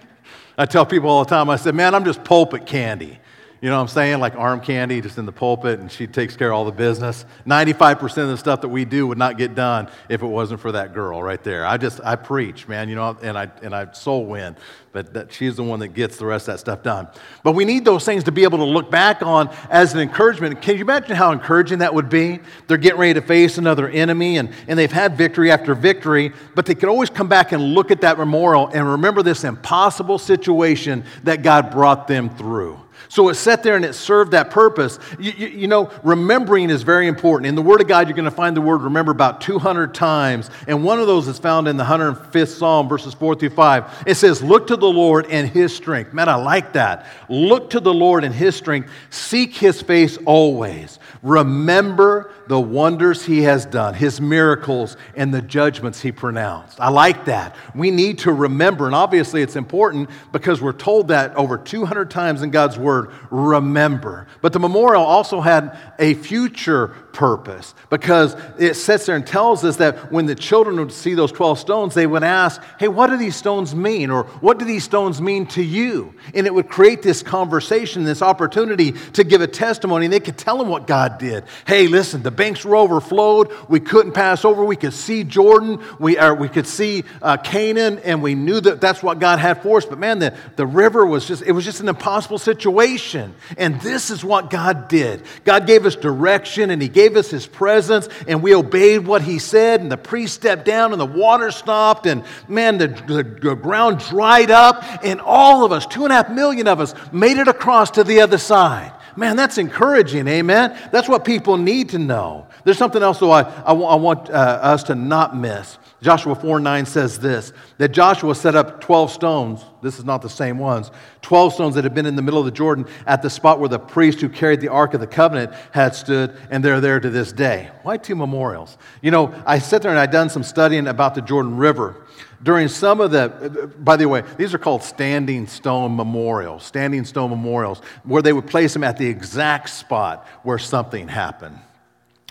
I 0.58 0.66
tell 0.66 0.86
people 0.86 1.10
all 1.10 1.24
the 1.24 1.28
time, 1.28 1.50
I 1.50 1.56
said, 1.56 1.74
man, 1.74 1.94
I'm 1.94 2.04
just 2.04 2.24
pulpit 2.24 2.66
candy. 2.66 3.18
You 3.60 3.70
know 3.70 3.76
what 3.76 3.82
I'm 3.82 3.88
saying? 3.88 4.20
Like 4.20 4.36
arm 4.36 4.60
candy 4.60 5.00
just 5.00 5.18
in 5.18 5.26
the 5.26 5.32
pulpit, 5.32 5.80
and 5.80 5.90
she 5.90 6.06
takes 6.06 6.36
care 6.36 6.52
of 6.52 6.54
all 6.54 6.64
the 6.64 6.72
business. 6.72 7.24
95% 7.46 8.02
of 8.02 8.28
the 8.28 8.36
stuff 8.36 8.60
that 8.60 8.68
we 8.68 8.84
do 8.84 9.06
would 9.06 9.18
not 9.18 9.38
get 9.38 9.54
done 9.54 9.88
if 10.08 10.22
it 10.22 10.26
wasn't 10.26 10.60
for 10.60 10.72
that 10.72 10.92
girl 10.92 11.22
right 11.22 11.42
there. 11.42 11.64
I 11.64 11.78
just, 11.78 12.00
I 12.04 12.16
preach, 12.16 12.68
man, 12.68 12.88
you 12.88 12.94
know, 12.94 13.16
and 13.22 13.36
I, 13.36 13.50
and 13.62 13.74
I 13.74 13.90
soul 13.92 14.26
win, 14.26 14.56
but 14.96 15.12
that, 15.12 15.30
she's 15.30 15.56
the 15.56 15.62
one 15.62 15.80
that 15.80 15.88
gets 15.88 16.16
the 16.16 16.24
rest 16.24 16.48
of 16.48 16.54
that 16.54 16.58
stuff 16.58 16.82
done. 16.82 17.06
But 17.42 17.52
we 17.52 17.66
need 17.66 17.84
those 17.84 18.06
things 18.06 18.24
to 18.24 18.32
be 18.32 18.44
able 18.44 18.56
to 18.56 18.64
look 18.64 18.90
back 18.90 19.20
on 19.20 19.54
as 19.68 19.92
an 19.92 20.00
encouragement. 20.00 20.62
Can 20.62 20.76
you 20.76 20.84
imagine 20.84 21.14
how 21.14 21.32
encouraging 21.32 21.80
that 21.80 21.92
would 21.92 22.08
be? 22.08 22.40
They're 22.66 22.78
getting 22.78 22.98
ready 22.98 23.12
to 23.12 23.20
face 23.20 23.58
another 23.58 23.90
enemy, 23.90 24.38
and, 24.38 24.48
and 24.66 24.78
they've 24.78 24.90
had 24.90 25.18
victory 25.18 25.50
after 25.50 25.74
victory, 25.74 26.32
but 26.54 26.64
they 26.64 26.74
could 26.74 26.88
always 26.88 27.10
come 27.10 27.28
back 27.28 27.52
and 27.52 27.62
look 27.62 27.90
at 27.90 28.00
that 28.00 28.16
memorial 28.16 28.68
and 28.68 28.90
remember 28.90 29.22
this 29.22 29.44
impossible 29.44 30.18
situation 30.18 31.04
that 31.24 31.42
God 31.42 31.70
brought 31.70 32.08
them 32.08 32.30
through. 32.30 32.80
So 33.08 33.28
it 33.28 33.34
sat 33.34 33.62
there 33.62 33.76
and 33.76 33.84
it 33.84 33.94
served 33.94 34.32
that 34.32 34.50
purpose. 34.50 34.98
You, 35.18 35.32
you, 35.36 35.46
you, 35.48 35.68
know, 35.68 35.90
remembering 36.02 36.70
is 36.70 36.82
very 36.82 37.06
important. 37.06 37.46
In 37.46 37.54
the 37.54 37.62
Word 37.62 37.80
of 37.80 37.88
God, 37.88 38.08
you're 38.08 38.16
going 38.16 38.24
to 38.24 38.30
find 38.30 38.56
the 38.56 38.60
word 38.60 38.82
remember 38.82 39.12
about 39.12 39.40
200 39.40 39.94
times. 39.94 40.50
And 40.66 40.84
one 40.84 41.00
of 41.00 41.06
those 41.06 41.28
is 41.28 41.38
found 41.38 41.68
in 41.68 41.76
the 41.76 41.84
105th 41.84 42.48
Psalm, 42.48 42.88
verses 42.88 43.14
4 43.14 43.36
through 43.36 43.50
5. 43.50 44.04
It 44.06 44.14
says, 44.16 44.42
Look 44.42 44.66
to 44.68 44.76
the 44.76 44.85
Lord 44.88 45.26
and 45.26 45.48
His 45.48 45.74
strength. 45.74 46.12
Man, 46.12 46.28
I 46.28 46.36
like 46.36 46.72
that. 46.74 47.06
Look 47.28 47.70
to 47.70 47.80
the 47.80 47.94
Lord 47.94 48.24
and 48.24 48.34
His 48.34 48.56
strength. 48.56 48.90
Seek 49.10 49.54
His 49.54 49.82
face 49.82 50.18
always. 50.24 50.98
Remember 51.22 52.32
the 52.48 52.60
wonders 52.60 53.24
He 53.24 53.42
has 53.42 53.66
done, 53.66 53.94
His 53.94 54.20
miracles, 54.20 54.96
and 55.14 55.32
the 55.32 55.42
judgments 55.42 56.00
He 56.00 56.12
pronounced. 56.12 56.80
I 56.80 56.90
like 56.90 57.26
that. 57.26 57.56
We 57.74 57.90
need 57.90 58.18
to 58.20 58.32
remember. 58.32 58.86
And 58.86 58.94
obviously, 58.94 59.42
it's 59.42 59.56
important 59.56 60.10
because 60.32 60.60
we're 60.60 60.72
told 60.72 61.08
that 61.08 61.34
over 61.36 61.58
200 61.58 62.10
times 62.10 62.42
in 62.42 62.50
God's 62.50 62.78
Word 62.78 63.10
remember. 63.30 64.26
But 64.40 64.52
the 64.52 64.60
memorial 64.60 65.02
also 65.02 65.40
had 65.40 65.76
a 65.98 66.14
future 66.14 66.94
purpose 67.12 67.74
because 67.88 68.36
it 68.58 68.74
sits 68.74 69.06
there 69.06 69.16
and 69.16 69.26
tells 69.26 69.64
us 69.64 69.76
that 69.76 70.12
when 70.12 70.26
the 70.26 70.34
children 70.34 70.76
would 70.76 70.92
see 70.92 71.14
those 71.14 71.32
12 71.32 71.58
stones, 71.58 71.94
they 71.94 72.06
would 72.06 72.22
ask, 72.22 72.62
Hey, 72.78 72.88
what 72.88 73.08
do 73.08 73.16
these 73.16 73.34
stones 73.34 73.74
mean? 73.74 74.10
Or 74.10 74.24
what 74.24 74.58
do 74.58 74.64
these 74.64 74.84
stones 74.84 75.20
mean 75.20 75.46
to 75.48 75.62
you? 75.62 76.14
And 76.34 76.46
it 76.46 76.54
would 76.54 76.68
create 76.68 77.02
this 77.02 77.22
conversation, 77.22 78.04
this 78.04 78.22
opportunity 78.22 78.92
to 79.14 79.24
give 79.24 79.40
a 79.40 79.46
testimony. 79.46 80.06
And 80.06 80.12
they 80.12 80.20
could 80.20 80.36
tell 80.36 80.58
them 80.58 80.68
what 80.68 80.86
God 80.86 81.18
did. 81.18 81.44
Hey, 81.66 81.88
listen, 81.88 82.22
the 82.22 82.30
banks 82.36 82.64
were 82.64 82.76
overflowed. 82.76 83.50
We 83.68 83.80
couldn't 83.80 84.12
pass 84.12 84.44
over. 84.44 84.64
We 84.64 84.76
could 84.76 84.92
see 84.92 85.24
Jordan. 85.24 85.82
We, 85.98 86.18
or 86.18 86.34
we 86.34 86.48
could 86.48 86.66
see 86.66 87.04
uh, 87.22 87.38
Canaan. 87.38 88.00
And 88.04 88.22
we 88.22 88.34
knew 88.34 88.60
that 88.60 88.80
that's 88.80 89.02
what 89.02 89.18
God 89.18 89.38
had 89.38 89.62
for 89.62 89.78
us. 89.78 89.86
But 89.86 89.98
man, 89.98 90.18
the, 90.18 90.36
the 90.56 90.66
river 90.66 91.06
was 91.06 91.26
just, 91.26 91.42
it 91.42 91.52
was 91.52 91.64
just 91.64 91.80
an 91.80 91.88
impossible 91.88 92.38
situation. 92.38 93.34
And 93.56 93.80
this 93.80 94.10
is 94.10 94.22
what 94.22 94.50
God 94.50 94.88
did. 94.88 95.22
God 95.44 95.66
gave 95.66 95.86
us 95.86 95.96
direction 95.96 96.70
and 96.70 96.82
He 96.82 96.88
gave 96.88 97.06
gave 97.06 97.16
us 97.16 97.30
his 97.30 97.46
presence 97.46 98.08
and 98.26 98.42
we 98.42 98.52
obeyed 98.52 99.06
what 99.06 99.22
he 99.22 99.38
said 99.38 99.80
and 99.80 99.92
the 99.92 99.96
priest 99.96 100.34
stepped 100.34 100.64
down 100.64 100.90
and 100.90 101.00
the 101.00 101.06
water 101.06 101.52
stopped 101.52 102.04
and 102.04 102.24
man 102.48 102.78
the, 102.78 102.88
the, 102.88 103.22
the 103.22 103.54
ground 103.54 104.00
dried 104.00 104.50
up 104.50 104.82
and 105.04 105.20
all 105.20 105.64
of 105.64 105.70
us 105.70 105.86
two 105.86 106.02
and 106.02 106.12
a 106.12 106.16
half 106.16 106.28
million 106.28 106.66
of 106.66 106.80
us 106.80 106.94
made 107.12 107.36
it 107.36 107.46
across 107.46 107.92
to 107.92 108.02
the 108.02 108.20
other 108.20 108.38
side 108.38 108.92
man 109.16 109.36
that's 109.36 109.58
encouraging 109.58 110.26
amen 110.28 110.76
that's 110.92 111.08
what 111.08 111.24
people 111.24 111.56
need 111.56 111.88
to 111.88 111.98
know 111.98 112.46
there's 112.64 112.78
something 112.78 113.02
else 113.02 113.18
though 113.18 113.30
i, 113.30 113.42
I, 113.42 113.72
I 113.72 113.94
want 113.96 114.30
uh, 114.30 114.32
us 114.32 114.82
to 114.84 114.94
not 114.94 115.36
miss 115.36 115.78
Joshua 116.02 116.34
4 116.34 116.60
9 116.60 116.86
says 116.86 117.18
this 117.18 117.52
that 117.78 117.88
Joshua 117.88 118.34
set 118.34 118.54
up 118.54 118.80
12 118.80 119.10
stones. 119.10 119.64
This 119.82 119.98
is 119.98 120.04
not 120.04 120.22
the 120.22 120.28
same 120.28 120.58
ones. 120.58 120.90
12 121.22 121.54
stones 121.54 121.74
that 121.74 121.84
had 121.84 121.94
been 121.94 122.06
in 122.06 122.16
the 122.16 122.22
middle 122.22 122.38
of 122.38 122.44
the 122.44 122.52
Jordan 122.52 122.86
at 123.06 123.22
the 123.22 123.30
spot 123.30 123.58
where 123.58 123.68
the 123.68 123.78
priest 123.78 124.20
who 124.20 124.28
carried 124.28 124.60
the 124.60 124.68
Ark 124.68 124.94
of 124.94 125.00
the 125.00 125.06
Covenant 125.06 125.52
had 125.72 125.94
stood, 125.94 126.36
and 126.50 126.64
they're 126.64 126.80
there 126.80 127.00
to 127.00 127.10
this 127.10 127.32
day. 127.32 127.70
Why 127.82 127.96
two 127.96 128.14
memorials? 128.14 128.76
You 129.00 129.10
know, 129.10 129.34
I 129.46 129.58
sat 129.58 129.82
there 129.82 129.90
and 129.90 129.98
I'd 129.98 130.10
done 130.10 130.28
some 130.28 130.42
studying 130.42 130.86
about 130.86 131.14
the 131.14 131.22
Jordan 131.22 131.56
River. 131.56 131.96
During 132.42 132.68
some 132.68 133.00
of 133.00 133.10
the, 133.10 133.72
by 133.78 133.96
the 133.96 134.06
way, 134.06 134.22
these 134.36 134.52
are 134.54 134.58
called 134.58 134.82
standing 134.82 135.46
stone 135.46 135.96
memorials, 135.96 136.64
standing 136.64 137.04
stone 137.04 137.30
memorials, 137.30 137.80
where 138.04 138.22
they 138.22 138.32
would 138.32 138.46
place 138.46 138.72
them 138.72 138.84
at 138.84 138.98
the 138.98 139.06
exact 139.06 139.70
spot 139.70 140.26
where 140.42 140.58
something 140.58 141.08
happened. 141.08 141.58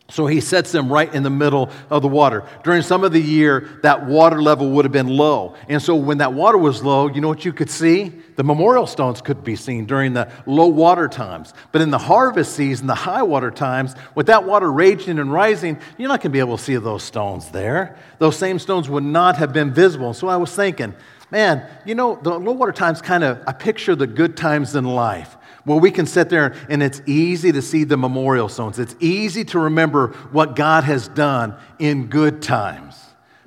So 0.10 0.28
he 0.28 0.40
sets 0.40 0.72
them 0.72 0.92
right 0.92 1.12
in 1.12 1.24
the 1.24 1.32
middle 1.32 1.72
of 1.90 2.04
the 2.04 2.08
water. 2.08 2.44
During 2.64 2.84
some 2.84 3.04
of 3.04 3.12
the 3.12 3.22
year, 3.22 3.80
that 3.82 4.06
water 4.06 4.42
level 4.42 4.70
would 4.72 4.86
have 4.86 4.92
been 4.92 5.08
low. 5.08 5.56
And 5.68 5.82
so 5.82 5.96
when 5.96 6.20
that 6.20 6.34
water 6.34 6.60
was 6.60 6.84
low, 6.84 7.08
you 7.08 7.22
know 7.22 7.28
what 7.28 7.44
you 7.44 7.52
could 7.52 7.72
see? 7.72 8.14
The 8.36 8.44
memorial 8.44 8.86
stones 8.86 9.22
could 9.22 9.44
be 9.44 9.56
seen 9.56 9.86
during 9.86 10.14
the 10.14 10.30
low 10.46 10.68
water 10.68 11.08
times. 11.08 11.54
But 11.72 11.82
in 11.82 11.90
the 11.90 11.98
harvest 11.98 12.54
season, 12.54 12.88
the 12.88 12.96
high 12.96 13.24
water 13.24 13.52
times, 13.52 13.96
with 14.14 14.28
that 14.28 14.44
water 14.44 14.72
raging 14.72 15.20
and 15.20 15.32
rising, 15.32 15.80
you're 15.98 16.10
not 16.10 16.20
going 16.20 16.32
to 16.32 16.36
be 16.36 16.40
able 16.40 16.58
to 16.58 16.64
see 16.64 16.76
those 16.76 17.04
stones 17.04 17.50
there. 17.52 17.98
Those 18.20 18.36
same 18.38 18.60
stones 18.60 18.90
would 18.90 19.04
not 19.04 19.38
have 19.38 19.54
been 19.54 19.74
visible. 19.74 20.14
So 20.14 20.28
I 20.28 20.36
was 20.36 20.54
thinking, 20.54 20.94
man, 21.32 21.66
you 21.86 21.96
know, 21.96 22.20
the 22.22 22.38
low 22.38 22.52
water 22.52 22.74
times 22.74 23.02
kind 23.02 23.24
of, 23.24 23.42
I 23.48 23.54
picture 23.54 23.96
the 23.96 24.08
good 24.08 24.36
times 24.36 24.76
in 24.76 24.84
life. 24.84 25.38
Well, 25.66 25.80
we 25.80 25.90
can 25.90 26.06
sit 26.06 26.30
there 26.30 26.56
and 26.70 26.84
it's 26.84 27.02
easy 27.06 27.52
to 27.52 27.62
see 27.62 27.86
the 27.86 27.98
memorial 27.98 28.50
stones. 28.50 28.80
It's 28.80 28.96
easy 29.00 29.46
to 29.46 29.60
remember 29.60 30.10
what 30.32 30.56
God 30.56 30.84
has 30.84 31.08
done 31.08 31.56
in 31.80 32.08
good 32.08 32.42
times. 32.42 33.05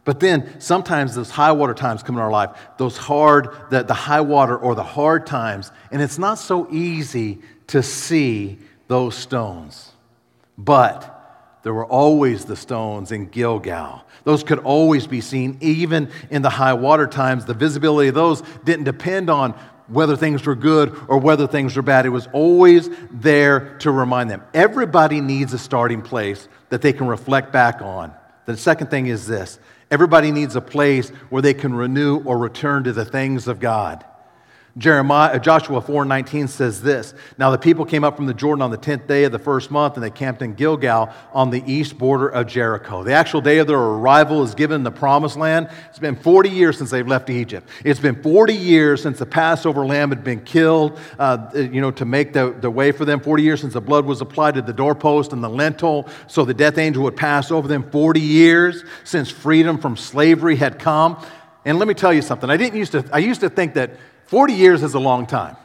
But 0.09 0.21
then 0.21 0.59
sometimes 0.59 1.15
those 1.15 1.29
high 1.29 1.53
water 1.53 1.75
times 1.75 2.03
come 2.03 2.17
in 2.17 2.23
our 2.23 2.31
life, 2.31 2.59
those 2.79 2.97
hard, 2.97 3.51
the, 3.69 3.83
the 3.83 3.93
high 3.93 4.23
water 4.23 4.57
or 4.57 4.75
the 4.75 4.83
hard 4.83 5.27
times, 5.27 5.71
and 5.91 6.01
it's 6.01 6.17
not 6.17 6.39
so 6.39 6.67
easy 6.71 7.41
to 7.67 7.83
see 7.83 8.59
those 8.87 9.15
stones. 9.15 9.93
But 10.57 11.61
there 11.63 11.75
were 11.75 11.85
always 11.85 12.47
the 12.47 12.57
stones 12.57 13.13
in 13.13 13.27
Gilgal. 13.27 14.03
Those 14.25 14.43
could 14.43 14.61
always 14.61 15.07
be 15.07 15.21
seen, 15.21 15.59
even 15.61 16.11
in 16.31 16.41
the 16.41 16.49
high 16.49 16.73
water 16.73 17.07
times. 17.07 17.45
The 17.45 17.53
visibility 17.53 18.09
of 18.09 18.15
those 18.15 18.43
didn't 18.65 18.85
depend 18.85 19.29
on 19.29 19.53
whether 19.89 20.17
things 20.17 20.47
were 20.47 20.55
good 20.55 20.99
or 21.09 21.19
whether 21.19 21.47
things 21.47 21.77
were 21.77 21.83
bad. 21.83 22.07
It 22.07 22.09
was 22.09 22.29
always 22.33 22.89
there 23.11 23.77
to 23.81 23.91
remind 23.91 24.31
them. 24.31 24.43
Everybody 24.55 25.21
needs 25.21 25.53
a 25.53 25.59
starting 25.59 26.01
place 26.01 26.49
that 26.71 26.81
they 26.81 26.95
can 26.95 27.09
reflect 27.09 27.53
back 27.53 27.83
on. 27.83 28.15
The 28.47 28.57
second 28.57 28.89
thing 28.89 29.09
is 29.09 29.27
this 29.27 29.59
everybody 29.91 30.31
needs 30.31 30.57
a 30.57 30.61
place 30.61 31.11
where 31.31 31.43
they 31.43 31.55
can 31.55 31.75
renew 31.75 32.23
or 32.25 32.39
return 32.39 32.85
to 32.85 32.93
the 32.93 33.05
things 33.05 33.49
of 33.49 33.61
God. 33.61 34.05
Jeremiah, 34.79 35.35
uh, 35.35 35.39
Joshua 35.41 35.81
4:19 35.81 36.47
says 36.47 36.81
this. 36.81 37.13
Now 37.37 37.51
the 37.51 37.59
people 37.59 37.85
came 37.85 38.05
up 38.05 38.15
from 38.17 38.27
the 38.27 38.35
Jordan 38.35 38.63
on 38.63 38.71
the 38.71 38.79
10th 38.79 39.09
day 39.09 39.25
of 39.25 39.33
the 39.33 39.39
first 39.39 39.73
month 39.73 39.95
and 39.95 40.05
they 40.05 40.11
camped 40.11 40.41
in 40.41 40.55
Gilgal 40.55 41.11
on 41.33 41.51
the 41.51 41.65
east 41.67 41.99
border 41.99 42.29
of 42.29 42.47
Jericho. 42.47 43.03
The 43.03 43.13
actual 43.13 43.41
day 43.41 43.59
of 43.59 43.67
their 43.67 43.79
arrival 43.79 44.45
is 44.45 44.55
given 44.55 44.77
in 44.77 44.83
the 44.85 44.93
promised 44.93 45.37
land. 45.37 45.69
It's 45.91 45.99
been 45.99 46.15
40 46.15 46.51
years 46.51 46.79
since 46.79 46.91
they've 46.91 47.07
left 47.07 47.29
Egypt. 47.29 47.69
It's 47.85 47.99
been 47.99 48.23
40 48.23 48.55
years 48.55 49.03
since 49.03 49.19
the 49.19 49.27
Passover 49.27 49.85
lamb 49.85 50.11
had 50.11 50.23
been 50.23 50.41
killed, 50.43 50.99
uh, 51.19 51.49
you 51.55 51.81
know, 51.81 51.91
to 51.91 52.05
make 52.05 52.33
the, 52.33 52.55
the 52.61 52.71
way 52.71 52.93
for 52.93 53.05
them. 53.05 53.19
40 53.19 53.43
years 53.43 53.61
since 53.61 53.73
the 53.73 53.81
blood 53.81 54.05
was 54.05 54.21
applied 54.21 54.55
to 54.55 54.63
the 54.63 54.73
doorpost 54.73 55.33
and 55.33 55.43
the 55.43 55.51
lintel 55.51 56.09
so 56.29 56.45
the 56.45 56.55
death 56.55 56.79
angel 56.79 57.03
would 57.03 57.17
pass 57.17 57.51
over 57.51 57.67
them. 57.67 57.91
40 57.91 58.21
years 58.21 58.85
since 59.03 59.29
freedom 59.29 59.79
from 59.79 59.97
slavery 59.97 60.55
had 60.55 60.79
come. 60.79 61.21
And 61.65 61.81
let 61.81 61.89
me 61.89 61.95
tell 61.95 62.13
you 62.13 62.23
something. 62.23 62.49
I 62.49 62.57
didn't 62.57 62.79
used 62.79 62.93
to 62.93 63.05
I 63.13 63.19
used 63.19 63.41
to 63.41 63.51
think 63.51 63.75
that 63.75 63.91
40 64.29 64.53
years 64.53 64.83
is 64.83 64.93
a 64.93 64.99
long 64.99 65.27
time. 65.27 65.57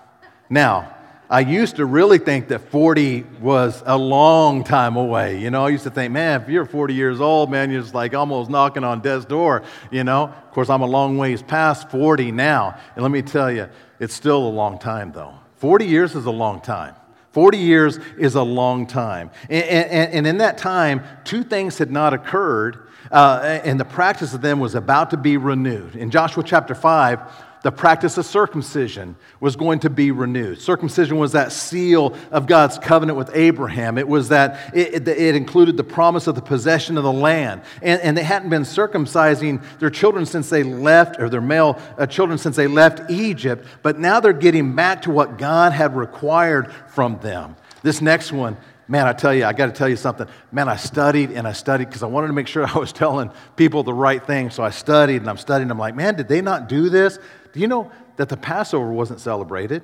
Now, 0.50 0.96
I 1.30 1.42
used 1.42 1.76
to 1.76 1.86
really 1.86 2.18
think 2.18 2.48
that 2.48 2.70
40 2.70 3.24
was 3.42 3.84
a 3.86 3.98
long 3.98 4.64
time 4.64 4.96
away. 4.96 5.38
You 5.42 5.50
know, 5.50 5.66
I 5.66 5.70
used 5.70 5.84
to 5.84 5.90
think, 5.90 6.14
man, 6.14 6.42
if 6.42 6.48
you're 6.48 6.66
40 6.66 6.94
years 6.94 7.20
old, 7.20 7.52
man, 7.52 7.72
you're 7.72 7.82
just 7.82 7.94
like 7.94 8.14
almost 8.14 8.50
knocking 8.50 8.86
on 8.86 9.02
death's 9.02 9.26
door. 9.26 9.64
You 9.92 10.06
know, 10.06 10.30
of 10.30 10.52
course, 10.52 10.70
I'm 10.70 10.82
a 10.82 10.86
long 10.86 11.18
ways 11.18 11.42
past 11.42 11.92
40 11.92 12.32
now. 12.32 12.80
And 12.96 13.04
let 13.04 13.12
me 13.12 13.22
tell 13.22 13.52
you, 13.52 13.68
it's 14.00 14.14
still 14.14 14.48
a 14.48 14.54
long 14.54 14.80
time, 14.80 15.12
though. 15.12 15.34
40 15.58 15.86
years 15.86 16.16
is 16.16 16.26
a 16.26 16.32
long 16.32 16.62
time. 16.62 16.96
40 17.32 17.58
years 17.58 18.00
is 18.18 18.36
a 18.36 18.44
long 18.44 18.88
time. 18.88 19.30
And, 19.50 19.66
and, 19.66 20.14
and 20.14 20.28
in 20.28 20.38
that 20.38 20.58
time, 20.58 21.04
two 21.26 21.44
things 21.44 21.80
had 21.80 21.92
not 21.92 22.14
occurred, 22.14 22.88
uh, 23.12 23.60
and 23.66 23.78
the 23.78 23.86
practice 23.86 24.34
of 24.34 24.40
them 24.40 24.62
was 24.62 24.74
about 24.74 25.10
to 25.10 25.18
be 25.18 25.36
renewed. 25.36 25.98
In 25.98 26.12
Joshua 26.12 26.44
chapter 26.44 26.76
5, 26.76 27.20
the 27.64 27.72
practice 27.72 28.18
of 28.18 28.26
circumcision 28.26 29.16
was 29.40 29.56
going 29.56 29.80
to 29.80 29.90
be 29.90 30.12
renewed. 30.12 30.60
Circumcision 30.62 31.18
was 31.18 31.32
that 31.32 31.52
seal 31.54 32.16
of 32.30 32.46
God's 32.46 32.78
covenant 32.78 33.18
with 33.18 33.32
Abraham. 33.34 33.98
It 33.98 34.08
was 34.08 34.30
that 34.30 34.74
it, 34.76 35.08
it, 35.08 35.36
included 35.36 35.78
the 35.78 35.84
promise 35.84 36.28
of 36.28 36.36
the 36.36 36.42
possession 36.42 36.98
of 36.98 37.04
the 37.04 37.12
land. 37.12 37.62
And, 37.82 38.02
and, 38.02 38.18
they 38.18 38.24
hadn't 38.24 38.50
been 38.50 38.64
circumcising 38.64 39.64
their 39.80 39.90
children 39.90 40.26
since 40.26 40.50
they 40.50 40.64
left, 40.64 41.20
or 41.20 41.30
their 41.30 41.42
male 41.42 41.80
uh, 41.98 42.06
children 42.06 42.38
since 42.38 42.58
they 42.58 42.68
left 42.68 43.10
Egypt, 43.10 43.66
but 43.82 43.98
now 43.98 44.20
they're 44.20 44.34
getting 44.34 44.76
back 44.76 45.02
to 45.04 45.12
what 45.12 45.38
God 45.38 45.72
had 45.72 45.96
required 45.96 46.72
from 46.90 47.18
them. 47.20 47.56
This 47.82 48.02
next 48.02 48.32
one 48.32 48.58
Man, 48.86 49.08
I 49.08 49.14
tell 49.14 49.34
you, 49.34 49.46
I 49.46 49.54
got 49.54 49.68
to 49.68 49.72
tell 49.72 49.88
you 49.88 49.96
something. 49.96 50.28
Man, 50.52 50.68
I 50.68 50.76
studied 50.76 51.32
and 51.32 51.48
I 51.48 51.54
studied 51.54 51.88
because 51.88 52.04
I 52.04 52.08
wanted 52.08 52.28
to 52.28 52.34
make 52.34 52.48
sure 52.48 52.68
I 52.76 52.78
was 52.78 52.92
telling 52.92 53.32
people 53.56 53.84
the 53.84 53.94
right 53.94 54.24
thing. 54.26 54.50
So 54.50 54.62
I 54.62 54.72
studied 54.72 55.18
and 55.18 55.30
I'm 55.30 55.38
studying. 55.38 55.72
I'm 55.72 55.80
like, 55.80 55.96
man, 55.96 56.16
did 56.16 56.28
they 56.28 56.42
not 56.42 56.68
do 56.68 56.90
this? 56.90 57.18
Do 57.54 57.60
you 57.60 57.68
know 57.68 57.92
that 58.18 58.30
the 58.30 58.38
Passover 58.38 58.92
wasn't 58.92 59.22
celebrated? 59.22 59.84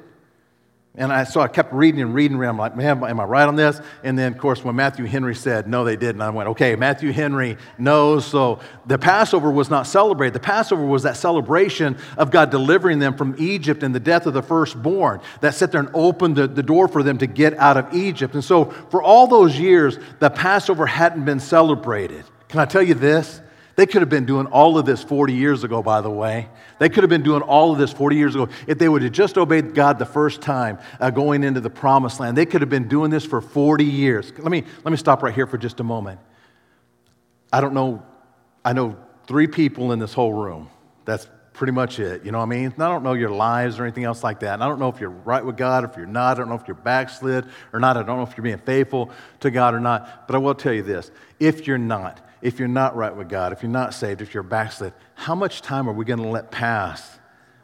And 0.96 1.14
I, 1.14 1.24
so 1.24 1.40
I 1.40 1.48
kept 1.48 1.72
reading 1.72 2.02
and 2.02 2.16
reading. 2.16 2.38
And 2.38 2.48
I'm 2.48 2.58
like, 2.58 2.76
man, 2.76 3.04
am 3.04 3.20
I 3.20 3.24
right 3.24 3.48
on 3.48 3.56
this? 3.56 3.80
And 4.04 4.18
then, 4.18 4.34
of 4.34 4.40
course, 4.40 4.64
when 4.64 4.76
Matthew 4.76 5.06
Henry 5.06 5.36
said, 5.36 5.68
no, 5.68 5.84
they 5.84 5.96
didn't, 5.96 6.22
I 6.22 6.32
went, 6.32 6.50
okay, 6.50 6.76
Matthew 6.76 7.12
Henry 7.12 7.58
knows. 7.78 8.26
So 8.26 8.60
the 8.88 8.98
Passover 8.98 9.52
was 9.52 9.70
not 9.70 9.86
celebrated. 9.86 10.34
The 10.34 10.40
Passover 10.40 10.84
was 10.84 11.04
that 11.04 11.16
celebration 11.16 11.98
of 12.18 12.32
God 12.32 12.50
delivering 12.50 12.98
them 12.98 13.16
from 13.16 13.36
Egypt 13.38 13.84
and 13.84 13.94
the 13.94 14.00
death 14.00 14.26
of 14.26 14.34
the 14.34 14.42
firstborn 14.42 15.22
that 15.42 15.54
sat 15.54 15.72
there 15.72 15.80
and 15.80 15.92
opened 15.94 16.36
the, 16.36 16.48
the 16.48 16.64
door 16.64 16.88
for 16.88 17.04
them 17.04 17.20
to 17.20 17.28
get 17.28 17.56
out 17.60 17.78
of 17.78 17.94
Egypt. 17.94 18.34
And 18.34 18.44
so 18.44 18.66
for 18.90 19.02
all 19.04 19.28
those 19.28 19.58
years, 19.60 20.00
the 20.20 20.32
Passover 20.32 20.88
hadn't 20.88 21.24
been 21.24 21.40
celebrated. 21.40 22.26
Can 22.48 22.60
I 22.60 22.66
tell 22.66 22.84
you 22.84 22.96
this? 22.96 23.42
They 23.80 23.86
could 23.86 24.02
have 24.02 24.10
been 24.10 24.26
doing 24.26 24.46
all 24.48 24.78
of 24.78 24.86
this 24.86 25.02
40 25.02 25.32
years 25.32 25.64
ago, 25.64 25.82
by 25.82 26.02
the 26.02 26.10
way. 26.10 26.50
They 26.80 26.90
could 26.90 27.02
have 27.02 27.10
been 27.10 27.24
doing 27.24 27.42
all 27.42 27.72
of 27.72 27.78
this 27.78 27.94
40 27.94 28.18
years 28.18 28.36
ago 28.36 28.50
if 28.68 28.78
they 28.78 28.90
would 28.90 29.02
have 29.04 29.14
just 29.14 29.38
obeyed 29.38 29.74
God 29.74 30.00
the 30.00 30.06
first 30.06 30.42
time 30.42 30.80
uh, 31.00 31.12
going 31.12 31.46
into 31.46 31.62
the 31.62 31.70
promised 31.70 32.20
land. 32.20 32.36
They 32.36 32.46
could 32.46 32.60
have 32.60 32.70
been 32.70 32.90
doing 32.90 33.10
this 33.10 33.24
for 33.24 33.40
40 33.40 33.86
years. 33.86 34.34
Let 34.38 34.52
me, 34.52 34.66
let 34.84 34.92
me 34.92 34.98
stop 34.98 35.24
right 35.24 35.34
here 35.34 35.48
for 35.48 35.58
just 35.58 35.80
a 35.80 35.86
moment. 35.86 36.20
I 37.54 37.62
don't 37.62 37.74
know, 37.74 38.04
I 38.66 38.74
know 38.74 38.98
three 39.28 39.48
people 39.48 39.94
in 39.94 40.00
this 40.00 40.14
whole 40.14 40.34
room. 40.34 40.70
That's 41.06 41.30
pretty 41.54 41.72
much 41.72 42.02
it. 42.02 42.26
You 42.26 42.34
know 42.34 42.40
what 42.40 42.48
I 42.48 42.50
mean? 42.50 42.74
I 42.80 42.90
don't 42.90 43.04
know 43.04 43.14
your 43.14 43.30
lives 43.30 43.80
or 43.80 43.84
anything 43.86 44.04
else 44.04 44.26
like 44.26 44.42
that. 44.42 44.56
And 44.56 44.64
I 44.64 44.68
don't 44.68 44.80
know 44.80 44.90
if 44.90 45.00
you're 45.00 45.10
right 45.10 45.46
with 45.46 45.56
God, 45.56 45.86
or 45.86 45.88
if 45.88 45.96
you're 45.96 46.06
not. 46.06 46.36
I 46.36 46.40
don't 46.42 46.50
know 46.50 46.56
if 46.56 46.68
you're 46.68 46.76
backslid 46.76 47.46
or 47.72 47.80
not. 47.80 47.96
I 47.96 48.04
don't 48.04 48.18
know 48.18 48.24
if 48.24 48.36
you're 48.36 48.44
being 48.44 48.58
faithful 48.58 49.10
to 49.40 49.50
God 49.50 49.74
or 49.74 49.80
not. 49.80 50.28
But 50.28 50.36
I 50.36 50.40
will 50.40 50.54
tell 50.54 50.74
you 50.74 50.84
this 50.84 51.12
if 51.40 51.66
you're 51.66 51.78
not, 51.78 52.20
if 52.42 52.60
you're 52.60 52.68
not 52.68 52.96
right 52.96 53.16
with 53.16 53.30
God, 53.30 53.54
if 53.54 53.62
you're 53.62 53.72
not 53.72 53.94
saved, 53.94 54.22
if 54.22 54.34
you're 54.34 54.44
backslid, 54.44 54.94
how 55.16 55.36
much 55.36 55.62
time 55.62 55.90
are 55.90 55.94
we 55.94 56.06
going 56.06 56.22
to 56.22 56.28
let 56.28 56.52
pass 56.52 57.20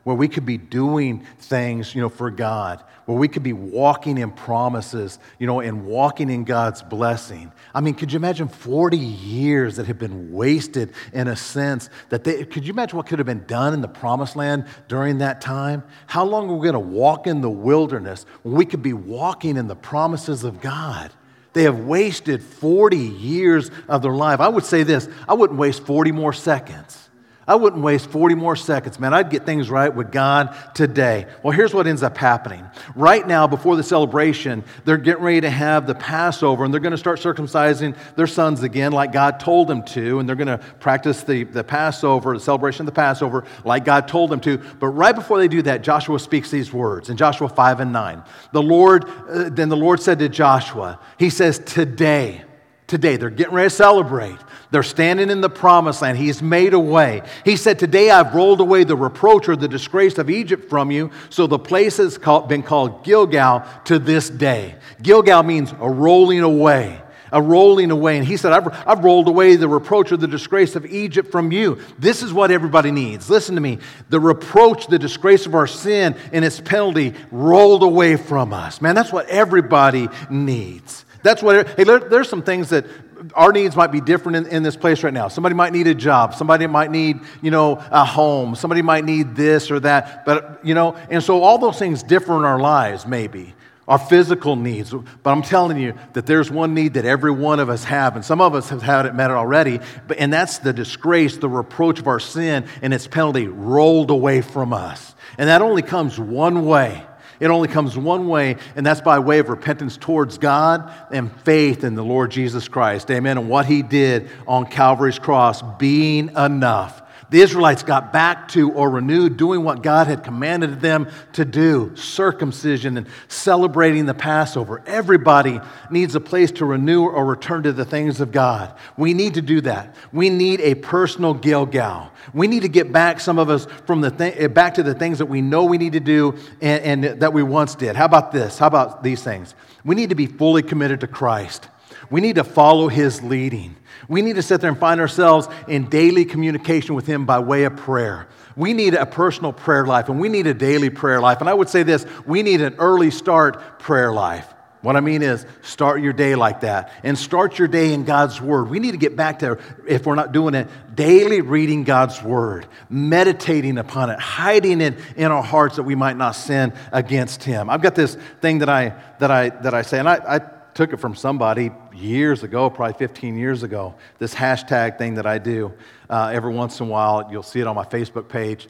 where 0.06 0.16
we 0.16 0.28
could 0.28 0.46
be 0.46 0.58
doing 0.58 1.26
things, 1.40 1.96
you 1.96 2.02
know, 2.02 2.10
for 2.10 2.30
God, 2.30 2.84
where 3.06 3.18
we 3.18 3.28
could 3.28 3.42
be 3.42 3.54
walking 3.54 4.20
in 4.20 4.32
promises, 4.32 5.18
you 5.40 5.48
know, 5.48 5.62
and 5.62 5.84
walking 5.84 6.30
in 6.30 6.44
God's 6.44 6.84
blessing. 6.84 7.52
I 7.74 7.82
mean, 7.82 7.96
could 7.96 8.14
you 8.14 8.18
imagine 8.18 8.48
40 8.48 8.98
years 8.98 9.78
that 9.78 9.88
have 9.88 9.98
been 9.98 10.32
wasted 10.32 10.94
in 11.12 11.28
a 11.28 11.36
sense 11.36 11.90
that 12.10 12.24
they, 12.24 12.46
could 12.46 12.68
you 12.68 12.74
imagine 12.74 12.98
what 12.98 13.08
could 13.08 13.18
have 13.18 13.26
been 13.26 13.46
done 13.48 13.74
in 13.74 13.82
the 13.82 13.88
promised 13.88 14.36
land 14.36 14.66
during 14.88 15.18
that 15.18 15.42
time? 15.42 15.84
How 16.06 16.24
long 16.24 16.52
are 16.52 16.56
we 16.56 16.62
going 16.62 16.74
to 16.74 16.80
walk 16.80 17.26
in 17.26 17.42
the 17.42 17.50
wilderness 17.50 18.28
when 18.44 18.54
we 18.54 18.66
could 18.66 18.84
be 18.84 18.94
walking 18.94 19.58
in 19.58 19.68
the 19.68 19.76
promises 19.76 20.44
of 20.44 20.62
God? 20.62 21.12
They 21.56 21.64
have 21.64 21.80
wasted 21.80 22.44
40 22.44 22.98
years 22.98 23.72
of 23.88 24.02
their 24.02 24.12
life. 24.12 24.42
I 24.42 24.50
would 24.50 24.66
say 24.66 24.84
this 24.84 25.08
I 25.26 25.34
wouldn't 25.36 25.58
waste 25.58 25.86
40 25.86 26.12
more 26.12 26.34
seconds. 26.34 27.05
I 27.48 27.54
wouldn't 27.54 27.84
waste 27.84 28.10
40 28.10 28.34
more 28.34 28.56
seconds, 28.56 29.00
man. 29.00 29.14
I'd 29.14 29.30
get 29.30 29.46
things 29.46 29.70
right 29.70 29.94
with 29.94 30.12
God 30.12 30.56
today. 30.74 31.28
Well, 31.44 31.56
here's 31.56 31.76
what 31.76 31.86
ends 31.86 32.02
up 32.02 32.18
happening. 32.18 32.66
Right 32.96 33.26
now, 33.28 33.46
before 33.46 33.76
the 33.76 33.84
celebration, 33.84 34.64
they're 34.84 34.98
getting 34.98 35.24
ready 35.24 35.42
to 35.42 35.52
have 35.52 35.86
the 35.86 35.94
Passover, 35.94 36.64
and 36.64 36.74
they're 36.74 36.82
going 36.82 36.92
to 36.92 36.98
start 36.98 37.20
circumcising 37.20 37.96
their 38.16 38.26
sons 38.26 38.64
again, 38.64 38.94
like 38.94 39.12
God 39.12 39.40
told 39.40 39.68
them 39.68 39.84
to, 39.84 40.20
and 40.20 40.28
they're 40.28 40.36
going 40.36 40.48
to 40.48 40.58
practice 40.80 41.22
the, 41.22 41.44
the 41.44 41.64
Passover, 41.64 42.34
the 42.34 42.40
celebration 42.40 42.82
of 42.82 42.88
the 42.88 43.00
Passover, 43.00 43.46
like 43.64 43.86
God 43.86 44.08
told 44.08 44.32
them 44.32 44.40
to. 44.40 44.58
But 44.80 44.88
right 44.88 45.14
before 45.14 45.38
they 45.38 45.48
do 45.48 45.62
that, 45.64 45.84
Joshua 45.84 46.20
speaks 46.20 46.50
these 46.50 46.74
words 46.74 47.12
in 47.12 47.18
Joshua 47.18 47.48
5 47.48 47.80
and 47.80 47.94
9. 47.94 48.24
The 48.54 48.64
Lord, 48.64 49.06
uh, 49.30 49.50
then 49.50 49.70
the 49.70 49.78
Lord 49.78 50.02
said 50.02 50.18
to 50.18 50.30
Joshua, 50.30 51.00
He 51.20 51.30
says, 51.30 51.60
Today, 51.60 52.45
today, 52.88 53.18
they're 53.18 53.30
getting 53.30 53.54
ready 53.54 53.70
to 53.70 53.76
celebrate. 53.76 54.38
They're 54.72 54.84
standing 54.84 55.30
in 55.30 55.42
the 55.42 55.50
promised 55.50 56.02
land. 56.02 56.18
He's 56.18 56.42
made 56.42 56.74
a 56.74 56.80
way. 56.80 57.22
He 57.44 57.56
said, 57.56 57.80
Today 57.80 58.10
I've 58.10 58.34
rolled 58.34 58.62
away 58.62 58.84
the 58.84 58.96
reproach 58.96 59.48
or 59.48 59.56
the 59.56 59.68
disgrace 59.68 60.18
of 60.18 60.30
Egypt 60.30 60.70
from 60.70 60.92
you. 60.92 61.12
So 61.30 61.48
the 61.48 61.60
place 61.60 61.98
has 61.98 62.18
been 62.18 62.64
called 62.64 63.04
Gilgal 63.04 63.64
to 63.86 64.00
this 64.00 64.30
day. 64.30 64.76
Gilgal 65.02 65.44
means 65.44 65.72
a 65.80 65.90
rolling 65.90 66.42
away. 66.42 67.02
A 67.32 67.42
rolling 67.42 67.92
away. 67.92 68.18
And 68.18 68.26
he 68.26 68.38
said, 68.38 68.54
I've, 68.54 68.68
I've 68.88 69.04
rolled 69.04 69.28
away 69.28 69.56
the 69.56 69.68
reproach 69.68 70.12
or 70.12 70.18
the 70.18 70.28
disgrace 70.28 70.76
of 70.76 70.86
Egypt 70.86 71.32
from 71.32 71.52
you. 71.52 71.80
This 71.98 72.22
is 72.22 72.32
what 72.32 72.52
everybody 72.52 72.92
needs. 72.92 73.30
Listen 73.30 73.56
to 73.56 73.62
me. 73.62 73.80
The 74.10 74.20
reproach, 74.20 74.88
the 74.88 75.00
disgrace 75.00 75.46
of 75.46 75.56
our 75.56 75.68
sin, 75.68 76.16
and 76.32 76.46
its 76.46 76.62
penalty 76.62 77.14
rolled 77.32 77.84
away 77.84 78.16
from 78.16 78.54
us. 78.54 78.82
Man, 78.82 78.96
that's 78.96 79.12
what 79.12 79.28
everybody 79.28 80.08
needs. 80.30 81.05
That's 81.26 81.42
what, 81.42 81.68
hey, 81.70 81.86
there's 81.86 82.30
some 82.30 82.44
things 82.44 82.70
that 82.70 82.86
our 83.34 83.52
needs 83.52 83.76
might 83.76 83.92
be 83.92 84.00
different 84.00 84.36
in, 84.36 84.58
in, 84.58 84.62
this 84.62 84.76
place 84.76 85.04
right 85.04 85.12
now. 85.12 85.28
Somebody 85.28 85.56
might 85.56 85.74
need 85.74 85.88
a 85.88 85.96
job. 85.96 86.36
Somebody 86.36 86.68
might 86.68 86.92
need, 86.92 87.20
you 87.42 87.50
know, 87.50 87.84
a 87.90 88.06
home. 88.06 88.54
Somebody 88.54 88.84
might 88.84 89.06
need 89.06 89.36
this 89.36 89.72
or 89.72 89.80
that. 89.80 90.24
But, 90.24 90.60
you 90.64 90.76
know, 90.76 90.96
and 91.10 91.24
so 91.24 91.42
all 91.42 91.58
those 91.58 91.80
things 91.80 92.04
differ 92.04 92.38
in 92.38 92.46
our 92.46 92.60
lives, 92.60 93.08
maybe. 93.08 93.56
Our 93.88 93.98
physical 93.98 94.56
needs. 94.56 94.92
But 94.92 95.32
I'm 95.32 95.42
telling 95.42 95.80
you 95.80 95.96
that 96.14 96.28
there's 96.28 96.52
one 96.52 96.76
need 96.76 96.94
that 96.94 97.06
every 97.06 97.32
one 97.32 97.60
of 97.60 97.72
us 97.72 97.84
have, 97.86 98.16
and 98.16 98.24
some 98.24 98.40
of 98.40 98.54
us 98.54 98.70
have 98.70 98.84
had 98.84 99.08
it 99.08 99.16
met 99.16 99.32
already, 99.32 99.80
but, 100.08 100.18
and 100.18 100.32
that's 100.32 100.60
the 100.60 100.74
disgrace, 100.74 101.38
the 101.38 101.50
reproach 101.50 101.98
of 101.98 102.08
our 102.08 102.20
sin 102.20 102.68
and 102.84 102.94
its 102.94 103.08
penalty 103.08 103.48
rolled 103.48 104.12
away 104.12 104.42
from 104.42 104.74
us. 104.74 105.16
And 105.40 105.50
that 105.50 105.64
only 105.64 105.82
comes 105.82 106.20
one 106.20 106.68
way 106.68 107.04
it 107.40 107.48
only 107.48 107.68
comes 107.68 107.98
one 107.98 108.28
way, 108.28 108.58
and 108.76 108.86
that's 108.86 109.02
by 109.02 109.20
way 109.20 109.40
of 109.40 109.50
repentance 109.50 109.98
towards 109.98 110.38
God 110.38 110.92
and 111.12 111.32
faith 111.42 111.84
in 111.84 111.96
the 111.96 112.04
Lord 112.04 112.32
Jesus 112.32 112.68
Christ. 112.68 113.12
Amen. 113.12 113.38
And 113.38 113.50
what 113.50 113.66
he 113.66 113.82
did 113.82 114.30
on 114.48 114.66
Calvary's 114.66 115.20
cross 115.20 115.62
being 115.78 116.30
enough. 116.36 117.02
The 117.36 117.42
Israelites 117.42 117.84
got 117.84 118.14
back 118.14 118.48
to 118.52 118.72
or 118.72 118.90
renewed 118.90 119.36
doing 119.36 119.66
what 119.66 119.84
God 119.84 120.08
had 120.08 120.24
commanded 120.24 120.80
them 120.80 121.10
to 121.34 121.44
do 121.44 121.94
circumcision 121.98 122.96
and 122.96 123.08
celebrating 123.28 124.06
the 124.06 124.14
Passover. 124.14 124.82
Everybody 124.86 125.60
needs 125.92 126.16
a 126.16 126.22
place 126.22 126.50
to 126.52 126.66
renew 126.66 127.04
or 127.04 127.26
return 127.26 127.64
to 127.64 127.74
the 127.74 127.84
things 127.84 128.22
of 128.22 128.32
God. 128.32 128.74
We 128.96 129.14
need 129.14 129.34
to 129.34 129.42
do 129.42 129.60
that. 129.60 129.98
We 130.14 130.30
need 130.30 130.62
a 130.62 130.76
personal 130.76 131.34
Gilgal. 131.34 132.10
We 132.34 132.48
need 132.48 132.62
to 132.62 132.70
get 132.70 132.94
back, 132.94 133.20
some 133.20 133.38
of 133.38 133.50
us, 133.50 133.68
from 133.86 134.00
the 134.00 134.12
th- 134.12 134.36
eh, 134.38 134.48
back 134.48 134.76
to 134.76 134.84
the 134.84 134.94
things 134.94 135.18
that 135.18 135.26
we 135.26 135.42
know 135.42 135.66
we 135.66 135.78
need 135.78 135.92
to 135.92 136.00
do 136.00 136.38
and, 136.62 137.04
and 137.04 137.20
that 137.20 137.34
we 137.34 137.44
once 137.44 137.76
did. 137.76 137.98
How 137.98 138.06
about 138.06 138.32
this? 138.32 138.58
How 138.60 138.68
about 138.68 139.04
these 139.04 139.22
things? 139.22 139.56
We 139.84 139.96
need 139.96 140.08
to 140.08 140.16
be 140.16 140.28
fully 140.28 140.64
committed 140.64 141.02
to 141.02 141.08
Christ. 141.08 141.68
We 142.10 142.22
need 142.22 142.36
to 142.36 142.46
follow 142.46 142.88
his 142.88 143.22
leading. 143.22 143.76
We 144.08 144.22
need 144.22 144.36
to 144.36 144.42
sit 144.42 144.62
there 144.62 144.70
and 144.70 144.80
find 144.80 145.00
ourselves 145.00 145.48
in 145.68 145.90
daily 145.90 146.26
communication 146.26 146.96
with 146.96 147.08
Him 147.08 147.26
by 147.26 147.40
way 147.40 147.64
of 147.64 147.76
prayer. 147.76 148.28
We 148.56 148.74
need 148.74 148.94
a 148.94 149.06
personal 149.06 149.52
prayer 149.52 149.86
life 149.86 150.10
and 150.10 150.20
we 150.20 150.30
need 150.30 150.48
a 150.48 150.54
daily 150.54 150.90
prayer 150.90 151.20
life. 151.20 151.42
And 151.42 151.50
I 151.50 151.54
would 151.54 151.70
say 151.70 151.84
this 151.84 152.06
we 152.26 152.44
need 152.44 152.62
an 152.62 152.76
early 152.76 153.12
start 153.12 153.80
prayer 153.80 154.12
life. 154.12 154.52
What 154.86 154.96
I 154.96 155.00
mean 155.00 155.24
is, 155.24 155.48
start 155.64 156.00
your 156.00 156.14
day 156.14 156.36
like 156.36 156.60
that 156.60 156.92
and 157.02 157.18
start 157.18 157.58
your 157.58 157.68
day 157.68 157.92
in 157.92 158.06
God's 158.06 158.40
Word. 158.40 158.70
We 158.70 158.78
need 158.78 158.92
to 158.92 158.98
get 158.98 159.16
back 159.16 159.40
to, 159.40 159.58
if 159.88 160.06
we're 160.06 160.14
not 160.14 160.32
doing 160.32 160.54
it, 160.54 160.68
daily 160.94 161.42
reading 161.42 161.86
God's 161.86 162.22
Word, 162.22 162.68
meditating 162.88 163.80
upon 163.80 164.12
it, 164.12 164.20
hiding 164.20 164.82
it 164.82 164.94
in 165.16 165.32
our 165.32 165.42
hearts 165.42 165.78
that 165.78 165.84
we 165.84 165.96
might 165.96 166.18
not 166.18 166.34
sin 166.34 166.72
against 166.92 167.44
Him. 167.44 167.68
I've 167.68 167.82
got 167.82 167.96
this 167.96 168.16
thing 168.42 168.60
that 168.60 168.70
I, 168.70 168.94
that 169.18 169.32
I, 169.32 169.50
that 169.50 169.74
I 169.74 169.82
say, 169.82 169.98
and 169.98 170.08
I, 170.08 170.18
I 170.18 170.40
took 170.76 170.92
it 170.92 170.98
from 170.98 171.16
somebody 171.16 171.72
years 171.96 172.44
ago, 172.44 172.70
probably 172.70 172.94
15 172.94 173.38
years 173.38 173.64
ago, 173.64 173.96
this 174.20 174.36
hashtag 174.36 174.98
thing 174.98 175.16
that 175.16 175.26
I 175.26 175.38
do. 175.38 175.74
Uh, 176.10 176.32
every 176.34 176.54
once 176.54 176.80
in 176.82 176.88
a 176.88 176.90
while, 176.90 177.28
you'll 177.32 177.44
see 177.44 177.62
it 177.62 177.66
on 177.66 177.76
my 177.76 177.86
Facebook 177.86 178.28
page, 178.28 178.68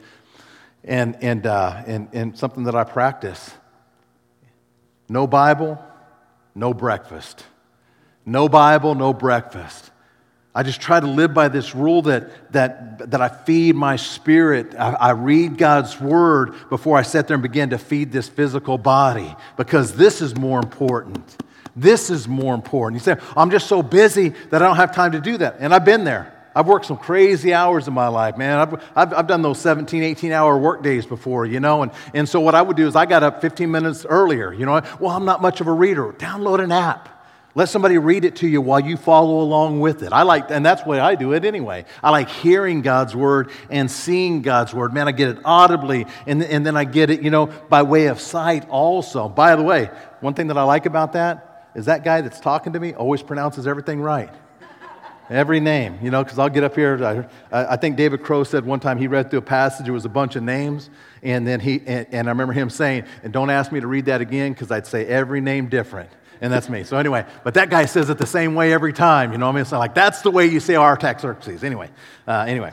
and, 0.84 1.16
and, 1.20 1.46
uh, 1.46 1.82
and, 1.84 2.08
and 2.12 2.38
something 2.38 2.64
that 2.64 2.76
I 2.76 2.84
practice. 2.84 3.50
No 5.08 5.26
Bible, 5.26 5.84
no 6.54 6.72
breakfast. 6.72 7.44
No 8.24 8.48
Bible, 8.48 8.94
no 8.94 9.12
breakfast. 9.12 9.90
I 10.54 10.62
just 10.62 10.80
try 10.80 11.00
to 11.00 11.06
live 11.06 11.34
by 11.34 11.48
this 11.48 11.74
rule 11.74 12.02
that, 12.02 12.52
that, 12.52 13.10
that 13.10 13.20
I 13.20 13.28
feed 13.28 13.74
my 13.74 13.96
spirit. 13.96 14.74
I, 14.76 14.92
I, 14.92 15.10
read 15.10 15.58
God's 15.58 16.00
word 16.00 16.54
before 16.70 16.96
I 16.96 17.02
sit 17.02 17.26
there 17.26 17.34
and 17.34 17.42
begin 17.42 17.70
to 17.70 17.78
feed 17.78 18.10
this 18.10 18.26
physical 18.26 18.78
body 18.78 19.36
because 19.58 19.96
this 19.96 20.22
is 20.22 20.34
more 20.34 20.58
important. 20.58 21.36
This 21.76 22.08
is 22.08 22.26
more 22.26 22.54
important. 22.54 23.00
You 23.00 23.14
say, 23.14 23.20
I'm 23.36 23.50
just 23.50 23.66
so 23.66 23.82
busy 23.82 24.30
that 24.30 24.62
I 24.62 24.66
don't 24.66 24.76
have 24.76 24.94
time 24.94 25.12
to 25.12 25.20
do 25.20 25.36
that. 25.38 25.56
And 25.60 25.74
I've 25.74 25.84
been 25.84 26.04
there. 26.04 26.32
I've 26.54 26.66
worked 26.66 26.86
some 26.86 26.96
crazy 26.96 27.52
hours 27.52 27.86
in 27.86 27.92
my 27.92 28.08
life, 28.08 28.38
man. 28.38 28.58
I've, 28.58 28.82
I've, 28.96 29.12
I've, 29.12 29.26
done 29.26 29.42
those 29.42 29.58
17, 29.58 30.02
18 30.02 30.32
hour 30.32 30.56
work 30.56 30.82
days 30.82 31.04
before, 31.04 31.44
you 31.44 31.60
know. 31.60 31.82
And, 31.82 31.92
and 32.14 32.26
so 32.26 32.40
what 32.40 32.54
I 32.54 32.62
would 32.62 32.78
do 32.78 32.86
is 32.86 32.96
I 32.96 33.04
got 33.04 33.22
up 33.22 33.42
15 33.42 33.70
minutes 33.70 34.06
earlier, 34.08 34.54
you 34.54 34.64
know. 34.64 34.80
Well, 34.98 35.10
I'm 35.10 35.26
not 35.26 35.42
much 35.42 35.60
of 35.60 35.66
a 35.66 35.72
reader. 35.72 36.14
Download 36.14 36.64
an 36.64 36.72
app. 36.72 37.10
Let 37.54 37.68
somebody 37.68 37.98
read 37.98 38.24
it 38.24 38.36
to 38.36 38.48
you 38.48 38.62
while 38.62 38.80
you 38.80 38.96
follow 38.96 39.40
along 39.40 39.80
with 39.80 40.02
it. 40.02 40.14
I 40.14 40.22
like, 40.22 40.50
and 40.50 40.64
that's 40.64 40.82
the 40.82 40.88
way 40.88 40.98
I 40.98 41.14
do 41.14 41.34
it 41.34 41.44
anyway. 41.44 41.84
I 42.02 42.08
like 42.08 42.30
hearing 42.30 42.80
God's 42.80 43.14
word 43.14 43.50
and 43.68 43.90
seeing 43.90 44.40
God's 44.40 44.72
word. 44.72 44.94
Man, 44.94 45.08
I 45.08 45.12
get 45.12 45.28
it 45.28 45.38
audibly, 45.44 46.06
and, 46.26 46.42
and 46.42 46.64
then 46.64 46.76
I 46.76 46.84
get 46.84 47.10
it, 47.10 47.20
you 47.20 47.30
know, 47.30 47.46
by 47.46 47.82
way 47.82 48.06
of 48.06 48.18
sight 48.18 48.66
also. 48.70 49.28
By 49.28 49.56
the 49.56 49.62
way, 49.62 49.90
one 50.20 50.32
thing 50.32 50.46
that 50.46 50.56
I 50.56 50.62
like 50.62 50.86
about 50.86 51.12
that 51.12 51.45
is 51.76 51.84
that 51.84 52.02
guy 52.02 52.22
that's 52.22 52.40
talking 52.40 52.72
to 52.72 52.80
me 52.80 52.94
always 52.94 53.22
pronounces 53.22 53.66
everything 53.66 54.00
right. 54.00 54.30
Every 55.28 55.60
name, 55.60 55.98
you 56.02 56.10
know, 56.10 56.22
because 56.24 56.38
I'll 56.38 56.48
get 56.48 56.64
up 56.64 56.74
here. 56.74 57.28
I, 57.52 57.74
I, 57.74 57.76
think 57.76 57.96
David 57.96 58.22
Crow 58.22 58.44
said 58.44 58.64
one 58.64 58.78
time 58.78 58.96
he 58.96 59.08
read 59.08 59.28
through 59.28 59.40
a 59.40 59.42
passage, 59.42 59.88
it 59.88 59.90
was 59.90 60.04
a 60.04 60.08
bunch 60.08 60.36
of 60.36 60.44
names, 60.44 60.88
and 61.22 61.44
then 61.44 61.58
he, 61.58 61.82
and, 61.84 62.06
and 62.12 62.28
I 62.28 62.30
remember 62.30 62.52
him 62.52 62.70
saying, 62.70 63.04
and 63.24 63.32
don't 63.32 63.50
ask 63.50 63.72
me 63.72 63.80
to 63.80 63.88
read 63.88 64.04
that 64.04 64.20
again 64.20 64.52
because 64.52 64.70
I'd 64.70 64.86
say 64.86 65.04
every 65.04 65.40
name 65.40 65.68
different. 65.68 66.10
And 66.40 66.52
that's 66.52 66.68
me. 66.68 66.84
So 66.84 66.96
anyway, 66.96 67.26
but 67.44 67.54
that 67.54 67.70
guy 67.70 67.86
says 67.86 68.08
it 68.08 68.18
the 68.18 68.26
same 68.26 68.54
way 68.54 68.72
every 68.72 68.92
time, 68.92 69.32
you 69.32 69.38
know 69.38 69.46
what 69.46 69.52
I 69.52 69.54
mean? 69.56 69.62
It's 69.62 69.72
not 69.72 69.78
like, 69.78 69.94
that's 69.94 70.22
the 70.22 70.30
way 70.30 70.46
you 70.46 70.60
say 70.60 70.76
Artaxerxes. 70.76 71.64
Anyway, 71.64 71.90
uh, 72.28 72.44
anyway. 72.46 72.72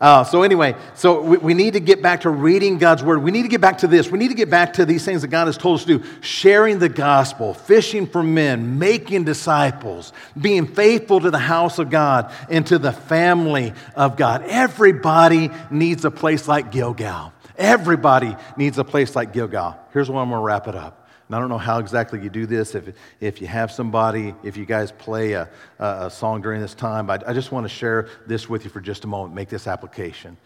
Uh, 0.00 0.24
so, 0.24 0.42
anyway, 0.42 0.74
so 0.94 1.22
we, 1.22 1.36
we, 1.38 1.54
need 1.54 1.72
to 1.72 1.80
get 1.80 2.02
back 2.02 2.22
to 2.22 2.30
reading 2.30 2.78
God's 2.78 3.02
word. 3.02 3.22
We 3.22 3.30
need 3.30 3.42
to 3.42 3.48
get 3.48 3.60
back 3.60 3.78
to 3.78 3.86
this. 3.86 4.10
We 4.10 4.18
need 4.18 4.28
to 4.28 4.34
get 4.34 4.50
back 4.50 4.74
to 4.74 4.84
these 4.84 5.04
things 5.04 5.22
that 5.22 5.28
God 5.28 5.46
has 5.46 5.56
told 5.56 5.80
us 5.80 5.86
to 5.86 5.98
do 5.98 6.04
sharing 6.20 6.78
the 6.78 6.88
gospel, 6.88 7.54
fishing 7.54 8.06
for 8.06 8.22
men, 8.22 8.78
making 8.78 9.24
disciples, 9.24 10.12
being 10.38 10.66
faithful 10.66 11.20
to 11.20 11.30
the 11.30 11.38
house 11.38 11.78
of 11.78 11.88
God 11.88 12.32
and 12.50 12.66
to 12.66 12.78
the 12.78 12.92
family 12.92 13.72
of 13.94 14.16
God. 14.16 14.42
Everybody 14.42 15.50
needs 15.70 16.04
a 16.04 16.10
place 16.10 16.46
like 16.46 16.70
Gilgal. 16.70 17.32
Everybody 17.56 18.36
needs 18.56 18.78
a 18.78 18.84
place 18.84 19.16
like 19.16 19.32
Gilgal. 19.32 19.78
Here's 19.92 20.10
one 20.10 20.22
I'm 20.22 20.28
going 20.28 20.40
to 20.40 20.44
wrap 20.44 20.68
it 20.68 20.74
up. 20.74 21.05
And 21.26 21.34
I 21.34 21.40
don't 21.40 21.48
know 21.48 21.58
how 21.58 21.78
exactly 21.78 22.22
you 22.22 22.30
do 22.30 22.46
this, 22.46 22.74
if, 22.74 22.94
if 23.20 23.40
you 23.40 23.48
have 23.48 23.72
somebody, 23.72 24.34
if 24.44 24.56
you 24.56 24.64
guys 24.64 24.92
play 24.92 25.32
a, 25.32 25.48
a 25.78 26.10
song 26.10 26.40
during 26.40 26.60
this 26.60 26.74
time, 26.74 27.10
I 27.10 27.32
just 27.32 27.50
want 27.50 27.64
to 27.64 27.68
share 27.68 28.08
this 28.26 28.48
with 28.48 28.64
you 28.64 28.70
for 28.70 28.80
just 28.80 29.04
a 29.04 29.08
moment, 29.08 29.34
make 29.34 29.48
this 29.48 29.66
application. 29.66 30.36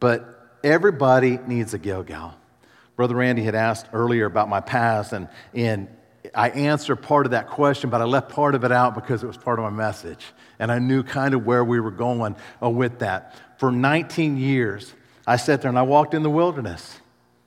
But 0.00 0.58
everybody 0.62 1.38
needs 1.46 1.72
a 1.72 1.78
Gilgal. 1.78 2.34
Brother 2.96 3.16
Randy 3.16 3.42
had 3.42 3.54
asked 3.54 3.86
earlier 3.92 4.26
about 4.26 4.48
my 4.48 4.60
past, 4.60 5.12
and, 5.12 5.28
and 5.54 5.88
I 6.34 6.50
answered 6.50 6.96
part 6.96 7.26
of 7.26 7.32
that 7.32 7.48
question, 7.48 7.90
but 7.90 8.00
I 8.00 8.04
left 8.04 8.30
part 8.30 8.54
of 8.54 8.64
it 8.64 8.72
out 8.72 8.94
because 8.94 9.22
it 9.22 9.26
was 9.26 9.36
part 9.36 9.58
of 9.58 9.64
my 9.64 9.70
message. 9.70 10.24
And 10.58 10.70
I 10.70 10.78
knew 10.78 11.02
kind 11.02 11.34
of 11.34 11.44
where 11.44 11.64
we 11.64 11.80
were 11.80 11.90
going 11.90 12.36
uh, 12.62 12.70
with 12.70 13.00
that. 13.00 13.34
For 13.58 13.72
19 13.72 14.36
years, 14.36 14.92
I 15.26 15.36
sat 15.36 15.62
there 15.62 15.68
and 15.68 15.78
I 15.78 15.82
walked 15.82 16.14
in 16.14 16.22
the 16.22 16.30
wilderness. 16.30 17.00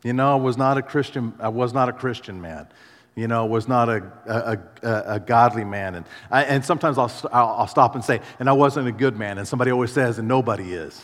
You 0.03 0.13
know, 0.13 0.33
I 0.33 0.35
was 0.35 0.57
not 0.57 0.77
a 0.77 0.81
Christian, 0.81 1.33
I 1.39 1.49
was 1.49 1.73
not 1.73 1.89
a 1.89 1.93
Christian 1.93 2.41
man. 2.41 2.67
You 3.15 3.27
know, 3.27 3.47
was 3.47 3.67
not 3.67 3.89
a, 3.89 4.11
a, 4.27 4.59
a, 4.87 5.03
a 5.15 5.19
godly 5.19 5.63
man. 5.63 5.95
And, 5.95 6.05
I, 6.29 6.43
and 6.43 6.63
sometimes 6.63 6.99
I'll, 6.99 7.11
I'll, 7.31 7.47
I'll 7.47 7.67
stop 7.67 7.95
and 7.95 8.05
say, 8.05 8.21
and 8.37 8.47
I 8.47 8.53
wasn't 8.53 8.87
a 8.87 8.91
good 8.91 9.17
man. 9.17 9.39
And 9.39 9.47
somebody 9.47 9.71
always 9.71 9.91
says, 9.91 10.19
and 10.19 10.27
nobody 10.27 10.73
is. 10.73 11.03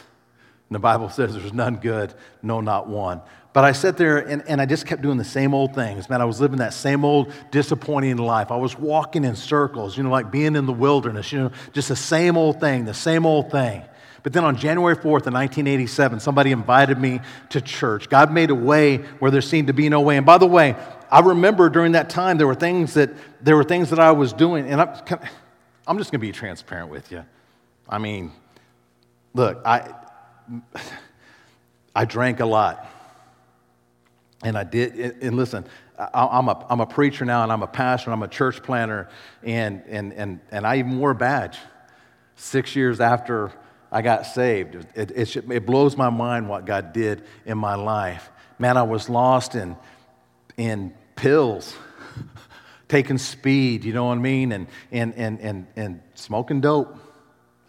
And 0.70 0.76
the 0.76 0.80
Bible 0.80 1.10
says 1.10 1.34
there's 1.34 1.54
none 1.54 1.78
good, 1.78 2.14
no, 2.44 2.62
not 2.62 2.88
one. 2.88 3.22
But 3.52 3.64
I 3.64 3.72
sat 3.72 3.98
there 3.98 4.18
and, 4.18 4.44
and 4.48 4.62
I 4.62 4.66
just 4.66 4.86
kept 4.86 5.02
doing 5.02 5.18
the 5.18 5.24
same 5.24 5.54
old 5.54 5.76
things. 5.76 6.10
Man, 6.10 6.22
I 6.22 6.26
was 6.26 6.40
living 6.40 6.58
that 6.58 6.74
same 6.74 7.04
old 7.04 7.32
disappointing 7.52 8.18
life. 8.18 8.52
I 8.52 8.58
was 8.58 8.78
walking 8.78 9.24
in 9.24 9.36
circles, 9.36 9.96
you 9.98 10.04
know, 10.04 10.10
like 10.10 10.32
being 10.32 10.56
in 10.56 10.66
the 10.66 10.74
wilderness, 10.74 11.32
you 11.32 11.40
know, 11.40 11.52
just 11.72 11.90
the 11.90 11.96
same 11.96 12.38
old 12.38 12.60
thing, 12.60 12.86
the 12.86 12.94
same 12.94 13.26
old 13.26 13.52
thing. 13.52 13.84
But 14.24 14.32
then 14.32 14.46
on 14.46 14.56
January 14.56 14.96
4th 14.96 15.28
of 15.28 15.34
1987, 15.34 16.22
somebody 16.22 16.52
invited 16.52 16.98
me 16.98 17.20
to 17.50 17.60
church. 17.60 18.10
God 18.10 18.32
made 18.32 18.50
a 18.50 18.56
way 18.56 18.98
where 19.20 19.30
there 19.30 19.42
seemed 19.42 19.68
to 19.68 19.74
be 19.74 19.90
no 19.90 20.00
way. 20.00 20.16
And 20.16 20.26
by 20.26 20.38
the 20.38 20.48
way, 20.48 20.76
I 21.12 21.20
remember 21.20 21.70
during 21.70 21.92
that 21.92 22.10
time 22.10 22.38
there 22.38 22.48
were 22.48 22.56
things 22.56 22.94
that 22.94 23.12
there 23.42 23.58
were 23.58 23.66
things 23.66 23.90
that 23.90 24.00
I 24.00 24.12
was 24.12 24.32
doing, 24.32 24.68
and 24.70 24.82
I'm, 24.82 24.90
I'm 25.86 25.98
just 25.98 26.12
going 26.12 26.20
to 26.22 26.26
be 26.26 26.32
transparent 26.32 26.90
with 26.90 27.12
you. 27.12 27.26
I 27.88 27.98
mean, 27.98 28.32
look, 29.34 29.62
I 29.66 29.94
I 31.96 32.06
drank 32.06 32.40
a 32.40 32.46
lot. 32.46 32.90
And 34.44 34.58
I 34.58 34.64
did, 34.64 35.22
and 35.22 35.38
listen, 35.38 35.66
I'm 35.98 36.50
a, 36.50 36.66
I'm 36.70 36.82
a 36.82 36.86
preacher 36.86 37.24
now, 37.24 37.44
and 37.44 37.52
I'm 37.52 37.64
a 37.64 37.68
pastor, 37.68 38.10
and 38.10 38.14
I'm 38.16 38.24
a 38.24 38.28
church 38.28 38.62
planter, 38.62 39.08
and, 39.42 39.84
and, 39.88 40.12
and, 40.14 40.40
and 40.52 40.68
I 40.68 40.80
even 40.80 41.00
wore 41.00 41.12
a 41.12 41.16
badge 41.16 41.58
six 42.36 42.76
years 42.76 43.00
after 43.00 43.54
I 43.94 44.02
got 44.02 44.26
saved. 44.26 44.74
It, 44.96 45.12
it, 45.12 45.36
it 45.36 45.66
blows 45.68 45.96
my 45.96 46.10
mind 46.10 46.50
what 46.50 46.66
God 46.66 46.94
did 46.94 47.24
in 47.46 47.60
my 47.60 47.76
life. 47.76 48.32
Man, 48.58 48.76
I 48.76 48.82
was 48.82 49.08
lost 49.08 49.54
in, 49.54 49.78
in 50.58 50.96
pills, 51.16 51.76
taking 52.88 53.20
speed, 53.20 53.86
you 53.86 53.94
know 53.94 54.06
what 54.06 54.18
I 54.18 54.22
mean, 54.22 54.52
and, 54.52 54.68
and, 54.92 55.14
and, 55.14 55.40
and, 55.40 55.68
and 55.76 56.02
smoking 56.16 56.60
dope. 56.60 56.98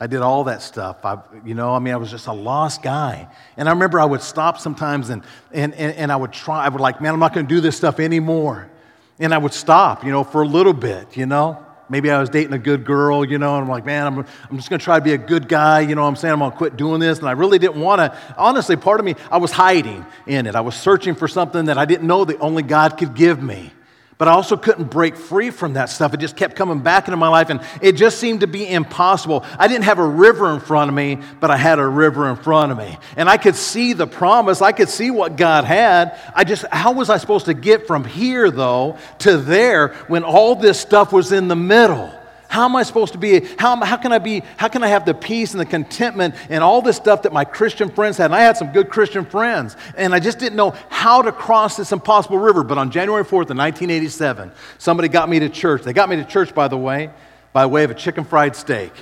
I 0.00 0.06
did 0.06 0.22
all 0.22 0.44
that 0.44 0.62
stuff. 0.62 1.04
I, 1.04 1.18
you 1.44 1.54
know, 1.54 1.74
I 1.74 1.78
mean, 1.78 1.92
I 1.92 1.98
was 1.98 2.10
just 2.10 2.26
a 2.26 2.32
lost 2.32 2.82
guy. 2.82 3.28
And 3.58 3.68
I 3.68 3.72
remember 3.72 4.00
I 4.00 4.06
would 4.06 4.22
stop 4.22 4.58
sometimes 4.58 5.10
and, 5.10 5.22
and, 5.52 5.74
and, 5.74 5.94
and 5.94 6.10
I 6.10 6.16
would 6.16 6.32
try, 6.32 6.64
I 6.64 6.70
would 6.70 6.80
like, 6.80 7.02
man, 7.02 7.12
I'm 7.12 7.20
not 7.20 7.34
going 7.34 7.46
to 7.46 7.54
do 7.54 7.60
this 7.60 7.76
stuff 7.76 8.00
anymore. 8.00 8.70
And 9.18 9.34
I 9.34 9.38
would 9.38 9.52
stop, 9.52 10.04
you 10.04 10.10
know, 10.10 10.24
for 10.24 10.40
a 10.40 10.46
little 10.46 10.72
bit, 10.72 11.18
you 11.18 11.26
know. 11.26 11.64
Maybe 11.88 12.10
I 12.10 12.18
was 12.18 12.30
dating 12.30 12.52
a 12.54 12.58
good 12.58 12.84
girl, 12.84 13.24
you 13.24 13.38
know, 13.38 13.54
and 13.56 13.64
I'm 13.64 13.68
like, 13.68 13.84
man, 13.84 14.06
I'm, 14.06 14.18
I'm 14.18 14.56
just 14.56 14.70
going 14.70 14.78
to 14.78 14.84
try 14.84 14.98
to 14.98 15.04
be 15.04 15.12
a 15.12 15.18
good 15.18 15.48
guy, 15.48 15.80
you 15.80 15.94
know 15.94 16.06
I'm 16.06 16.16
saying? 16.16 16.32
I'm 16.32 16.38
going 16.38 16.50
to 16.50 16.56
quit 16.56 16.76
doing 16.76 17.00
this. 17.00 17.18
And 17.18 17.28
I 17.28 17.32
really 17.32 17.58
didn't 17.58 17.80
want 17.80 18.00
to. 18.00 18.16
Honestly, 18.36 18.76
part 18.76 19.00
of 19.00 19.06
me, 19.06 19.14
I 19.30 19.38
was 19.38 19.52
hiding 19.52 20.04
in 20.26 20.46
it. 20.46 20.54
I 20.54 20.60
was 20.62 20.74
searching 20.74 21.14
for 21.14 21.28
something 21.28 21.66
that 21.66 21.78
I 21.78 21.84
didn't 21.84 22.06
know 22.06 22.24
that 22.24 22.40
only 22.40 22.62
God 22.62 22.96
could 22.96 23.14
give 23.14 23.42
me. 23.42 23.72
But 24.16 24.28
I 24.28 24.32
also 24.32 24.56
couldn't 24.56 24.90
break 24.90 25.16
free 25.16 25.50
from 25.50 25.72
that 25.74 25.90
stuff. 25.90 26.14
It 26.14 26.20
just 26.20 26.36
kept 26.36 26.54
coming 26.54 26.80
back 26.80 27.08
into 27.08 27.16
my 27.16 27.28
life, 27.28 27.50
and 27.50 27.60
it 27.82 27.92
just 27.92 28.18
seemed 28.18 28.40
to 28.40 28.46
be 28.46 28.68
impossible. 28.68 29.44
I 29.58 29.66
didn't 29.66 29.84
have 29.84 29.98
a 29.98 30.06
river 30.06 30.52
in 30.54 30.60
front 30.60 30.88
of 30.88 30.94
me, 30.94 31.18
but 31.40 31.50
I 31.50 31.56
had 31.56 31.78
a 31.78 31.86
river 31.86 32.28
in 32.30 32.36
front 32.36 32.70
of 32.70 32.78
me. 32.78 32.96
And 33.16 33.28
I 33.28 33.36
could 33.36 33.56
see 33.56 33.92
the 33.92 34.06
promise, 34.06 34.62
I 34.62 34.72
could 34.72 34.88
see 34.88 35.10
what 35.10 35.36
God 35.36 35.64
had. 35.64 36.18
I 36.34 36.44
just, 36.44 36.64
how 36.70 36.92
was 36.92 37.10
I 37.10 37.18
supposed 37.18 37.46
to 37.46 37.54
get 37.54 37.86
from 37.86 38.04
here, 38.04 38.50
though, 38.50 38.98
to 39.20 39.36
there 39.36 39.88
when 40.06 40.22
all 40.22 40.54
this 40.54 40.78
stuff 40.78 41.12
was 41.12 41.32
in 41.32 41.48
the 41.48 41.56
middle? 41.56 42.12
How 42.48 42.66
am 42.66 42.76
I 42.76 42.82
supposed 42.82 43.12
to 43.14 43.18
be? 43.18 43.40
How, 43.58 43.82
how, 43.84 43.96
can 43.96 44.12
I 44.12 44.18
be? 44.18 44.42
How 44.56 44.68
can 44.68 44.84
I 44.84 44.88
have 44.88 45.04
the 45.04 45.14
peace 45.14 45.52
and 45.52 45.60
the 45.60 45.66
contentment 45.66 46.34
and 46.48 46.62
all 46.62 46.82
this 46.82 46.96
stuff 46.96 47.22
that 47.22 47.32
my 47.32 47.44
Christian 47.44 47.90
friends 47.90 48.16
had? 48.16 48.26
And 48.26 48.34
I 48.34 48.42
had 48.42 48.56
some 48.56 48.72
good 48.72 48.90
Christian 48.90 49.24
friends, 49.24 49.76
and 49.96 50.14
I 50.14 50.20
just 50.20 50.38
didn't 50.38 50.56
know 50.56 50.74
how 50.88 51.22
to 51.22 51.32
cross 51.32 51.76
this 51.76 51.92
impossible 51.92 52.38
river. 52.38 52.62
But 52.62 52.78
on 52.78 52.90
January 52.90 53.24
4th 53.24 53.50
of 53.50 53.56
1987, 53.56 54.52
somebody 54.78 55.08
got 55.08 55.28
me 55.28 55.40
to 55.40 55.48
church. 55.48 55.82
They 55.82 55.92
got 55.92 56.08
me 56.08 56.16
to 56.16 56.24
church, 56.24 56.54
by 56.54 56.68
the 56.68 56.78
way, 56.78 57.10
by 57.52 57.66
way 57.66 57.84
of 57.84 57.90
a 57.90 57.94
chicken 57.94 58.24
fried 58.24 58.54
steak. 58.54 58.92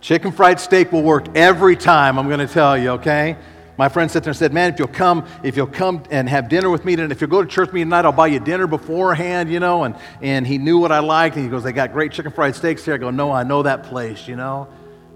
Chicken 0.00 0.32
fried 0.32 0.60
steak 0.60 0.92
will 0.92 1.02
work 1.02 1.36
every 1.36 1.76
time, 1.76 2.18
I'm 2.18 2.28
going 2.28 2.46
to 2.46 2.52
tell 2.52 2.78
you, 2.78 2.90
okay? 2.90 3.36
My 3.78 3.88
friend 3.88 4.10
sat 4.10 4.24
there 4.24 4.32
and 4.32 4.36
said, 4.36 4.52
Man, 4.52 4.72
if 4.72 4.80
you'll 4.80 4.88
come, 4.88 5.24
if 5.44 5.56
you'll 5.56 5.68
come 5.68 6.02
and 6.10 6.28
have 6.28 6.48
dinner 6.48 6.68
with 6.68 6.84
me, 6.84 6.94
and 6.94 7.12
if 7.12 7.20
you'll 7.20 7.30
go 7.30 7.42
to 7.42 7.48
church 7.48 7.68
with 7.68 7.74
me 7.74 7.84
tonight, 7.84 8.04
I'll 8.04 8.12
buy 8.12 8.26
you 8.26 8.40
dinner 8.40 8.66
beforehand, 8.66 9.52
you 9.52 9.60
know. 9.60 9.84
And, 9.84 9.94
and 10.20 10.44
he 10.44 10.58
knew 10.58 10.78
what 10.78 10.90
I 10.90 10.98
liked. 10.98 11.36
And 11.36 11.44
he 11.44 11.50
goes, 11.50 11.62
They 11.62 11.72
got 11.72 11.92
great 11.92 12.10
chicken 12.10 12.32
fried 12.32 12.56
steaks 12.56 12.84
here. 12.84 12.94
I 12.94 12.96
go, 12.98 13.10
No, 13.10 13.30
I 13.30 13.44
know 13.44 13.62
that 13.62 13.84
place, 13.84 14.26
you 14.26 14.34
know, 14.34 14.66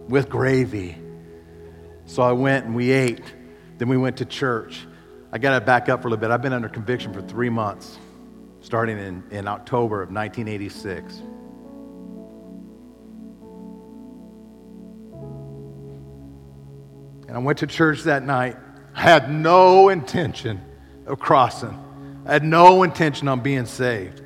with 0.09 0.29
gravy. 0.29 0.97
So 2.07 2.23
I 2.23 2.33
went 2.33 2.67
and 2.67 2.75
we 2.77 2.93
ate. 2.93 3.35
Then 3.79 3.89
we 3.89 3.97
went 3.97 4.19
to 4.19 4.25
church. 4.25 4.87
I 5.33 5.39
got 5.39 5.59
to 5.59 5.65
back 5.65 5.89
up 5.89 6.03
for 6.03 6.09
a 6.09 6.11
little 6.11 6.21
bit. 6.21 6.31
I've 6.31 6.43
been 6.43 6.53
under 6.53 6.69
conviction 6.69 7.13
for 7.13 7.21
three 7.21 7.51
months, 7.51 7.99
starting 8.61 8.97
in, 8.97 9.25
in 9.33 9.49
October 9.49 10.03
of 10.03 10.11
1986. 10.11 11.21
And 17.33 17.39
I 17.39 17.43
went 17.43 17.61
to 17.61 17.67
church 17.67 18.03
that 18.03 18.23
night. 18.23 18.59
I 18.95 19.01
had 19.01 19.33
no 19.33 19.89
intention 19.89 20.61
of 21.07 21.19
crossing, 21.19 21.75
I 22.27 22.35
had 22.35 22.45
no 22.45 22.83
intention 22.83 23.27
on 23.27 23.41
being 23.41 23.65
saved. 23.65 24.21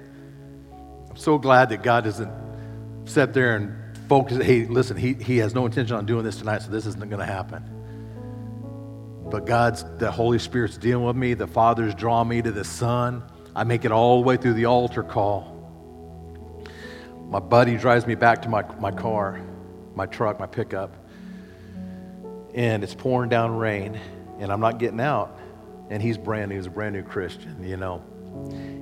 I'm 1.08 1.16
so 1.16 1.38
glad 1.38 1.68
that 1.68 1.84
God 1.84 2.02
doesn't 2.02 2.32
sit 3.04 3.32
there 3.32 3.54
and 3.54 3.96
focus. 4.08 4.44
Hey, 4.44 4.64
listen, 4.64 4.96
he, 4.96 5.14
he 5.14 5.38
has 5.38 5.54
no 5.54 5.66
intention 5.66 5.94
on 5.94 6.04
doing 6.04 6.24
this 6.24 6.38
tonight, 6.38 6.62
so 6.62 6.70
this 6.72 6.84
isn't 6.84 7.08
going 7.08 7.20
to 7.20 7.24
happen. 7.24 7.62
But 9.30 9.46
God's, 9.46 9.84
the 9.98 10.10
Holy 10.10 10.40
Spirit's 10.40 10.76
dealing 10.76 11.06
with 11.06 11.14
me. 11.14 11.34
The 11.34 11.46
Father's 11.46 11.94
drawing 11.94 12.26
me 12.26 12.42
to 12.42 12.50
the 12.50 12.64
Son. 12.64 13.22
I 13.54 13.62
make 13.62 13.84
it 13.84 13.92
all 13.92 14.20
the 14.20 14.26
way 14.26 14.36
through 14.36 14.54
the 14.54 14.64
altar 14.64 15.04
call. 15.04 15.52
My 17.30 17.38
buddy 17.38 17.76
drives 17.76 18.04
me 18.04 18.16
back 18.16 18.42
to 18.42 18.48
my, 18.48 18.64
my 18.80 18.90
car, 18.90 19.40
my 19.94 20.06
truck, 20.06 20.40
my 20.40 20.46
pickup 20.46 21.05
and 22.56 22.82
it's 22.82 22.94
pouring 22.94 23.28
down 23.28 23.54
rain, 23.56 24.00
and 24.40 24.50
I'm 24.50 24.60
not 24.60 24.78
getting 24.78 25.00
out. 25.00 25.38
And 25.88 26.02
he's 26.02 26.18
brand 26.18 26.48
new, 26.48 26.56
he's 26.56 26.66
a 26.66 26.70
brand 26.70 26.96
new 26.96 27.02
Christian, 27.04 27.62
you 27.62 27.76
know. 27.76 28.02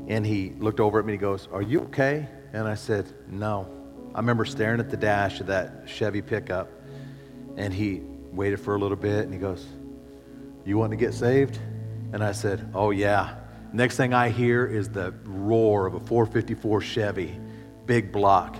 And 0.08 0.24
he 0.24 0.54
looked 0.58 0.80
over 0.80 0.98
at 0.98 1.04
me 1.04 1.12
and 1.12 1.20
he 1.20 1.22
goes, 1.22 1.48
Are 1.52 1.60
you 1.60 1.80
okay? 1.82 2.26
And 2.54 2.66
I 2.66 2.76
said, 2.76 3.12
No. 3.28 3.68
I 4.14 4.18
remember 4.18 4.44
staring 4.44 4.80
at 4.80 4.90
the 4.90 4.96
dash 4.96 5.40
of 5.40 5.48
that 5.48 5.82
Chevy 5.86 6.22
pickup, 6.22 6.70
and 7.56 7.74
he 7.74 8.00
waited 8.32 8.60
for 8.60 8.74
a 8.74 8.78
little 8.78 8.96
bit 8.96 9.24
and 9.24 9.32
he 9.34 9.38
goes, 9.38 9.66
You 10.64 10.78
want 10.78 10.92
to 10.92 10.96
get 10.96 11.12
saved? 11.12 11.58
And 12.12 12.22
I 12.24 12.32
said, 12.32 12.70
Oh, 12.74 12.90
yeah. 12.90 13.36
Next 13.72 13.96
thing 13.96 14.14
I 14.14 14.28
hear 14.30 14.64
is 14.64 14.88
the 14.88 15.12
roar 15.24 15.86
of 15.86 15.94
a 15.94 16.00
454 16.00 16.80
Chevy, 16.80 17.38
big 17.86 18.12
block, 18.12 18.56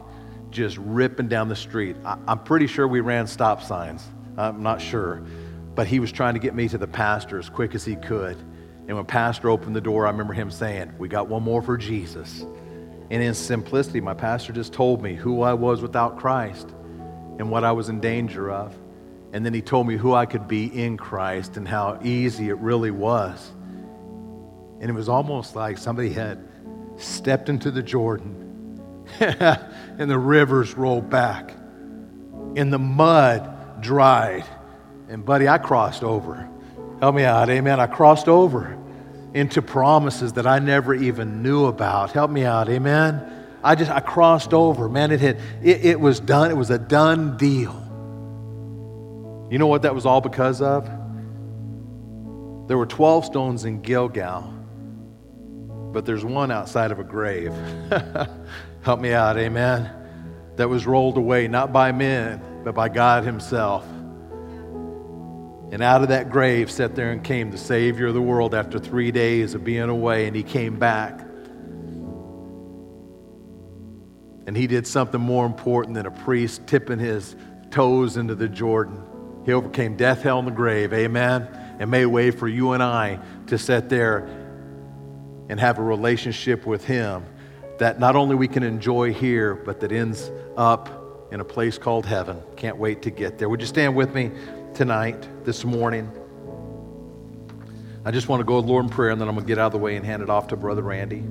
just 0.50 0.76
ripping 0.76 1.28
down 1.28 1.48
the 1.48 1.56
street. 1.56 1.96
I- 2.04 2.18
I'm 2.26 2.40
pretty 2.40 2.66
sure 2.66 2.86
we 2.86 3.00
ran 3.00 3.26
stop 3.26 3.62
signs. 3.62 4.04
I'm 4.36 4.62
not 4.62 4.80
sure. 4.80 5.22
But 5.74 5.86
he 5.86 6.00
was 6.00 6.12
trying 6.12 6.34
to 6.34 6.40
get 6.40 6.54
me 6.54 6.68
to 6.68 6.78
the 6.78 6.86
pastor 6.86 7.38
as 7.38 7.48
quick 7.48 7.74
as 7.74 7.84
he 7.84 7.96
could. 7.96 8.36
And 8.86 8.96
when 8.96 9.06
pastor 9.06 9.48
opened 9.48 9.74
the 9.74 9.80
door, 9.80 10.06
I 10.06 10.10
remember 10.10 10.34
him 10.34 10.50
saying, 10.50 10.92
We 10.98 11.08
got 11.08 11.28
one 11.28 11.42
more 11.42 11.62
for 11.62 11.76
Jesus. 11.76 12.44
And 13.10 13.22
in 13.22 13.34
simplicity, 13.34 14.00
my 14.00 14.14
pastor 14.14 14.52
just 14.52 14.72
told 14.72 15.02
me 15.02 15.14
who 15.14 15.42
I 15.42 15.54
was 15.54 15.82
without 15.82 16.18
Christ 16.18 16.68
and 17.38 17.50
what 17.50 17.64
I 17.64 17.72
was 17.72 17.88
in 17.88 18.00
danger 18.00 18.50
of. 18.50 18.74
And 19.32 19.44
then 19.44 19.52
he 19.52 19.62
told 19.62 19.86
me 19.86 19.96
who 19.96 20.14
I 20.14 20.26
could 20.26 20.46
be 20.46 20.66
in 20.66 20.96
Christ 20.96 21.56
and 21.56 21.66
how 21.66 21.98
easy 22.02 22.48
it 22.48 22.58
really 22.58 22.90
was. 22.90 23.52
And 24.80 24.90
it 24.90 24.92
was 24.92 25.08
almost 25.08 25.56
like 25.56 25.76
somebody 25.76 26.10
had 26.10 26.46
stepped 26.96 27.48
into 27.48 27.70
the 27.70 27.82
Jordan 27.82 28.80
and 29.20 30.10
the 30.10 30.18
rivers 30.18 30.74
rolled 30.76 31.10
back 31.10 31.54
and 32.56 32.72
the 32.72 32.78
mud 32.78 33.53
dried. 33.84 34.44
And, 35.08 35.24
buddy, 35.24 35.48
I 35.48 35.58
crossed 35.58 36.02
over. 36.02 36.48
Help 36.98 37.14
me 37.14 37.22
out. 37.22 37.48
Amen. 37.50 37.78
I 37.78 37.86
crossed 37.86 38.26
over 38.26 38.76
into 39.34 39.62
promises 39.62 40.32
that 40.32 40.46
I 40.46 40.58
never 40.58 40.94
even 40.94 41.42
knew 41.42 41.66
about. 41.66 42.12
Help 42.12 42.30
me 42.30 42.44
out. 42.44 42.68
Amen. 42.68 43.30
I 43.62 43.74
just, 43.74 43.90
I 43.90 44.00
crossed 44.00 44.52
over. 44.52 44.88
Man, 44.88 45.10
it 45.10 45.20
had, 45.20 45.40
it, 45.62 45.84
it 45.84 46.00
was 46.00 46.20
done. 46.20 46.50
It 46.50 46.56
was 46.56 46.70
a 46.70 46.78
done 46.78 47.36
deal. 47.36 47.80
You 49.50 49.58
know 49.58 49.66
what 49.66 49.82
that 49.82 49.94
was 49.94 50.06
all 50.06 50.20
because 50.20 50.62
of? 50.62 50.84
There 52.66 52.78
were 52.78 52.86
12 52.86 53.26
stones 53.26 53.64
in 53.64 53.82
Gilgal, 53.82 54.52
but 55.92 56.06
there's 56.06 56.24
one 56.24 56.50
outside 56.50 56.90
of 56.92 56.98
a 56.98 57.04
grave. 57.04 57.52
Help 58.82 59.00
me 59.00 59.12
out, 59.12 59.36
amen. 59.36 59.90
That 60.56 60.68
was 60.68 60.86
rolled 60.86 61.18
away, 61.18 61.48
not 61.48 61.72
by 61.72 61.92
men, 61.92 62.40
but 62.64 62.74
by 62.74 62.88
God 62.88 63.24
Himself. 63.24 63.84
And 65.70 65.82
out 65.82 66.02
of 66.02 66.08
that 66.08 66.30
grave 66.30 66.70
sat 66.70 66.94
there 66.94 67.10
and 67.10 67.22
came 67.22 67.50
the 67.50 67.58
Savior 67.58 68.06
of 68.06 68.14
the 68.14 68.22
world 68.22 68.54
after 68.54 68.78
three 68.78 69.10
days 69.10 69.54
of 69.54 69.64
being 69.64 69.88
away, 69.88 70.26
and 70.26 70.34
He 70.34 70.42
came 70.42 70.78
back. 70.78 71.20
And 74.46 74.56
He 74.56 74.66
did 74.66 74.86
something 74.86 75.20
more 75.20 75.46
important 75.46 75.94
than 75.94 76.06
a 76.06 76.10
priest 76.10 76.66
tipping 76.66 76.98
his 76.98 77.36
toes 77.70 78.16
into 78.16 78.34
the 78.34 78.48
Jordan. 78.48 79.02
He 79.44 79.52
overcame 79.52 79.96
death, 79.96 80.22
hell, 80.22 80.38
and 80.38 80.48
the 80.48 80.52
grave. 80.52 80.92
Amen. 80.92 81.48
and 81.78 81.90
made 81.90 82.06
way 82.06 82.30
for 82.30 82.46
you 82.46 82.72
and 82.72 82.82
I 82.82 83.18
to 83.48 83.58
sit 83.58 83.88
there 83.88 84.28
and 85.48 85.58
have 85.58 85.78
a 85.78 85.82
relationship 85.82 86.64
with 86.64 86.84
Him 86.84 87.24
that 87.78 87.98
not 87.98 88.14
only 88.16 88.36
we 88.36 88.48
can 88.48 88.62
enjoy 88.62 89.12
here, 89.12 89.54
but 89.54 89.80
that 89.80 89.90
ends 89.90 90.30
up 90.56 91.03
in 91.34 91.40
a 91.40 91.44
place 91.44 91.76
called 91.78 92.06
heaven. 92.06 92.40
Can't 92.54 92.76
wait 92.76 93.02
to 93.02 93.10
get 93.10 93.38
there. 93.38 93.48
Would 93.48 93.60
you 93.60 93.66
stand 93.66 93.96
with 93.96 94.14
me 94.14 94.30
tonight, 94.72 95.28
this 95.44 95.64
morning? 95.64 96.08
I 98.04 98.12
just 98.12 98.28
want 98.28 98.38
to 98.38 98.44
go 98.44 98.56
with 98.56 98.66
Lord 98.66 98.84
in 98.84 98.90
prayer, 98.90 99.10
and 99.10 99.20
then 99.20 99.26
I'm 99.26 99.34
going 99.34 99.44
to 99.44 99.48
get 99.48 99.58
out 99.58 99.66
of 99.66 99.72
the 99.72 99.78
way 99.78 99.96
and 99.96 100.06
hand 100.06 100.22
it 100.22 100.30
off 100.30 100.46
to 100.48 100.56
Brother 100.56 100.82
Randy. 100.82 101.24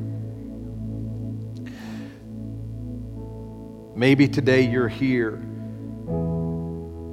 Maybe 3.95 4.27
today 4.27 4.63
you're 4.63 4.89
here, 4.89 5.37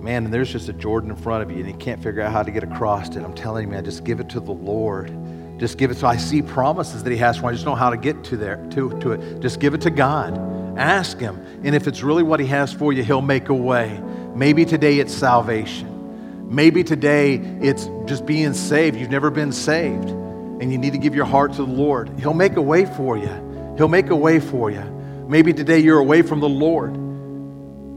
man, 0.03 0.25
and 0.25 0.35
there's 0.35 0.51
just 0.51 0.69
a 0.69 0.73
Jordan 0.73 1.11
in 1.11 1.17
front 1.17 1.45
of 1.45 1.51
you, 1.53 1.59
and 1.59 1.69
you 1.69 1.77
can't 1.77 2.03
figure 2.03 2.23
out 2.23 2.33
how 2.33 2.43
to 2.43 2.51
get 2.51 2.65
across 2.65 3.15
it. 3.15 3.23
I'm 3.23 3.35
telling 3.35 3.67
you, 3.67 3.71
man, 3.71 3.85
just 3.85 4.03
give 4.03 4.19
it 4.19 4.29
to 4.31 4.41
the 4.41 4.51
Lord. 4.51 5.11
Just 5.61 5.79
give 5.79 5.91
it 5.91 5.99
So 5.99 6.07
I 6.07 6.17
see 6.17 6.41
promises 6.43 7.05
that 7.05 7.11
He 7.11 7.19
has 7.19 7.37
for. 7.37 7.45
me. 7.45 7.49
I 7.51 7.53
just 7.53 7.67
know 7.67 7.75
how 7.75 7.91
to 7.91 7.97
get 7.97 8.25
to 8.25 8.37
there 8.37 8.57
to 8.71 8.99
to 9.01 9.13
it. 9.13 9.41
Just 9.41 9.61
give 9.61 9.75
it 9.75 9.83
to 9.83 9.91
God. 9.91 10.37
Ask 10.79 11.19
Him, 11.19 11.39
and 11.63 11.75
if 11.75 11.87
it's 11.87 12.03
really 12.03 12.23
what 12.23 12.41
He 12.41 12.47
has 12.47 12.73
for 12.73 12.93
you, 12.93 13.03
He'll 13.05 13.21
make 13.21 13.51
a 13.51 13.55
way. 13.55 14.01
Maybe 14.35 14.65
today 14.65 14.99
it's 14.99 15.15
salvation. 15.15 16.49
Maybe 16.53 16.83
today 16.83 17.35
it's 17.61 17.89
just 18.07 18.27
being 18.27 18.55
saved. 18.55 18.97
You've 18.97 19.11
never 19.11 19.31
been 19.31 19.53
saved, 19.53 20.09
and 20.09 20.73
you 20.73 20.79
need 20.79 20.95
to 20.95 20.99
give 20.99 21.15
your 21.15 21.27
heart 21.27 21.53
to 21.53 21.65
the 21.65 21.73
Lord. 21.73 22.09
He'll 22.19 22.35
make 22.35 22.57
a 22.57 22.63
way 22.63 22.87
for 22.87 23.19
you. 23.19 23.75
He'll 23.77 23.89
make 23.89 24.11
a 24.11 24.17
way 24.17 24.41
for 24.41 24.71
you. 24.71 24.83
Maybe 25.29 25.53
today 25.53 25.79
you're 25.79 26.01
away 26.01 26.23
from 26.23 26.41
the 26.41 26.49
Lord 26.49 26.95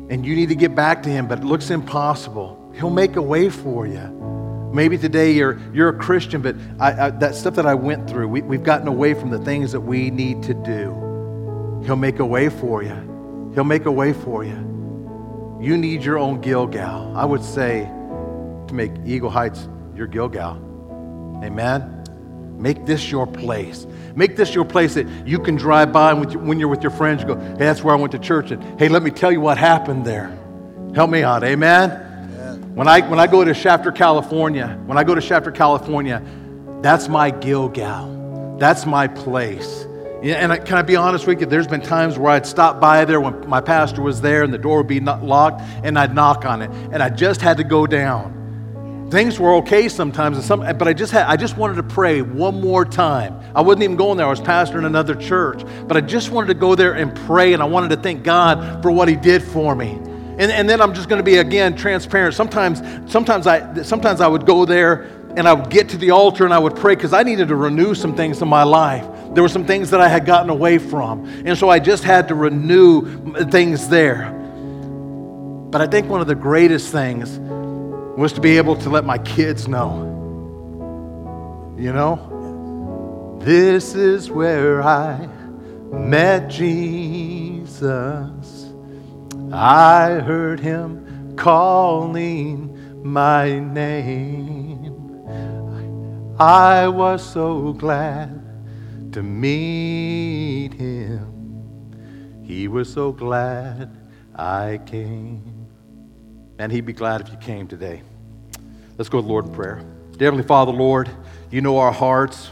and 0.10 0.26
you 0.26 0.36
need 0.36 0.50
to 0.50 0.56
get 0.56 0.76
back 0.76 1.04
to 1.04 1.10
Him, 1.10 1.28
but 1.28 1.40
it 1.40 1.44
looks 1.44 1.72
impossible. 1.72 2.72
He'll 2.76 2.92
make 2.92 3.16
a 3.16 3.22
way 3.22 3.50
for 3.50 3.88
you. 3.88 4.33
Maybe 4.74 4.98
today 4.98 5.34
you're, 5.34 5.60
you're 5.72 5.90
a 5.90 5.98
Christian, 5.98 6.42
but 6.42 6.56
I, 6.80 7.06
I, 7.06 7.10
that 7.12 7.36
stuff 7.36 7.54
that 7.56 7.68
I 7.68 7.76
went 7.76 8.10
through, 8.10 8.28
we, 8.28 8.42
we've 8.42 8.64
gotten 8.64 8.88
away 8.88 9.14
from 9.14 9.30
the 9.30 9.38
things 9.38 9.72
that 9.72 9.82
we 9.82 10.10
need 10.10 10.42
to 10.44 10.56
do. 10.56 11.84
He'll 11.86 11.96
make 11.96 12.18
a 12.18 12.26
way 12.26 12.50
for 12.50 12.82
you. 12.82 13.52
He'll 13.54 13.66
make 13.66 13.86
a 13.86 13.92
way 13.92 14.14
for 14.14 14.44
you. 14.44 15.60
You 15.62 15.78
need 15.78 16.04
your 16.04 16.18
own 16.18 16.42
Gilgal. 16.42 17.16
I 17.16 17.24
would 17.24 17.44
say 17.44 17.84
to 18.68 18.74
make 18.74 18.92
Eagle 19.06 19.30
Heights 19.30 19.70
your 19.96 20.08
Gilgal. 20.08 20.58
Amen. 21.44 22.04
Make 22.58 22.88
this 22.88 23.12
your 23.12 23.28
place. 23.28 23.86
Make 24.16 24.36
this 24.36 24.56
your 24.56 24.66
place 24.66 24.96
that 24.96 25.08
you 25.28 25.38
can 25.38 25.56
drive 25.56 25.94
by 25.94 26.14
when 26.14 26.58
you're 26.60 26.68
with 26.68 26.82
your 26.82 26.92
friends. 26.92 27.22
You 27.22 27.28
go, 27.28 27.40
hey, 27.40 27.58
that's 27.58 27.84
where 27.84 27.96
I 27.96 28.00
went 28.00 28.14
to 28.14 28.20
church. 28.20 28.50
And 28.50 28.80
hey, 28.80 28.90
let 28.90 29.04
me 29.04 29.12
tell 29.12 29.32
you 29.32 29.40
what 29.40 29.60
happened 29.60 30.04
there. 30.04 30.36
Help 30.96 31.12
me 31.12 31.22
out. 31.22 31.44
Amen? 31.44 32.03
When, 32.74 32.88
I, 32.88 33.02
when 33.08 33.20
I 33.20 33.28
go 33.28 33.44
to 33.44 33.54
Shafter, 33.54 33.92
California, 33.92 34.80
when 34.86 34.98
I 34.98 35.04
go 35.04 35.14
to 35.14 35.22
Shafter, 35.22 35.52
California, 35.52 36.24
that's 36.82 37.08
my 37.08 37.30
Gilgal. 37.30 38.58
That's 38.60 38.86
my 38.86 39.08
place. 39.08 39.86
And 40.24 40.52
I, 40.52 40.58
can 40.58 40.78
I 40.78 40.82
be 40.82 40.96
honest 40.96 41.28
with 41.28 41.42
you? 41.42 41.46
There's 41.46 41.68
been 41.68 41.82
times 41.82 42.18
where 42.18 42.32
I'd 42.32 42.46
stop 42.46 42.80
by 42.80 43.06
there 43.06 43.22
when 43.22 43.48
my 43.48 43.62
pastor 43.62 44.02
was 44.02 44.22
there 44.22 44.44
and 44.44 44.54
the 44.54 44.58
door 44.58 44.78
would 44.78 44.88
be 44.88 45.00
locked, 45.00 45.62
and 45.84 46.00
I'd 46.00 46.16
knock 46.16 46.46
on 46.46 46.62
it, 46.62 46.72
and 46.92 47.04
I 47.04 47.10
just 47.10 47.42
had 47.42 47.58
to 47.58 47.64
go 47.64 47.86
down 47.86 48.44
things 49.14 49.40
were 49.40 49.54
okay 49.54 49.88
sometimes, 49.90 50.38
and 50.38 50.46
some, 50.46 50.62
but 50.62 50.88
I 50.88 50.94
just 50.94 51.12
had, 51.12 51.28
I 51.28 51.38
just 51.38 51.56
wanted 51.56 51.76
to 51.76 51.84
pray 51.84 52.24
one 52.24 52.60
more 52.60 52.84
time. 52.84 53.40
I 53.56 53.62
wasn't 53.62 53.84
even 53.84 53.96
going 53.96 54.18
there. 54.18 54.26
I 54.26 54.30
was 54.30 54.42
pastoring 54.42 54.88
another 54.88 55.14
church, 55.14 55.62
but 55.88 55.96
I 55.96 56.02
just 56.02 56.32
wanted 56.32 56.48
to 56.48 56.56
go 56.56 56.74
there 56.74 56.94
and 56.94 57.16
pray, 57.16 57.54
and 57.54 57.62
I 57.62 57.68
wanted 57.68 57.90
to 57.90 57.98
thank 57.98 58.24
God 58.24 58.82
for 58.82 58.90
what 58.90 59.08
He 59.08 59.16
did 59.16 59.44
for 59.44 59.76
me. 59.76 60.00
And, 60.38 60.52
and 60.52 60.68
then 60.68 60.82
I'm 60.82 60.94
just 60.94 61.10
going 61.10 61.20
to 61.20 61.24
be 61.24 61.38
again 61.38 61.76
transparent. 61.76 62.34
Sometimes, 62.36 62.82
sometimes 63.12 63.46
I, 63.48 63.84
sometimes 63.84 64.20
I 64.20 64.28
would 64.28 64.46
go 64.46 64.66
there 64.66 65.04
and 65.36 65.48
I 65.48 65.54
would 65.54 65.70
get 65.70 65.90
to 65.90 65.98
the 65.98 66.12
altar 66.12 66.46
and 66.46 66.54
I 66.54 66.60
would 66.60 66.76
pray 66.76 66.96
because 66.96 67.14
I 67.14 67.24
needed 67.24 67.48
to 67.50 67.56
renew 67.56 67.96
some 67.96 68.16
things 68.16 68.42
in 68.42 68.48
my 68.48 68.64
life. 68.64 69.06
There 69.34 69.42
were 69.42 69.50
some 69.50 69.66
things 69.66 69.90
that 69.90 70.00
I 70.00 70.08
had 70.08 70.26
gotten 70.26 70.50
away 70.50 70.78
from, 70.78 71.26
and 71.46 71.58
so 71.58 71.70
I 71.70 71.80
just 71.80 72.04
had 72.04 72.28
to 72.28 72.36
renew 72.36 73.46
things 73.46 73.88
there. 73.90 74.32
But 75.72 75.82
I 75.82 75.88
think 75.88 76.08
one 76.08 76.22
of 76.22 76.28
the 76.28 76.36
greatest 76.36 76.92
things 76.92 77.40
was 78.16 78.32
to 78.34 78.42
be 78.42 78.58
able 78.58 78.76
to 78.76 78.90
let 78.92 79.06
my 79.06 79.18
kids 79.18 79.68
know. 79.68 80.12
You 81.80 81.92
know, 81.92 83.40
this 83.42 83.96
is 83.96 84.30
where 84.30 84.84
I 84.84 85.28
met 85.92 86.48
Jesus. 86.48 87.72
I 89.54 90.20
heard 90.20 90.60
him 90.60 91.36
calling 91.36 93.04
my 93.04 93.60
name. 93.60 94.94
I 96.40 96.88
was 96.88 97.24
so 97.24 97.74
glad 97.74 98.42
to 99.12 99.22
meet 99.22 100.74
him. 100.74 102.42
He 102.44 102.68
was 102.68 102.92
so 102.92 103.12
glad 103.12 103.96
I 104.36 104.80
came. 104.88 105.68
And 106.58 106.72
he'd 106.72 106.88
be 106.88 106.94
glad 106.94 107.22
if 107.22 107.30
you 107.30 107.38
came 107.38 107.68
today. 107.68 108.02
Let's 108.98 109.10
go 109.10 109.22
to 109.22 109.28
Lord 109.28 109.46
in 109.46 109.54
prayer. 109.54 109.86
Dear 110.18 110.28
Heavenly 110.28 110.48
Father, 110.48 110.72
Lord, 110.72 111.10
you 111.52 111.62
know 111.62 111.78
our 111.78 111.92
hearts. 111.92 112.50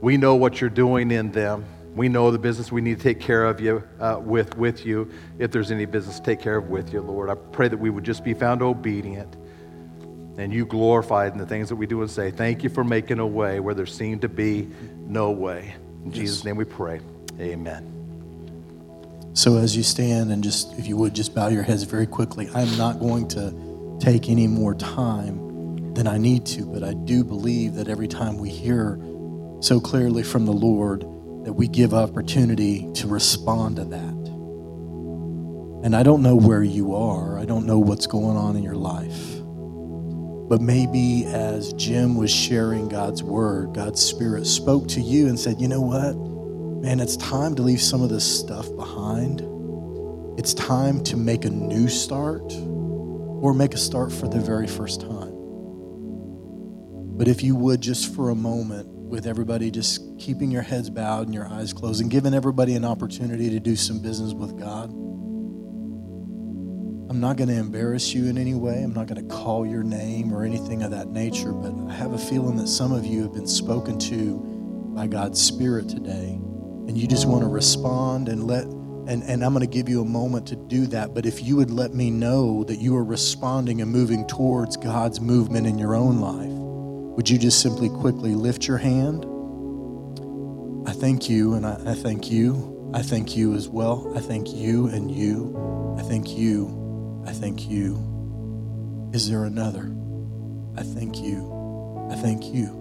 We 0.00 0.16
know 0.16 0.36
what 0.36 0.60
you're 0.60 0.70
doing 0.70 1.10
in 1.10 1.32
them. 1.32 1.64
We 1.94 2.08
know 2.08 2.30
the 2.30 2.38
business 2.38 2.72
we 2.72 2.80
need 2.80 2.98
to 2.98 3.02
take 3.02 3.20
care 3.20 3.44
of 3.44 3.60
you 3.60 3.82
uh, 4.00 4.18
with, 4.22 4.56
with 4.56 4.86
you. 4.86 5.10
If 5.38 5.50
there's 5.50 5.70
any 5.70 5.84
business 5.84 6.18
to 6.18 6.24
take 6.24 6.40
care 6.40 6.56
of 6.56 6.68
with 6.68 6.92
you, 6.92 7.02
Lord, 7.02 7.28
I 7.28 7.34
pray 7.34 7.68
that 7.68 7.76
we 7.76 7.90
would 7.90 8.04
just 8.04 8.24
be 8.24 8.32
found 8.32 8.62
obedient 8.62 9.36
and 10.38 10.52
you 10.52 10.64
glorified 10.64 11.32
in 11.32 11.38
the 11.38 11.46
things 11.46 11.68
that 11.68 11.76
we 11.76 11.86
do 11.86 12.00
and 12.00 12.10
say. 12.10 12.30
Thank 12.30 12.62
you 12.62 12.70
for 12.70 12.84
making 12.84 13.18
a 13.18 13.26
way 13.26 13.60
where 13.60 13.74
there 13.74 13.86
seemed 13.86 14.22
to 14.22 14.28
be 14.28 14.68
no 15.06 15.30
way. 15.30 15.74
In 16.04 16.10
yes. 16.10 16.16
Jesus' 16.16 16.44
name 16.44 16.56
we 16.56 16.64
pray. 16.64 17.00
Amen. 17.38 17.88
So 19.34 19.58
as 19.58 19.76
you 19.76 19.82
stand 19.82 20.32
and 20.32 20.42
just, 20.42 20.78
if 20.78 20.86
you 20.86 20.96
would, 20.96 21.14
just 21.14 21.34
bow 21.34 21.48
your 21.48 21.62
heads 21.62 21.82
very 21.84 22.06
quickly. 22.06 22.48
I'm 22.54 22.76
not 22.76 23.00
going 23.00 23.28
to 23.28 23.98
take 24.00 24.28
any 24.28 24.46
more 24.46 24.74
time 24.74 25.94
than 25.94 26.06
I 26.06 26.18
need 26.18 26.46
to, 26.46 26.64
but 26.64 26.82
I 26.82 26.94
do 26.94 27.24
believe 27.24 27.74
that 27.74 27.88
every 27.88 28.08
time 28.08 28.38
we 28.38 28.50
hear 28.50 28.98
so 29.60 29.80
clearly 29.80 30.22
from 30.22 30.44
the 30.44 30.52
Lord, 30.52 31.04
that 31.44 31.52
we 31.52 31.68
give 31.68 31.94
opportunity 31.94 32.90
to 32.94 33.06
respond 33.06 33.76
to 33.76 33.84
that. 33.84 34.22
And 35.84 35.96
I 35.96 36.02
don't 36.02 36.22
know 36.22 36.36
where 36.36 36.62
you 36.62 36.94
are. 36.94 37.38
I 37.38 37.44
don't 37.44 37.66
know 37.66 37.78
what's 37.78 38.06
going 38.06 38.36
on 38.36 38.56
in 38.56 38.62
your 38.62 38.76
life. 38.76 39.38
But 40.48 40.60
maybe 40.60 41.24
as 41.26 41.72
Jim 41.74 42.14
was 42.16 42.30
sharing 42.30 42.88
God's 42.88 43.22
word, 43.22 43.74
God's 43.74 44.00
Spirit 44.00 44.46
spoke 44.46 44.86
to 44.88 45.00
you 45.00 45.28
and 45.28 45.38
said, 45.38 45.60
you 45.60 45.68
know 45.68 45.80
what? 45.80 46.14
man, 46.82 46.98
it's 46.98 47.16
time 47.16 47.54
to 47.54 47.62
leave 47.62 47.80
some 47.80 48.02
of 48.02 48.10
this 48.10 48.24
stuff 48.24 48.74
behind. 48.74 49.40
It's 50.36 50.52
time 50.52 51.00
to 51.04 51.16
make 51.16 51.44
a 51.44 51.50
new 51.50 51.88
start 51.88 52.52
or 52.52 53.54
make 53.54 53.72
a 53.72 53.76
start 53.76 54.12
for 54.12 54.26
the 54.26 54.40
very 54.40 54.66
first 54.66 55.00
time. 55.00 55.30
But 57.16 57.28
if 57.28 57.40
you 57.40 57.54
would, 57.54 57.80
just 57.80 58.12
for 58.16 58.30
a 58.30 58.34
moment, 58.34 58.88
with 59.12 59.26
everybody 59.26 59.70
just 59.70 60.18
keeping 60.18 60.50
your 60.50 60.62
heads 60.62 60.88
bowed 60.88 61.26
and 61.26 61.34
your 61.34 61.46
eyes 61.46 61.74
closed 61.74 62.00
and 62.00 62.10
giving 62.10 62.32
everybody 62.32 62.74
an 62.76 62.84
opportunity 62.84 63.50
to 63.50 63.60
do 63.60 63.76
some 63.76 64.00
business 64.00 64.32
with 64.32 64.58
God. 64.58 64.88
I'm 67.10 67.20
not 67.20 67.36
going 67.36 67.50
to 67.50 67.56
embarrass 67.56 68.14
you 68.14 68.30
in 68.30 68.38
any 68.38 68.54
way. 68.54 68.82
I'm 68.82 68.94
not 68.94 69.08
going 69.08 69.20
to 69.20 69.34
call 69.34 69.66
your 69.66 69.82
name 69.82 70.32
or 70.32 70.46
anything 70.46 70.82
of 70.82 70.92
that 70.92 71.08
nature, 71.08 71.52
but 71.52 71.74
I 71.90 71.92
have 71.92 72.14
a 72.14 72.18
feeling 72.18 72.56
that 72.56 72.68
some 72.68 72.90
of 72.90 73.04
you 73.04 73.20
have 73.20 73.34
been 73.34 73.46
spoken 73.46 73.98
to 73.98 74.38
by 74.96 75.08
God's 75.08 75.38
Spirit 75.38 75.90
today 75.90 76.30
and 76.88 76.96
you 76.96 77.06
just 77.06 77.28
want 77.28 77.42
to 77.42 77.48
respond 77.48 78.30
and 78.30 78.46
let 78.46 78.64
and, 78.64 79.22
and 79.24 79.44
I'm 79.44 79.52
going 79.52 79.60
to 79.60 79.66
give 79.66 79.90
you 79.90 80.00
a 80.00 80.06
moment 80.06 80.46
to 80.46 80.56
do 80.56 80.86
that. 80.86 81.12
But 81.12 81.26
if 81.26 81.42
you 81.42 81.56
would 81.56 81.70
let 81.70 81.92
me 81.92 82.10
know 82.10 82.64
that 82.64 82.76
you 82.76 82.96
are 82.96 83.04
responding 83.04 83.82
and 83.82 83.90
moving 83.90 84.26
towards 84.26 84.78
God's 84.78 85.20
movement 85.20 85.66
in 85.66 85.76
your 85.76 85.96
own 85.96 86.20
life, 86.20 86.61
would 87.16 87.28
you 87.28 87.38
just 87.38 87.60
simply 87.60 87.88
quickly 87.88 88.34
lift 88.34 88.66
your 88.66 88.78
hand? 88.78 89.26
I 90.88 90.92
thank 90.92 91.28
you, 91.28 91.54
and 91.54 91.66
I, 91.66 91.74
I 91.86 91.94
thank 91.94 92.30
you. 92.30 92.90
I 92.94 93.02
thank 93.02 93.36
you 93.36 93.54
as 93.54 93.68
well. 93.68 94.12
I 94.16 94.20
thank 94.20 94.52
you 94.52 94.88
and 94.88 95.10
you. 95.10 95.96
I 95.98 96.02
thank 96.02 96.30
you. 96.30 97.22
I 97.26 97.32
thank 97.32 97.68
you. 97.68 99.10
Is 99.12 99.30
there 99.30 99.44
another? 99.44 99.94
I 100.76 100.82
thank 100.82 101.18
you. 101.18 102.08
I 102.10 102.16
thank 102.16 102.46
you. 102.46 102.78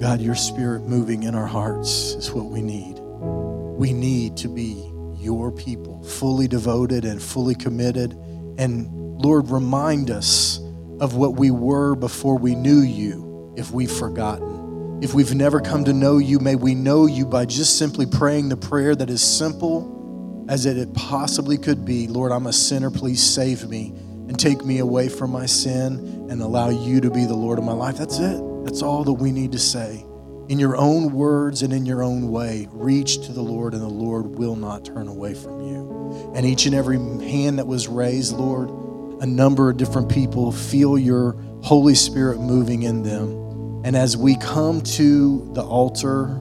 God, 0.00 0.20
your 0.20 0.34
spirit 0.34 0.82
moving 0.82 1.24
in 1.24 1.34
our 1.34 1.46
hearts 1.46 2.14
is 2.14 2.30
what 2.32 2.46
we 2.46 2.60
need. 2.60 2.98
We 3.00 3.92
need 3.92 4.36
to 4.38 4.48
be 4.48 4.92
your 5.16 5.50
people, 5.50 6.02
fully 6.04 6.46
devoted 6.48 7.04
and 7.04 7.20
fully 7.20 7.54
committed. 7.54 8.12
And 8.58 8.97
Lord, 9.18 9.50
remind 9.50 10.10
us 10.10 10.58
of 11.00 11.16
what 11.16 11.36
we 11.36 11.50
were 11.50 11.94
before 11.94 12.38
we 12.38 12.54
knew 12.54 12.80
you 12.80 13.52
if 13.56 13.72
we've 13.72 13.90
forgotten. 13.90 15.00
If 15.02 15.14
we've 15.14 15.34
never 15.34 15.60
come 15.60 15.84
to 15.84 15.92
know 15.92 16.18
you, 16.18 16.38
may 16.38 16.54
we 16.56 16.74
know 16.74 17.06
you 17.06 17.26
by 17.26 17.44
just 17.44 17.78
simply 17.78 18.06
praying 18.06 18.48
the 18.48 18.56
prayer 18.56 18.94
that 18.94 19.10
is 19.10 19.22
simple 19.22 20.46
as 20.48 20.66
it 20.66 20.94
possibly 20.94 21.58
could 21.58 21.84
be 21.84 22.06
Lord, 22.08 22.32
I'm 22.32 22.46
a 22.46 22.52
sinner, 22.52 22.90
please 22.90 23.22
save 23.22 23.68
me. 23.68 23.92
and 24.28 24.38
take 24.38 24.64
me 24.64 24.78
away 24.78 25.08
from 25.08 25.30
my 25.30 25.46
sin 25.46 26.26
and 26.30 26.42
allow 26.42 26.68
you 26.68 27.00
to 27.00 27.10
be 27.10 27.24
the 27.24 27.34
Lord 27.34 27.58
of 27.58 27.64
my 27.64 27.72
life. 27.72 27.96
That's 27.96 28.18
it. 28.18 28.40
That's 28.64 28.82
all 28.82 29.02
that 29.04 29.14
we 29.14 29.32
need 29.32 29.52
to 29.52 29.58
say. 29.58 30.04
In 30.48 30.58
your 30.58 30.76
own 30.76 31.12
words 31.12 31.62
and 31.62 31.72
in 31.72 31.86
your 31.86 32.02
own 32.02 32.30
way, 32.30 32.68
reach 32.70 33.26
to 33.26 33.32
the 33.32 33.42
Lord, 33.42 33.72
and 33.72 33.82
the 33.82 33.88
Lord 33.88 34.38
will 34.38 34.56
not 34.56 34.84
turn 34.84 35.08
away 35.08 35.34
from 35.34 35.62
you. 35.62 36.32
And 36.34 36.44
each 36.46 36.66
and 36.66 36.74
every 36.74 36.98
hand 36.98 37.58
that 37.58 37.66
was 37.66 37.88
raised, 37.88 38.34
Lord, 38.34 38.70
a 39.20 39.26
number 39.26 39.70
of 39.70 39.76
different 39.76 40.08
people 40.08 40.52
feel 40.52 40.98
your 40.98 41.32
Holy 41.62 41.94
Spirit 41.94 42.38
moving 42.38 42.82
in 42.82 43.02
them. 43.02 43.82
And 43.84 43.96
as 43.96 44.16
we 44.16 44.36
come 44.36 44.80
to 44.82 45.50
the 45.54 45.62
altar 45.62 46.36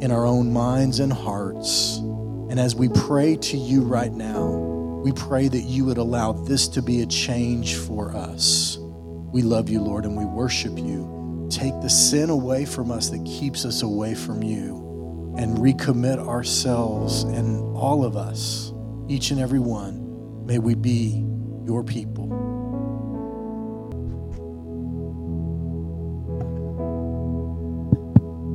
in 0.00 0.10
our 0.10 0.26
own 0.26 0.52
minds 0.52 1.00
and 1.00 1.12
hearts, 1.12 1.98
and 1.98 2.60
as 2.60 2.74
we 2.74 2.88
pray 2.88 3.36
to 3.36 3.56
you 3.56 3.82
right 3.82 4.12
now, 4.12 4.46
we 5.04 5.12
pray 5.12 5.48
that 5.48 5.62
you 5.62 5.84
would 5.86 5.98
allow 5.98 6.32
this 6.32 6.68
to 6.68 6.82
be 6.82 7.02
a 7.02 7.06
change 7.06 7.74
for 7.76 8.14
us. 8.14 8.78
We 8.78 9.42
love 9.42 9.68
you, 9.68 9.80
Lord, 9.80 10.04
and 10.04 10.16
we 10.16 10.24
worship 10.24 10.78
you. 10.78 11.48
Take 11.50 11.78
the 11.80 11.90
sin 11.90 12.30
away 12.30 12.64
from 12.64 12.90
us 12.90 13.10
that 13.10 13.24
keeps 13.24 13.64
us 13.64 13.82
away 13.82 14.14
from 14.14 14.42
you 14.42 15.34
and 15.36 15.58
recommit 15.58 16.18
ourselves 16.18 17.24
and 17.24 17.60
all 17.76 18.04
of 18.04 18.16
us, 18.16 18.72
each 19.08 19.30
and 19.30 19.40
every 19.40 19.58
one. 19.58 20.46
May 20.46 20.58
we 20.58 20.74
be 20.74 21.24
your 21.64 21.82
people. 21.82 22.28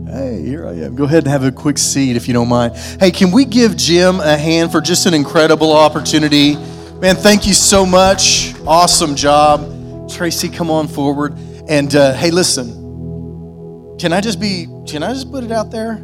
Hey, 0.07 0.43
here 0.43 0.67
I 0.67 0.73
am. 0.73 0.95
Go 0.95 1.03
ahead 1.03 1.23
and 1.23 1.27
have 1.27 1.43
a 1.43 1.51
quick 1.51 1.77
seat 1.77 2.15
if 2.15 2.27
you 2.27 2.33
don't 2.33 2.49
mind. 2.49 2.75
Hey, 2.99 3.11
can 3.11 3.31
we 3.31 3.45
give 3.45 3.77
Jim 3.77 4.19
a 4.19 4.37
hand 4.37 4.71
for 4.71 4.81
just 4.81 5.05
an 5.05 5.13
incredible 5.13 5.71
opportunity? 5.71 6.55
Man, 6.99 7.15
thank 7.15 7.45
you 7.47 7.53
so 7.53 7.85
much. 7.85 8.53
Awesome 8.65 9.15
job. 9.15 10.09
Tracy, 10.09 10.49
come 10.49 10.71
on 10.71 10.87
forward. 10.87 11.37
And 11.67 11.95
uh, 11.95 12.13
hey, 12.13 12.31
listen, 12.31 13.97
can 13.99 14.11
I 14.11 14.21
just 14.21 14.39
be, 14.39 14.67
can 14.87 15.03
I 15.03 15.13
just 15.13 15.31
put 15.31 15.43
it 15.43 15.51
out 15.51 15.71
there? 15.71 16.03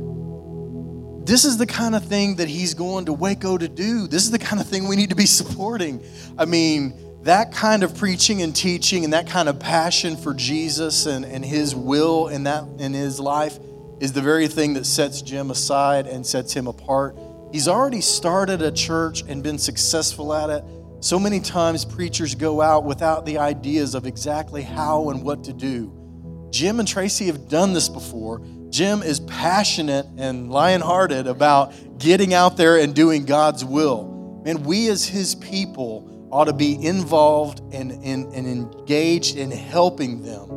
This 1.26 1.43
is 1.43 1.57
the 1.57 1.65
kind 1.65 1.95
of 1.95 2.05
thing 2.05 2.36
that 2.36 2.47
he's 2.47 2.76
going 2.76 3.05
to 3.05 3.13
Waco 3.13 3.57
to 3.57 3.67
do. 3.67 4.05
This 4.05 4.26
is 4.26 4.32
the 4.32 4.38
kind 4.38 4.61
of 4.61 4.67
thing 4.67 4.88
we 4.88 4.95
need 4.95 5.09
to 5.09 5.15
be 5.15 5.26
supporting. 5.26 6.03
I 6.38 6.45
mean, 6.45 6.93
that 7.23 7.51
kind 7.51 7.82
of 7.82 7.97
preaching 7.97 8.43
and 8.43 8.55
teaching 8.55 9.03
and 9.03 9.13
that 9.13 9.28
kind 9.28 9.49
of 9.49 9.59
passion 9.59 10.17
for 10.17 10.36
Jesus 10.36 11.07
and, 11.07 11.26
and 11.26 11.43
his 11.43 11.73
will 11.73 12.28
in 12.28 12.43
that 12.43 12.63
in 12.78 12.93
his 12.93 13.19
life 13.19 13.57
is 13.99 14.13
the 14.13 14.21
very 14.21 14.47
thing 14.47 14.76
that 14.76 14.86
sets 14.86 15.23
Jim 15.23 15.49
aside 15.49 16.05
and 16.05 16.23
sets 16.23 16.53
him 16.53 16.67
apart. 16.67 17.17
He's 17.51 17.67
already 17.67 18.01
started 18.01 18.61
a 18.61 18.71
church 18.71 19.23
and 19.28 19.41
been 19.41 19.57
successful 19.57 20.32
at 20.32 20.51
it. 20.51 20.63
So 20.99 21.17
many 21.17 21.39
times 21.39 21.86
preachers 21.86 22.36
go 22.36 22.61
out 22.61 22.84
without 22.84 23.26
the 23.26 23.39
ideas 23.39 23.95
of 23.95 24.05
exactly 24.05 24.61
how 24.61 25.09
and 25.09 25.23
what 25.23 25.43
to 25.45 25.53
do. 25.53 25.91
Jim 26.51 26.80
and 26.80 26.88
Tracy 26.88 27.26
have 27.26 27.49
done 27.49 27.73
this 27.73 27.89
before. 27.89 28.41
Jim 28.76 29.01
is 29.01 29.21
passionate 29.21 30.05
and 30.17 30.51
lion 30.51 30.82
hearted 30.82 31.28
about 31.28 31.73
getting 31.97 32.34
out 32.34 32.57
there 32.57 32.78
and 32.78 32.93
doing 32.93 33.23
God's 33.23 33.63
will. 33.63 34.43
And 34.45 34.65
we 34.65 34.89
as 34.89 35.07
his 35.07 35.34
people 35.36 36.28
ought 36.30 36.45
to 36.45 36.53
be 36.53 36.86
involved 36.86 37.61
and, 37.73 37.93
and, 38.03 38.26
and 38.34 38.45
engaged 38.45 39.38
in 39.38 39.49
helping 39.49 40.23
them. 40.23 40.49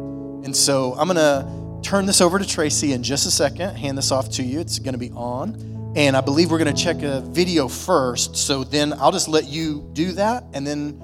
And 0.44 0.56
so 0.56 0.94
I'm 0.94 1.06
going 1.06 1.16
to 1.16 1.88
turn 1.88 2.06
this 2.06 2.20
over 2.20 2.40
to 2.40 2.44
Tracy 2.44 2.92
in 2.92 3.04
just 3.04 3.24
a 3.24 3.30
second, 3.30 3.76
hand 3.76 3.96
this 3.96 4.10
off 4.10 4.28
to 4.30 4.42
you. 4.42 4.58
It's 4.58 4.80
going 4.80 4.94
to 4.94 4.98
be 4.98 5.12
on. 5.12 5.92
And 5.94 6.16
I 6.16 6.20
believe 6.20 6.50
we're 6.50 6.58
going 6.58 6.74
to 6.74 6.82
check 6.82 7.04
a 7.04 7.20
video 7.20 7.68
first. 7.68 8.34
So 8.34 8.64
then 8.64 8.94
I'll 8.94 9.12
just 9.12 9.28
let 9.28 9.46
you 9.46 9.88
do 9.92 10.10
that 10.14 10.42
and 10.54 10.66
then 10.66 10.98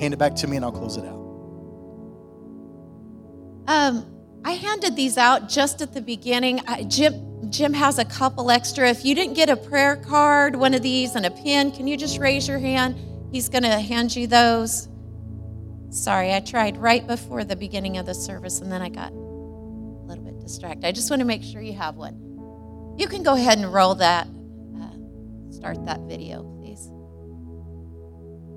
hand 0.00 0.14
it 0.14 0.18
back 0.18 0.34
to 0.36 0.46
me 0.46 0.56
and 0.56 0.64
I'll 0.64 0.72
close 0.72 0.96
it 0.96 1.04
out. 1.04 1.26
Um, 3.68 4.15
I 4.46 4.52
handed 4.52 4.94
these 4.94 5.18
out 5.18 5.48
just 5.48 5.82
at 5.82 5.92
the 5.92 6.00
beginning. 6.00 6.60
I, 6.68 6.84
Jim, 6.84 7.50
Jim 7.50 7.72
has 7.72 7.98
a 7.98 8.04
couple 8.04 8.52
extra. 8.52 8.88
If 8.88 9.04
you 9.04 9.12
didn't 9.16 9.34
get 9.34 9.48
a 9.48 9.56
prayer 9.56 9.96
card, 9.96 10.54
one 10.54 10.72
of 10.72 10.82
these, 10.82 11.16
and 11.16 11.26
a 11.26 11.32
pin, 11.32 11.72
can 11.72 11.88
you 11.88 11.96
just 11.96 12.20
raise 12.20 12.46
your 12.46 12.60
hand? 12.60 12.94
He's 13.32 13.48
going 13.48 13.64
to 13.64 13.80
hand 13.80 14.14
you 14.14 14.28
those. 14.28 14.88
Sorry, 15.90 16.32
I 16.32 16.38
tried 16.38 16.76
right 16.76 17.04
before 17.04 17.42
the 17.42 17.56
beginning 17.56 17.98
of 17.98 18.06
the 18.06 18.14
service 18.14 18.60
and 18.60 18.70
then 18.70 18.82
I 18.82 18.88
got 18.88 19.10
a 19.10 19.16
little 20.06 20.22
bit 20.22 20.38
distracted. 20.38 20.86
I 20.86 20.92
just 20.92 21.10
want 21.10 21.18
to 21.18 21.26
make 21.26 21.42
sure 21.42 21.60
you 21.60 21.72
have 21.72 21.96
one. 21.96 22.94
You 22.96 23.08
can 23.08 23.24
go 23.24 23.34
ahead 23.34 23.58
and 23.58 23.74
roll 23.74 23.96
that, 23.96 24.28
uh, 24.80 25.50
start 25.50 25.84
that 25.86 25.98
video, 26.02 26.44
please. 26.60 26.88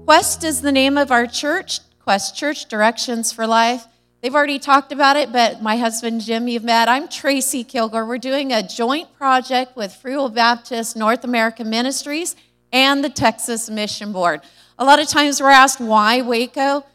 Quest 0.05 0.43
is 0.43 0.61
the 0.61 0.71
name 0.71 0.99
of 0.99 1.09
our 1.09 1.25
church, 1.25 1.79
Quest 1.97 2.37
Church 2.37 2.67
Directions 2.67 3.31
for 3.31 3.47
Life. 3.47 3.87
They've 4.21 4.35
already 4.35 4.59
talked 4.59 4.91
about 4.91 5.15
it, 5.15 5.31
but 5.31 5.61
my 5.61 5.77
husband 5.77 6.19
Jim, 6.19 6.49
you've 6.49 6.65
met. 6.65 6.89
I'm 6.89 7.07
Tracy 7.07 7.63
Kilgore. 7.63 8.05
We're 8.05 8.17
doing 8.17 8.51
a 8.51 8.61
joint 8.61 9.13
project 9.15 9.77
with 9.77 9.93
Free 9.93 10.17
Will 10.17 10.27
Baptist 10.27 10.97
North 10.97 11.23
American 11.23 11.69
Ministries 11.69 12.35
and 12.73 13.01
the 13.01 13.09
Texas 13.09 13.69
Mission 13.69 14.11
Board. 14.11 14.41
A 14.77 14.83
lot 14.83 14.99
of 14.99 15.07
times 15.07 15.39
we're 15.39 15.49
asked 15.49 15.79
why 15.79 16.19
Waco 16.19 16.85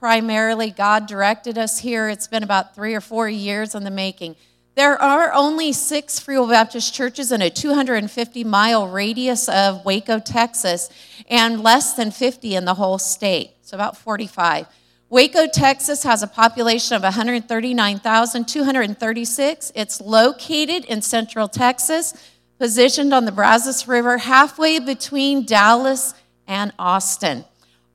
primarily 0.00 0.72
God 0.72 1.06
directed 1.06 1.58
us 1.58 1.78
here. 1.78 2.08
It's 2.08 2.26
been 2.26 2.42
about 2.42 2.74
three 2.74 2.96
or 2.96 3.00
four 3.00 3.28
years 3.28 3.76
in 3.76 3.84
the 3.84 3.90
making. 3.92 4.34
There 4.74 5.00
are 5.00 5.32
only 5.32 5.72
six 5.72 6.18
Free 6.18 6.36
Will 6.36 6.48
Baptist 6.48 6.92
churches 6.92 7.30
in 7.30 7.40
a 7.40 7.50
250 7.50 8.42
mile 8.42 8.88
radius 8.88 9.48
of 9.48 9.84
Waco, 9.84 10.18
Texas, 10.18 10.90
and 11.30 11.62
less 11.62 11.92
than 11.92 12.10
50 12.10 12.56
in 12.56 12.64
the 12.64 12.74
whole 12.74 12.98
state, 12.98 13.52
so 13.62 13.76
about 13.76 13.96
45. 13.96 14.66
Waco, 15.14 15.46
Texas 15.46 16.02
has 16.02 16.24
a 16.24 16.26
population 16.26 16.96
of 16.96 17.04
139,236. 17.04 19.72
It's 19.76 20.00
located 20.00 20.84
in 20.86 21.02
central 21.02 21.46
Texas, 21.46 22.14
positioned 22.58 23.14
on 23.14 23.24
the 23.24 23.30
Brazos 23.30 23.86
River, 23.86 24.18
halfway 24.18 24.80
between 24.80 25.46
Dallas 25.46 26.14
and 26.48 26.72
Austin. 26.80 27.44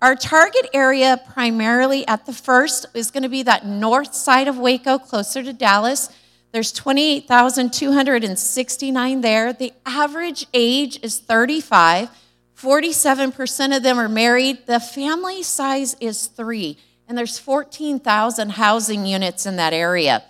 Our 0.01 0.15
target 0.15 0.69
area, 0.73 1.21
primarily 1.33 2.07
at 2.07 2.25
the 2.25 2.31
first, 2.31 2.85
is 2.93 3.11
going 3.11 3.23
to 3.23 3.29
be 3.29 3.43
that 3.43 3.65
north 3.65 4.15
side 4.15 4.47
of 4.47 4.57
Waco, 4.57 4.97
closer 4.97 5.43
to 5.43 5.51
Dallas. 5.51 6.07
There's 6.53 6.71
28,269 6.71 9.19
there. 9.19 9.51
The 9.51 9.73
average 9.85 10.47
age 10.53 11.01
is 11.03 11.19
35. 11.19 12.11
47% 12.55 13.75
of 13.75 13.83
them 13.83 13.99
are 13.99 14.07
married. 14.07 14.67
The 14.67 14.79
family 14.79 15.43
size 15.43 15.97
is 15.99 16.27
three, 16.27 16.77
and 17.09 17.17
there's 17.17 17.39
14,000 17.39 18.51
housing 18.51 19.05
units 19.07 19.47
in 19.47 19.55
that 19.55 19.73
area. 19.73 20.23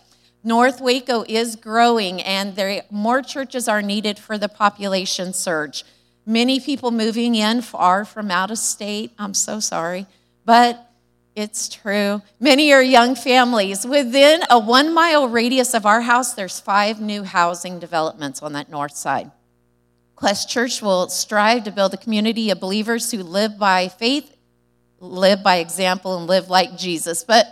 North 0.45 0.79
Waco 0.79 1.25
is 1.27 1.57
growing, 1.57 2.21
and 2.21 2.55
there, 2.55 2.83
more 2.89 3.21
churches 3.21 3.67
are 3.67 3.81
needed 3.81 4.17
for 4.17 4.37
the 4.37 4.47
population 4.47 5.33
surge. 5.33 5.83
Many 6.25 6.61
people 6.61 6.91
moving 6.91 7.35
in 7.35 7.61
far 7.61 8.05
from 8.05 8.31
out 8.31 8.49
of 8.49 8.57
state. 8.57 9.11
I'm 9.19 9.33
so 9.33 9.59
sorry, 9.59 10.05
but 10.45 10.89
it's 11.35 11.67
true. 11.67 12.21
Many 12.39 12.71
are 12.71 12.81
young 12.81 13.13
families. 13.13 13.85
Within 13.85 14.41
a 14.49 14.57
one 14.57 14.93
mile 14.93 15.27
radius 15.27 15.73
of 15.73 15.85
our 15.85 16.01
house, 16.01 16.33
there's 16.33 16.61
five 16.61 17.01
new 17.01 17.23
housing 17.23 17.77
developments 17.79 18.41
on 18.41 18.53
that 18.53 18.69
north 18.69 18.95
side. 18.95 19.31
Quest 20.15 20.49
Church 20.49 20.81
will 20.81 21.09
strive 21.09 21.65
to 21.65 21.71
build 21.71 21.93
a 21.93 21.97
community 21.97 22.49
of 22.49 22.59
believers 22.59 23.11
who 23.11 23.23
live 23.23 23.57
by 23.57 23.89
faith, 23.89 24.35
live 24.99 25.43
by 25.43 25.57
example, 25.57 26.17
and 26.17 26.27
live 26.27 26.49
like 26.49 26.77
Jesus. 26.77 27.23
But 27.23 27.47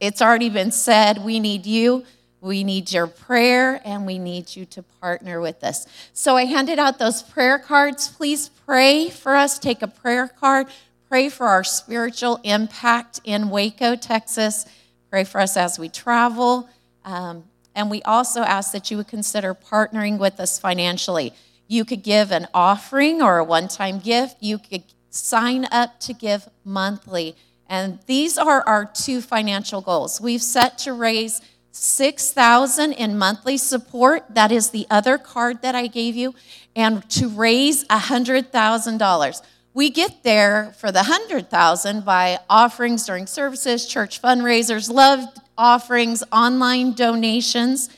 it's 0.00 0.22
already 0.22 0.48
been 0.48 0.72
said 0.72 1.24
we 1.24 1.40
need 1.40 1.66
you 1.66 2.04
we 2.40 2.64
need 2.64 2.90
your 2.90 3.06
prayer 3.06 3.80
and 3.84 4.06
we 4.06 4.18
need 4.18 4.56
you 4.56 4.64
to 4.64 4.82
partner 4.82 5.40
with 5.40 5.62
us. 5.62 5.86
So 6.14 6.36
I 6.36 6.46
handed 6.46 6.78
out 6.78 6.98
those 6.98 7.22
prayer 7.22 7.58
cards. 7.58 8.08
Please 8.08 8.48
pray 8.48 9.10
for 9.10 9.34
us. 9.36 9.58
Take 9.58 9.82
a 9.82 9.88
prayer 9.88 10.28
card. 10.28 10.68
Pray 11.08 11.28
for 11.28 11.48
our 11.48 11.64
spiritual 11.64 12.40
impact 12.42 13.20
in 13.24 13.50
Waco, 13.50 13.94
Texas. 13.94 14.64
Pray 15.10 15.24
for 15.24 15.40
us 15.40 15.56
as 15.56 15.78
we 15.78 15.88
travel. 15.88 16.68
Um, 17.04 17.44
and 17.74 17.90
we 17.90 18.02
also 18.02 18.40
ask 18.40 18.72
that 18.72 18.90
you 18.90 18.96
would 18.96 19.08
consider 19.08 19.54
partnering 19.54 20.18
with 20.18 20.40
us 20.40 20.58
financially. 20.58 21.34
You 21.68 21.84
could 21.84 22.02
give 22.02 22.32
an 22.32 22.46
offering 22.54 23.20
or 23.20 23.38
a 23.38 23.44
one 23.44 23.68
time 23.68 23.98
gift. 23.98 24.36
You 24.40 24.58
could 24.58 24.84
sign 25.10 25.66
up 25.70 26.00
to 26.00 26.14
give 26.14 26.48
monthly. 26.64 27.36
And 27.68 28.00
these 28.06 28.38
are 28.38 28.62
our 28.62 28.84
two 28.84 29.20
financial 29.20 29.80
goals. 29.80 30.20
We've 30.20 30.42
set 30.42 30.78
to 30.78 30.92
raise 30.92 31.40
6000 31.72 32.92
in 32.92 33.16
monthly 33.16 33.56
support. 33.56 34.34
That 34.34 34.50
is 34.50 34.70
the 34.70 34.86
other 34.90 35.18
card 35.18 35.62
that 35.62 35.74
i 35.76 35.86
gave 35.86 36.16
you. 36.16 36.34
And 36.74 37.08
to 37.10 37.28
raise 37.28 37.84
$100000 37.84 39.42
we 39.72 39.90
get 39.90 40.24
there 40.24 40.74
for 40.78 40.90
the 40.90 41.04
100000 41.04 42.04
by 42.04 42.38
offerings 42.48 43.06
during 43.06 43.26
services 43.26 43.86
church 43.86 44.20
fundraisers 44.20 44.90
love 44.90 45.24
offerings 45.56 46.24
online 46.32 46.92
donations. 46.92 47.88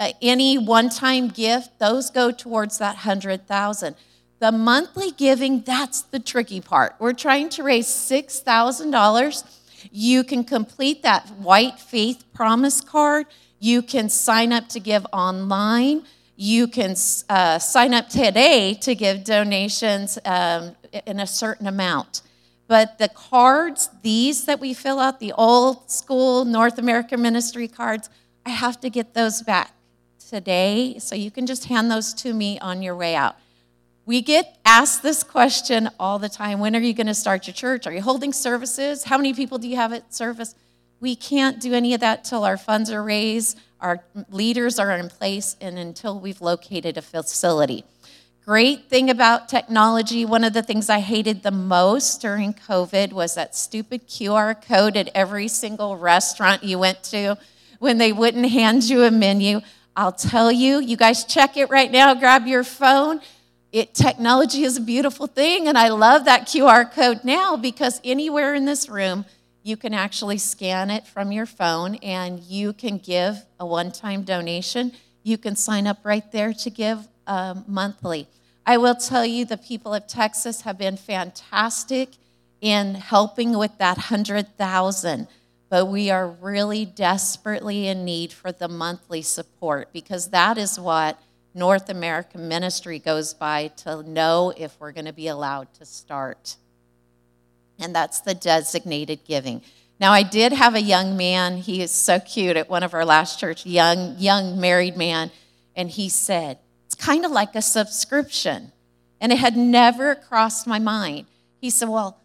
Uh, 0.00 0.12
any 0.22 0.56
one-time 0.56 1.28
gift 1.28 1.78
those 1.78 2.10
go 2.10 2.30
towards 2.30 2.78
that 2.78 2.96
100000 2.96 3.94
The 4.40 4.52
monthly 4.52 5.10
giving, 5.10 5.62
that's 5.62 6.02
the 6.02 6.20
tricky 6.20 6.60
part. 6.60 6.94
We're 6.98 7.12
trying 7.12 7.48
to 7.50 7.64
raise 7.64 7.86
$6,000. 7.86 9.44
You 9.90 10.22
can 10.22 10.44
complete 10.44 11.02
that 11.02 11.28
white 11.38 11.80
faith 11.80 12.24
promise 12.34 12.80
card. 12.80 13.26
You 13.58 13.82
can 13.82 14.08
sign 14.08 14.52
up 14.52 14.68
to 14.70 14.80
give 14.80 15.04
online. 15.12 16.04
You 16.36 16.68
can 16.68 16.94
uh, 17.28 17.58
sign 17.58 17.92
up 17.94 18.08
today 18.08 18.74
to 18.74 18.94
give 18.94 19.24
donations 19.24 20.18
um, 20.24 20.76
in 21.04 21.18
a 21.18 21.26
certain 21.26 21.66
amount. 21.66 22.22
But 22.68 22.98
the 22.98 23.08
cards, 23.08 23.90
these 24.02 24.44
that 24.44 24.60
we 24.60 24.72
fill 24.72 25.00
out, 25.00 25.18
the 25.18 25.32
old 25.32 25.90
school 25.90 26.44
North 26.44 26.78
American 26.78 27.22
ministry 27.22 27.66
cards, 27.66 28.08
I 28.46 28.50
have 28.50 28.78
to 28.80 28.90
get 28.90 29.14
those 29.14 29.42
back 29.42 29.72
today. 30.28 30.98
So 31.00 31.16
you 31.16 31.30
can 31.30 31.46
just 31.46 31.64
hand 31.64 31.90
those 31.90 32.14
to 32.14 32.32
me 32.32 32.58
on 32.60 32.82
your 32.82 32.94
way 32.94 33.16
out. 33.16 33.36
We 34.08 34.22
get 34.22 34.56
asked 34.64 35.02
this 35.02 35.22
question 35.22 35.90
all 36.00 36.18
the 36.18 36.30
time 36.30 36.60
When 36.60 36.74
are 36.74 36.80
you 36.80 36.94
going 36.94 37.08
to 37.08 37.14
start 37.14 37.46
your 37.46 37.52
church? 37.52 37.86
Are 37.86 37.92
you 37.92 38.00
holding 38.00 38.32
services? 38.32 39.04
How 39.04 39.18
many 39.18 39.34
people 39.34 39.58
do 39.58 39.68
you 39.68 39.76
have 39.76 39.92
at 39.92 40.14
service? 40.14 40.54
We 40.98 41.14
can't 41.14 41.60
do 41.60 41.74
any 41.74 41.92
of 41.92 42.00
that 42.00 42.24
till 42.24 42.42
our 42.42 42.56
funds 42.56 42.90
are 42.90 43.02
raised, 43.02 43.60
our 43.82 44.02
leaders 44.30 44.78
are 44.78 44.92
in 44.92 45.10
place, 45.10 45.56
and 45.60 45.78
until 45.78 46.18
we've 46.18 46.40
located 46.40 46.96
a 46.96 47.02
facility. 47.02 47.84
Great 48.46 48.88
thing 48.88 49.10
about 49.10 49.46
technology, 49.46 50.24
one 50.24 50.42
of 50.42 50.54
the 50.54 50.62
things 50.62 50.88
I 50.88 51.00
hated 51.00 51.42
the 51.42 51.50
most 51.50 52.22
during 52.22 52.54
COVID 52.54 53.12
was 53.12 53.34
that 53.34 53.54
stupid 53.54 54.08
QR 54.08 54.58
code 54.58 54.96
at 54.96 55.10
every 55.14 55.48
single 55.48 55.98
restaurant 55.98 56.64
you 56.64 56.78
went 56.78 57.02
to 57.04 57.36
when 57.78 57.98
they 57.98 58.14
wouldn't 58.14 58.48
hand 58.48 58.84
you 58.84 59.02
a 59.02 59.10
menu. 59.10 59.60
I'll 59.94 60.12
tell 60.12 60.50
you, 60.50 60.80
you 60.80 60.96
guys 60.96 61.24
check 61.24 61.58
it 61.58 61.68
right 61.68 61.90
now, 61.92 62.14
grab 62.14 62.46
your 62.46 62.64
phone. 62.64 63.20
It, 63.70 63.94
technology 63.94 64.62
is 64.64 64.78
a 64.78 64.80
beautiful 64.80 65.26
thing, 65.26 65.68
and 65.68 65.76
I 65.76 65.88
love 65.88 66.24
that 66.24 66.46
QR 66.46 66.90
code 66.90 67.22
now 67.22 67.56
because 67.56 68.00
anywhere 68.02 68.54
in 68.54 68.64
this 68.64 68.88
room, 68.88 69.26
you 69.62 69.76
can 69.76 69.92
actually 69.92 70.38
scan 70.38 70.90
it 70.90 71.06
from 71.06 71.32
your 71.32 71.44
phone 71.44 71.96
and 71.96 72.40
you 72.40 72.72
can 72.72 72.96
give 72.96 73.44
a 73.60 73.66
one 73.66 73.92
time 73.92 74.22
donation. 74.22 74.92
You 75.22 75.36
can 75.36 75.56
sign 75.56 75.86
up 75.86 75.98
right 76.04 76.30
there 76.32 76.54
to 76.54 76.70
give 76.70 77.06
um, 77.26 77.64
monthly. 77.66 78.26
I 78.64 78.78
will 78.78 78.94
tell 78.94 79.26
you, 79.26 79.44
the 79.44 79.58
people 79.58 79.92
of 79.92 80.06
Texas 80.06 80.62
have 80.62 80.78
been 80.78 80.96
fantastic 80.96 82.10
in 82.62 82.94
helping 82.94 83.56
with 83.58 83.76
that 83.78 83.96
100,000, 83.98 85.28
but 85.68 85.86
we 85.86 86.10
are 86.10 86.28
really 86.28 86.86
desperately 86.86 87.86
in 87.86 88.04
need 88.04 88.32
for 88.32 88.50
the 88.50 88.68
monthly 88.68 89.22
support 89.22 89.92
because 89.92 90.30
that 90.30 90.56
is 90.56 90.80
what 90.80 91.20
North 91.54 91.88
American 91.88 92.48
ministry 92.48 92.98
goes 92.98 93.34
by 93.34 93.68
to 93.68 94.02
know 94.02 94.52
if 94.56 94.78
we're 94.78 94.92
going 94.92 95.06
to 95.06 95.12
be 95.12 95.28
allowed 95.28 95.72
to 95.74 95.84
start 95.84 96.56
and 97.78 97.94
that's 97.94 98.20
the 98.20 98.34
designated 98.34 99.20
giving. 99.24 99.62
Now, 100.00 100.12
I 100.12 100.22
did 100.22 100.52
have 100.52 100.74
a 100.74 100.80
young 100.80 101.16
man, 101.16 101.58
he 101.58 101.82
is 101.82 101.90
so 101.90 102.20
cute 102.20 102.56
at 102.56 102.70
one 102.70 102.82
of 102.82 102.94
our 102.94 103.04
last 103.04 103.40
church, 103.40 103.66
young, 103.66 104.16
young 104.18 104.60
married 104.60 104.96
man, 104.96 105.30
and 105.74 105.90
he 105.90 106.08
said, 106.08 106.58
It's 106.86 106.94
kind 106.94 107.24
of 107.24 107.30
like 107.30 107.54
a 107.54 107.62
subscription. 107.62 108.72
And 109.20 109.32
it 109.32 109.38
had 109.38 109.56
never 109.56 110.14
crossed 110.14 110.66
my 110.66 110.78
mind. 110.78 111.26
He 111.60 111.70
said, 111.70 111.88
Well, 111.88 112.20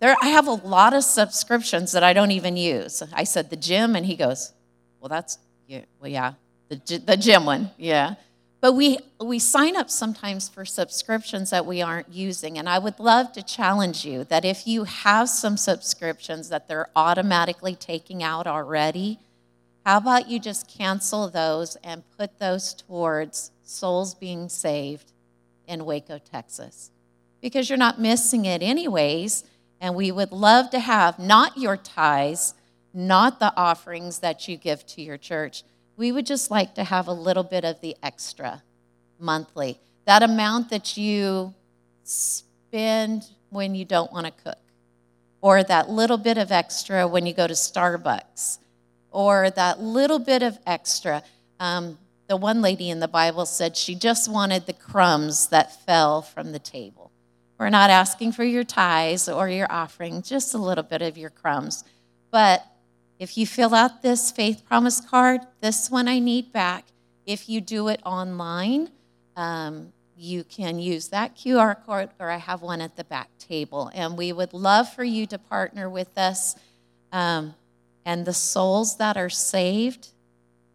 there, 0.00 0.16
I 0.22 0.28
have 0.28 0.46
a 0.46 0.52
lot 0.52 0.92
of 0.92 1.02
subscriptions 1.02 1.92
that 1.92 2.04
I 2.04 2.12
don't 2.12 2.30
even 2.30 2.56
use. 2.56 3.02
I 3.12 3.24
said, 3.24 3.50
The 3.50 3.56
gym, 3.56 3.96
and 3.96 4.04
he 4.04 4.16
goes, 4.16 4.52
Well, 5.00 5.08
that's, 5.08 5.38
yeah, 5.66 5.84
well, 6.00 6.10
yeah, 6.10 6.34
the, 6.68 6.98
the 6.98 7.16
gym 7.16 7.46
one, 7.46 7.70
yeah. 7.78 8.16
But 8.60 8.72
we, 8.72 8.98
we 9.20 9.38
sign 9.38 9.76
up 9.76 9.88
sometimes 9.88 10.48
for 10.48 10.64
subscriptions 10.64 11.50
that 11.50 11.64
we 11.64 11.80
aren't 11.80 12.08
using. 12.08 12.58
And 12.58 12.68
I 12.68 12.78
would 12.78 12.98
love 12.98 13.32
to 13.32 13.42
challenge 13.42 14.04
you 14.04 14.24
that 14.24 14.44
if 14.44 14.66
you 14.66 14.84
have 14.84 15.28
some 15.28 15.56
subscriptions 15.56 16.48
that 16.48 16.66
they're 16.66 16.88
automatically 16.96 17.76
taking 17.76 18.22
out 18.22 18.48
already, 18.48 19.20
how 19.86 19.98
about 19.98 20.28
you 20.28 20.40
just 20.40 20.68
cancel 20.68 21.28
those 21.30 21.76
and 21.84 22.02
put 22.18 22.40
those 22.40 22.74
towards 22.74 23.52
souls 23.62 24.14
being 24.14 24.48
saved 24.48 25.12
in 25.68 25.84
Waco, 25.84 26.18
Texas? 26.18 26.90
Because 27.40 27.70
you're 27.70 27.78
not 27.78 28.00
missing 28.00 28.44
it 28.44 28.60
anyways. 28.60 29.44
And 29.80 29.94
we 29.94 30.10
would 30.10 30.32
love 30.32 30.70
to 30.70 30.80
have 30.80 31.20
not 31.20 31.56
your 31.56 31.76
tithes, 31.76 32.54
not 32.92 33.38
the 33.38 33.56
offerings 33.56 34.18
that 34.18 34.48
you 34.48 34.56
give 34.56 34.84
to 34.88 35.02
your 35.02 35.16
church 35.16 35.62
we 35.98 36.12
would 36.12 36.24
just 36.24 36.50
like 36.50 36.76
to 36.76 36.84
have 36.84 37.08
a 37.08 37.12
little 37.12 37.42
bit 37.42 37.64
of 37.64 37.80
the 37.80 37.96
extra 38.02 38.62
monthly. 39.18 39.80
That 40.06 40.22
amount 40.22 40.70
that 40.70 40.96
you 40.96 41.54
spend 42.04 43.26
when 43.50 43.74
you 43.74 43.84
don't 43.84 44.12
want 44.12 44.26
to 44.26 44.32
cook, 44.32 44.58
or 45.40 45.62
that 45.64 45.90
little 45.90 46.16
bit 46.16 46.38
of 46.38 46.52
extra 46.52 47.06
when 47.06 47.26
you 47.26 47.34
go 47.34 47.48
to 47.48 47.54
Starbucks, 47.54 48.58
or 49.10 49.50
that 49.50 49.80
little 49.80 50.20
bit 50.20 50.42
of 50.42 50.58
extra. 50.64 51.22
Um, 51.58 51.98
the 52.28 52.36
one 52.36 52.62
lady 52.62 52.90
in 52.90 53.00
the 53.00 53.08
Bible 53.08 53.44
said 53.44 53.76
she 53.76 53.94
just 53.96 54.30
wanted 54.30 54.66
the 54.66 54.74
crumbs 54.74 55.48
that 55.48 55.84
fell 55.84 56.22
from 56.22 56.52
the 56.52 56.58
table. 56.60 57.10
We're 57.58 57.70
not 57.70 57.90
asking 57.90 58.32
for 58.32 58.44
your 58.44 58.62
tithes 58.62 59.28
or 59.28 59.48
your 59.48 59.66
offering, 59.68 60.22
just 60.22 60.54
a 60.54 60.58
little 60.58 60.84
bit 60.84 61.02
of 61.02 61.18
your 61.18 61.30
crumbs. 61.30 61.82
But 62.30 62.64
if 63.18 63.36
you 63.36 63.46
fill 63.46 63.74
out 63.74 64.02
this 64.02 64.30
faith 64.30 64.64
promise 64.64 65.00
card, 65.00 65.40
this 65.60 65.90
one 65.90 66.06
I 66.06 66.20
need 66.20 66.52
back. 66.52 66.86
If 67.26 67.48
you 67.48 67.60
do 67.60 67.88
it 67.88 68.00
online, 68.04 68.90
um, 69.36 69.92
you 70.16 70.44
can 70.44 70.78
use 70.78 71.08
that 71.08 71.36
QR 71.36 71.84
code, 71.84 72.10
or 72.18 72.30
I 72.30 72.36
have 72.36 72.62
one 72.62 72.80
at 72.80 72.96
the 72.96 73.04
back 73.04 73.30
table. 73.38 73.90
And 73.94 74.16
we 74.16 74.32
would 74.32 74.52
love 74.52 74.92
for 74.92 75.04
you 75.04 75.26
to 75.26 75.38
partner 75.38 75.88
with 75.90 76.16
us. 76.16 76.54
Um, 77.12 77.54
and 78.04 78.24
the 78.24 78.32
souls 78.32 78.96
that 78.96 79.16
are 79.16 79.28
saved 79.28 80.08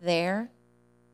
there, 0.02 0.50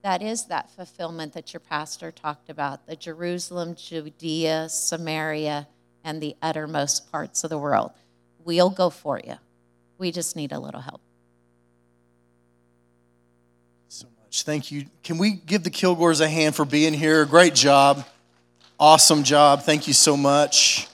that 0.04 0.22
is 0.22 0.46
that 0.46 0.72
fulfillment 0.72 1.34
that 1.34 1.54
your 1.54 1.60
pastor 1.60 2.12
talked 2.12 2.50
about 2.50 2.88
the 2.88 2.96
Jerusalem, 2.96 3.76
Judea, 3.76 4.70
Samaria, 4.70 5.68
and 6.04 6.22
the 6.22 6.36
uttermost 6.42 7.12
parts 7.12 7.44
of 7.44 7.50
the 7.50 7.58
world. 7.58 7.92
We'll 8.44 8.70
go 8.70 8.90
for 8.90 9.20
you. 9.24 9.36
We 9.98 10.12
just 10.12 10.36
need 10.36 10.52
a 10.52 10.60
little 10.60 10.82
help. 10.82 11.02
Much. 14.30 14.44
Thank 14.44 14.72
you. 14.72 14.86
Can 15.02 15.18
we 15.18 15.32
give 15.32 15.64
the 15.64 15.72
Kilgores 15.72 16.22
a 16.22 16.30
hand 16.30 16.56
for 16.56 16.64
being 16.64 16.94
here? 16.94 17.26
Great 17.26 17.56
job. 17.56 18.06
Awesome 18.80 19.24
job. 19.24 19.64
Thank 19.64 19.88
you 19.88 19.94
so 19.94 20.16
much. 20.16 20.88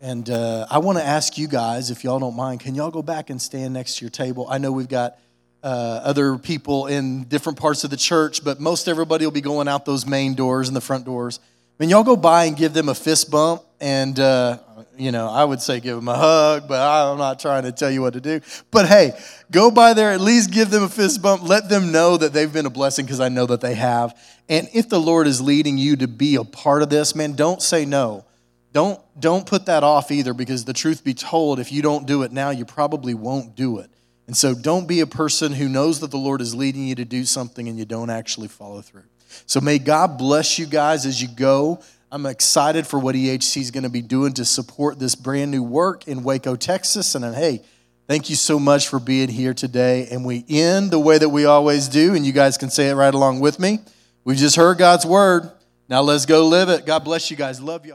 And 0.00 0.28
uh, 0.28 0.66
I 0.68 0.78
want 0.78 0.98
to 0.98 1.04
ask 1.04 1.38
you 1.38 1.46
guys, 1.46 1.92
if 1.92 2.02
y'all 2.02 2.18
don't 2.18 2.34
mind, 2.34 2.58
can 2.58 2.74
y'all 2.74 2.90
go 2.90 3.00
back 3.00 3.30
and 3.30 3.40
stand 3.40 3.74
next 3.74 3.98
to 3.98 4.04
your 4.04 4.10
table? 4.10 4.48
I 4.50 4.58
know 4.58 4.72
we've 4.72 4.88
got 4.88 5.20
uh, 5.62 6.00
other 6.02 6.36
people 6.36 6.88
in 6.88 7.22
different 7.24 7.60
parts 7.60 7.84
of 7.84 7.90
the 7.90 7.96
church, 7.96 8.42
but 8.42 8.58
most 8.58 8.88
everybody 8.88 9.24
will 9.24 9.30
be 9.30 9.40
going 9.40 9.68
out 9.68 9.84
those 9.84 10.04
main 10.04 10.34
doors 10.34 10.66
and 10.66 10.76
the 10.76 10.80
front 10.80 11.04
doors. 11.04 11.38
I 11.78 11.82
mean, 11.82 11.90
y'all 11.90 12.04
go 12.04 12.16
by 12.16 12.44
and 12.44 12.56
give 12.56 12.72
them 12.72 12.88
a 12.88 12.94
fist 12.94 13.30
bump 13.30 13.62
and 13.80 14.18
uh, 14.20 14.58
you 14.96 15.10
know, 15.12 15.28
I 15.28 15.44
would 15.44 15.60
say 15.60 15.80
give 15.80 15.96
them 15.96 16.08
a 16.08 16.16
hug, 16.16 16.68
but 16.68 16.80
I'm 16.80 17.18
not 17.18 17.40
trying 17.40 17.64
to 17.64 17.72
tell 17.72 17.90
you 17.90 18.02
what 18.02 18.12
to 18.14 18.20
do. 18.20 18.40
But 18.70 18.86
hey, 18.86 19.12
go 19.50 19.70
by 19.70 19.94
there, 19.94 20.12
at 20.12 20.20
least 20.20 20.52
give 20.52 20.70
them 20.70 20.84
a 20.84 20.88
fist 20.88 21.20
bump. 21.20 21.42
Let 21.42 21.68
them 21.68 21.92
know 21.92 22.16
that 22.16 22.32
they've 22.32 22.52
been 22.52 22.66
a 22.66 22.70
blessing 22.70 23.04
because 23.04 23.20
I 23.20 23.28
know 23.28 23.46
that 23.46 23.60
they 23.60 23.74
have. 23.74 24.16
And 24.48 24.68
if 24.72 24.88
the 24.88 25.00
Lord 25.00 25.26
is 25.26 25.40
leading 25.40 25.78
you 25.78 25.96
to 25.96 26.08
be 26.08 26.36
a 26.36 26.44
part 26.44 26.82
of 26.82 26.90
this, 26.90 27.14
man, 27.14 27.32
don't 27.32 27.60
say 27.60 27.84
no. 27.84 28.24
Don't, 28.72 29.00
don't 29.18 29.46
put 29.46 29.66
that 29.66 29.84
off 29.84 30.10
either 30.10 30.34
because 30.34 30.64
the 30.64 30.72
truth 30.72 31.04
be 31.04 31.14
told, 31.14 31.60
if 31.60 31.70
you 31.70 31.80
don't 31.80 32.06
do 32.06 32.22
it 32.22 32.32
now, 32.32 32.50
you 32.50 32.64
probably 32.64 33.14
won't 33.14 33.54
do 33.54 33.78
it. 33.78 33.90
And 34.26 34.36
so 34.36 34.54
don't 34.54 34.88
be 34.88 35.00
a 35.00 35.06
person 35.06 35.52
who 35.52 35.68
knows 35.68 36.00
that 36.00 36.10
the 36.10 36.16
Lord 36.18 36.40
is 36.40 36.54
leading 36.54 36.86
you 36.86 36.94
to 36.96 37.04
do 37.04 37.24
something 37.24 37.68
and 37.68 37.78
you 37.78 37.84
don't 37.84 38.10
actually 38.10 38.48
follow 38.48 38.80
through. 38.80 39.04
So 39.46 39.60
may 39.60 39.78
God 39.78 40.18
bless 40.18 40.58
you 40.58 40.66
guys 40.66 41.06
as 41.06 41.20
you 41.20 41.28
go. 41.28 41.80
I'm 42.10 42.26
excited 42.26 42.86
for 42.86 42.98
what 42.98 43.14
EHC 43.14 43.60
is 43.60 43.70
going 43.70 43.82
to 43.82 43.90
be 43.90 44.02
doing 44.02 44.32
to 44.34 44.44
support 44.44 44.98
this 44.98 45.14
brand 45.14 45.50
new 45.50 45.62
work 45.62 46.06
in 46.06 46.22
Waco, 46.22 46.54
Texas. 46.54 47.14
And 47.14 47.24
uh, 47.24 47.32
hey, 47.32 47.62
thank 48.06 48.30
you 48.30 48.36
so 48.36 48.58
much 48.58 48.88
for 48.88 49.00
being 49.00 49.28
here 49.28 49.52
today. 49.52 50.06
And 50.10 50.24
we 50.24 50.44
end 50.48 50.90
the 50.90 50.98
way 50.98 51.18
that 51.18 51.28
we 51.28 51.44
always 51.44 51.88
do, 51.88 52.14
and 52.14 52.24
you 52.24 52.32
guys 52.32 52.56
can 52.56 52.70
say 52.70 52.88
it 52.88 52.94
right 52.94 53.12
along 53.12 53.40
with 53.40 53.58
me. 53.58 53.80
We 54.24 54.36
just 54.36 54.56
heard 54.56 54.78
God's 54.78 55.04
word. 55.04 55.50
Now 55.88 56.00
let's 56.00 56.24
go 56.24 56.46
live 56.46 56.70
it. 56.70 56.86
God 56.86 57.04
bless 57.04 57.30
you 57.30 57.36
guys. 57.36 57.60
Love 57.60 57.84
you. 57.84 57.92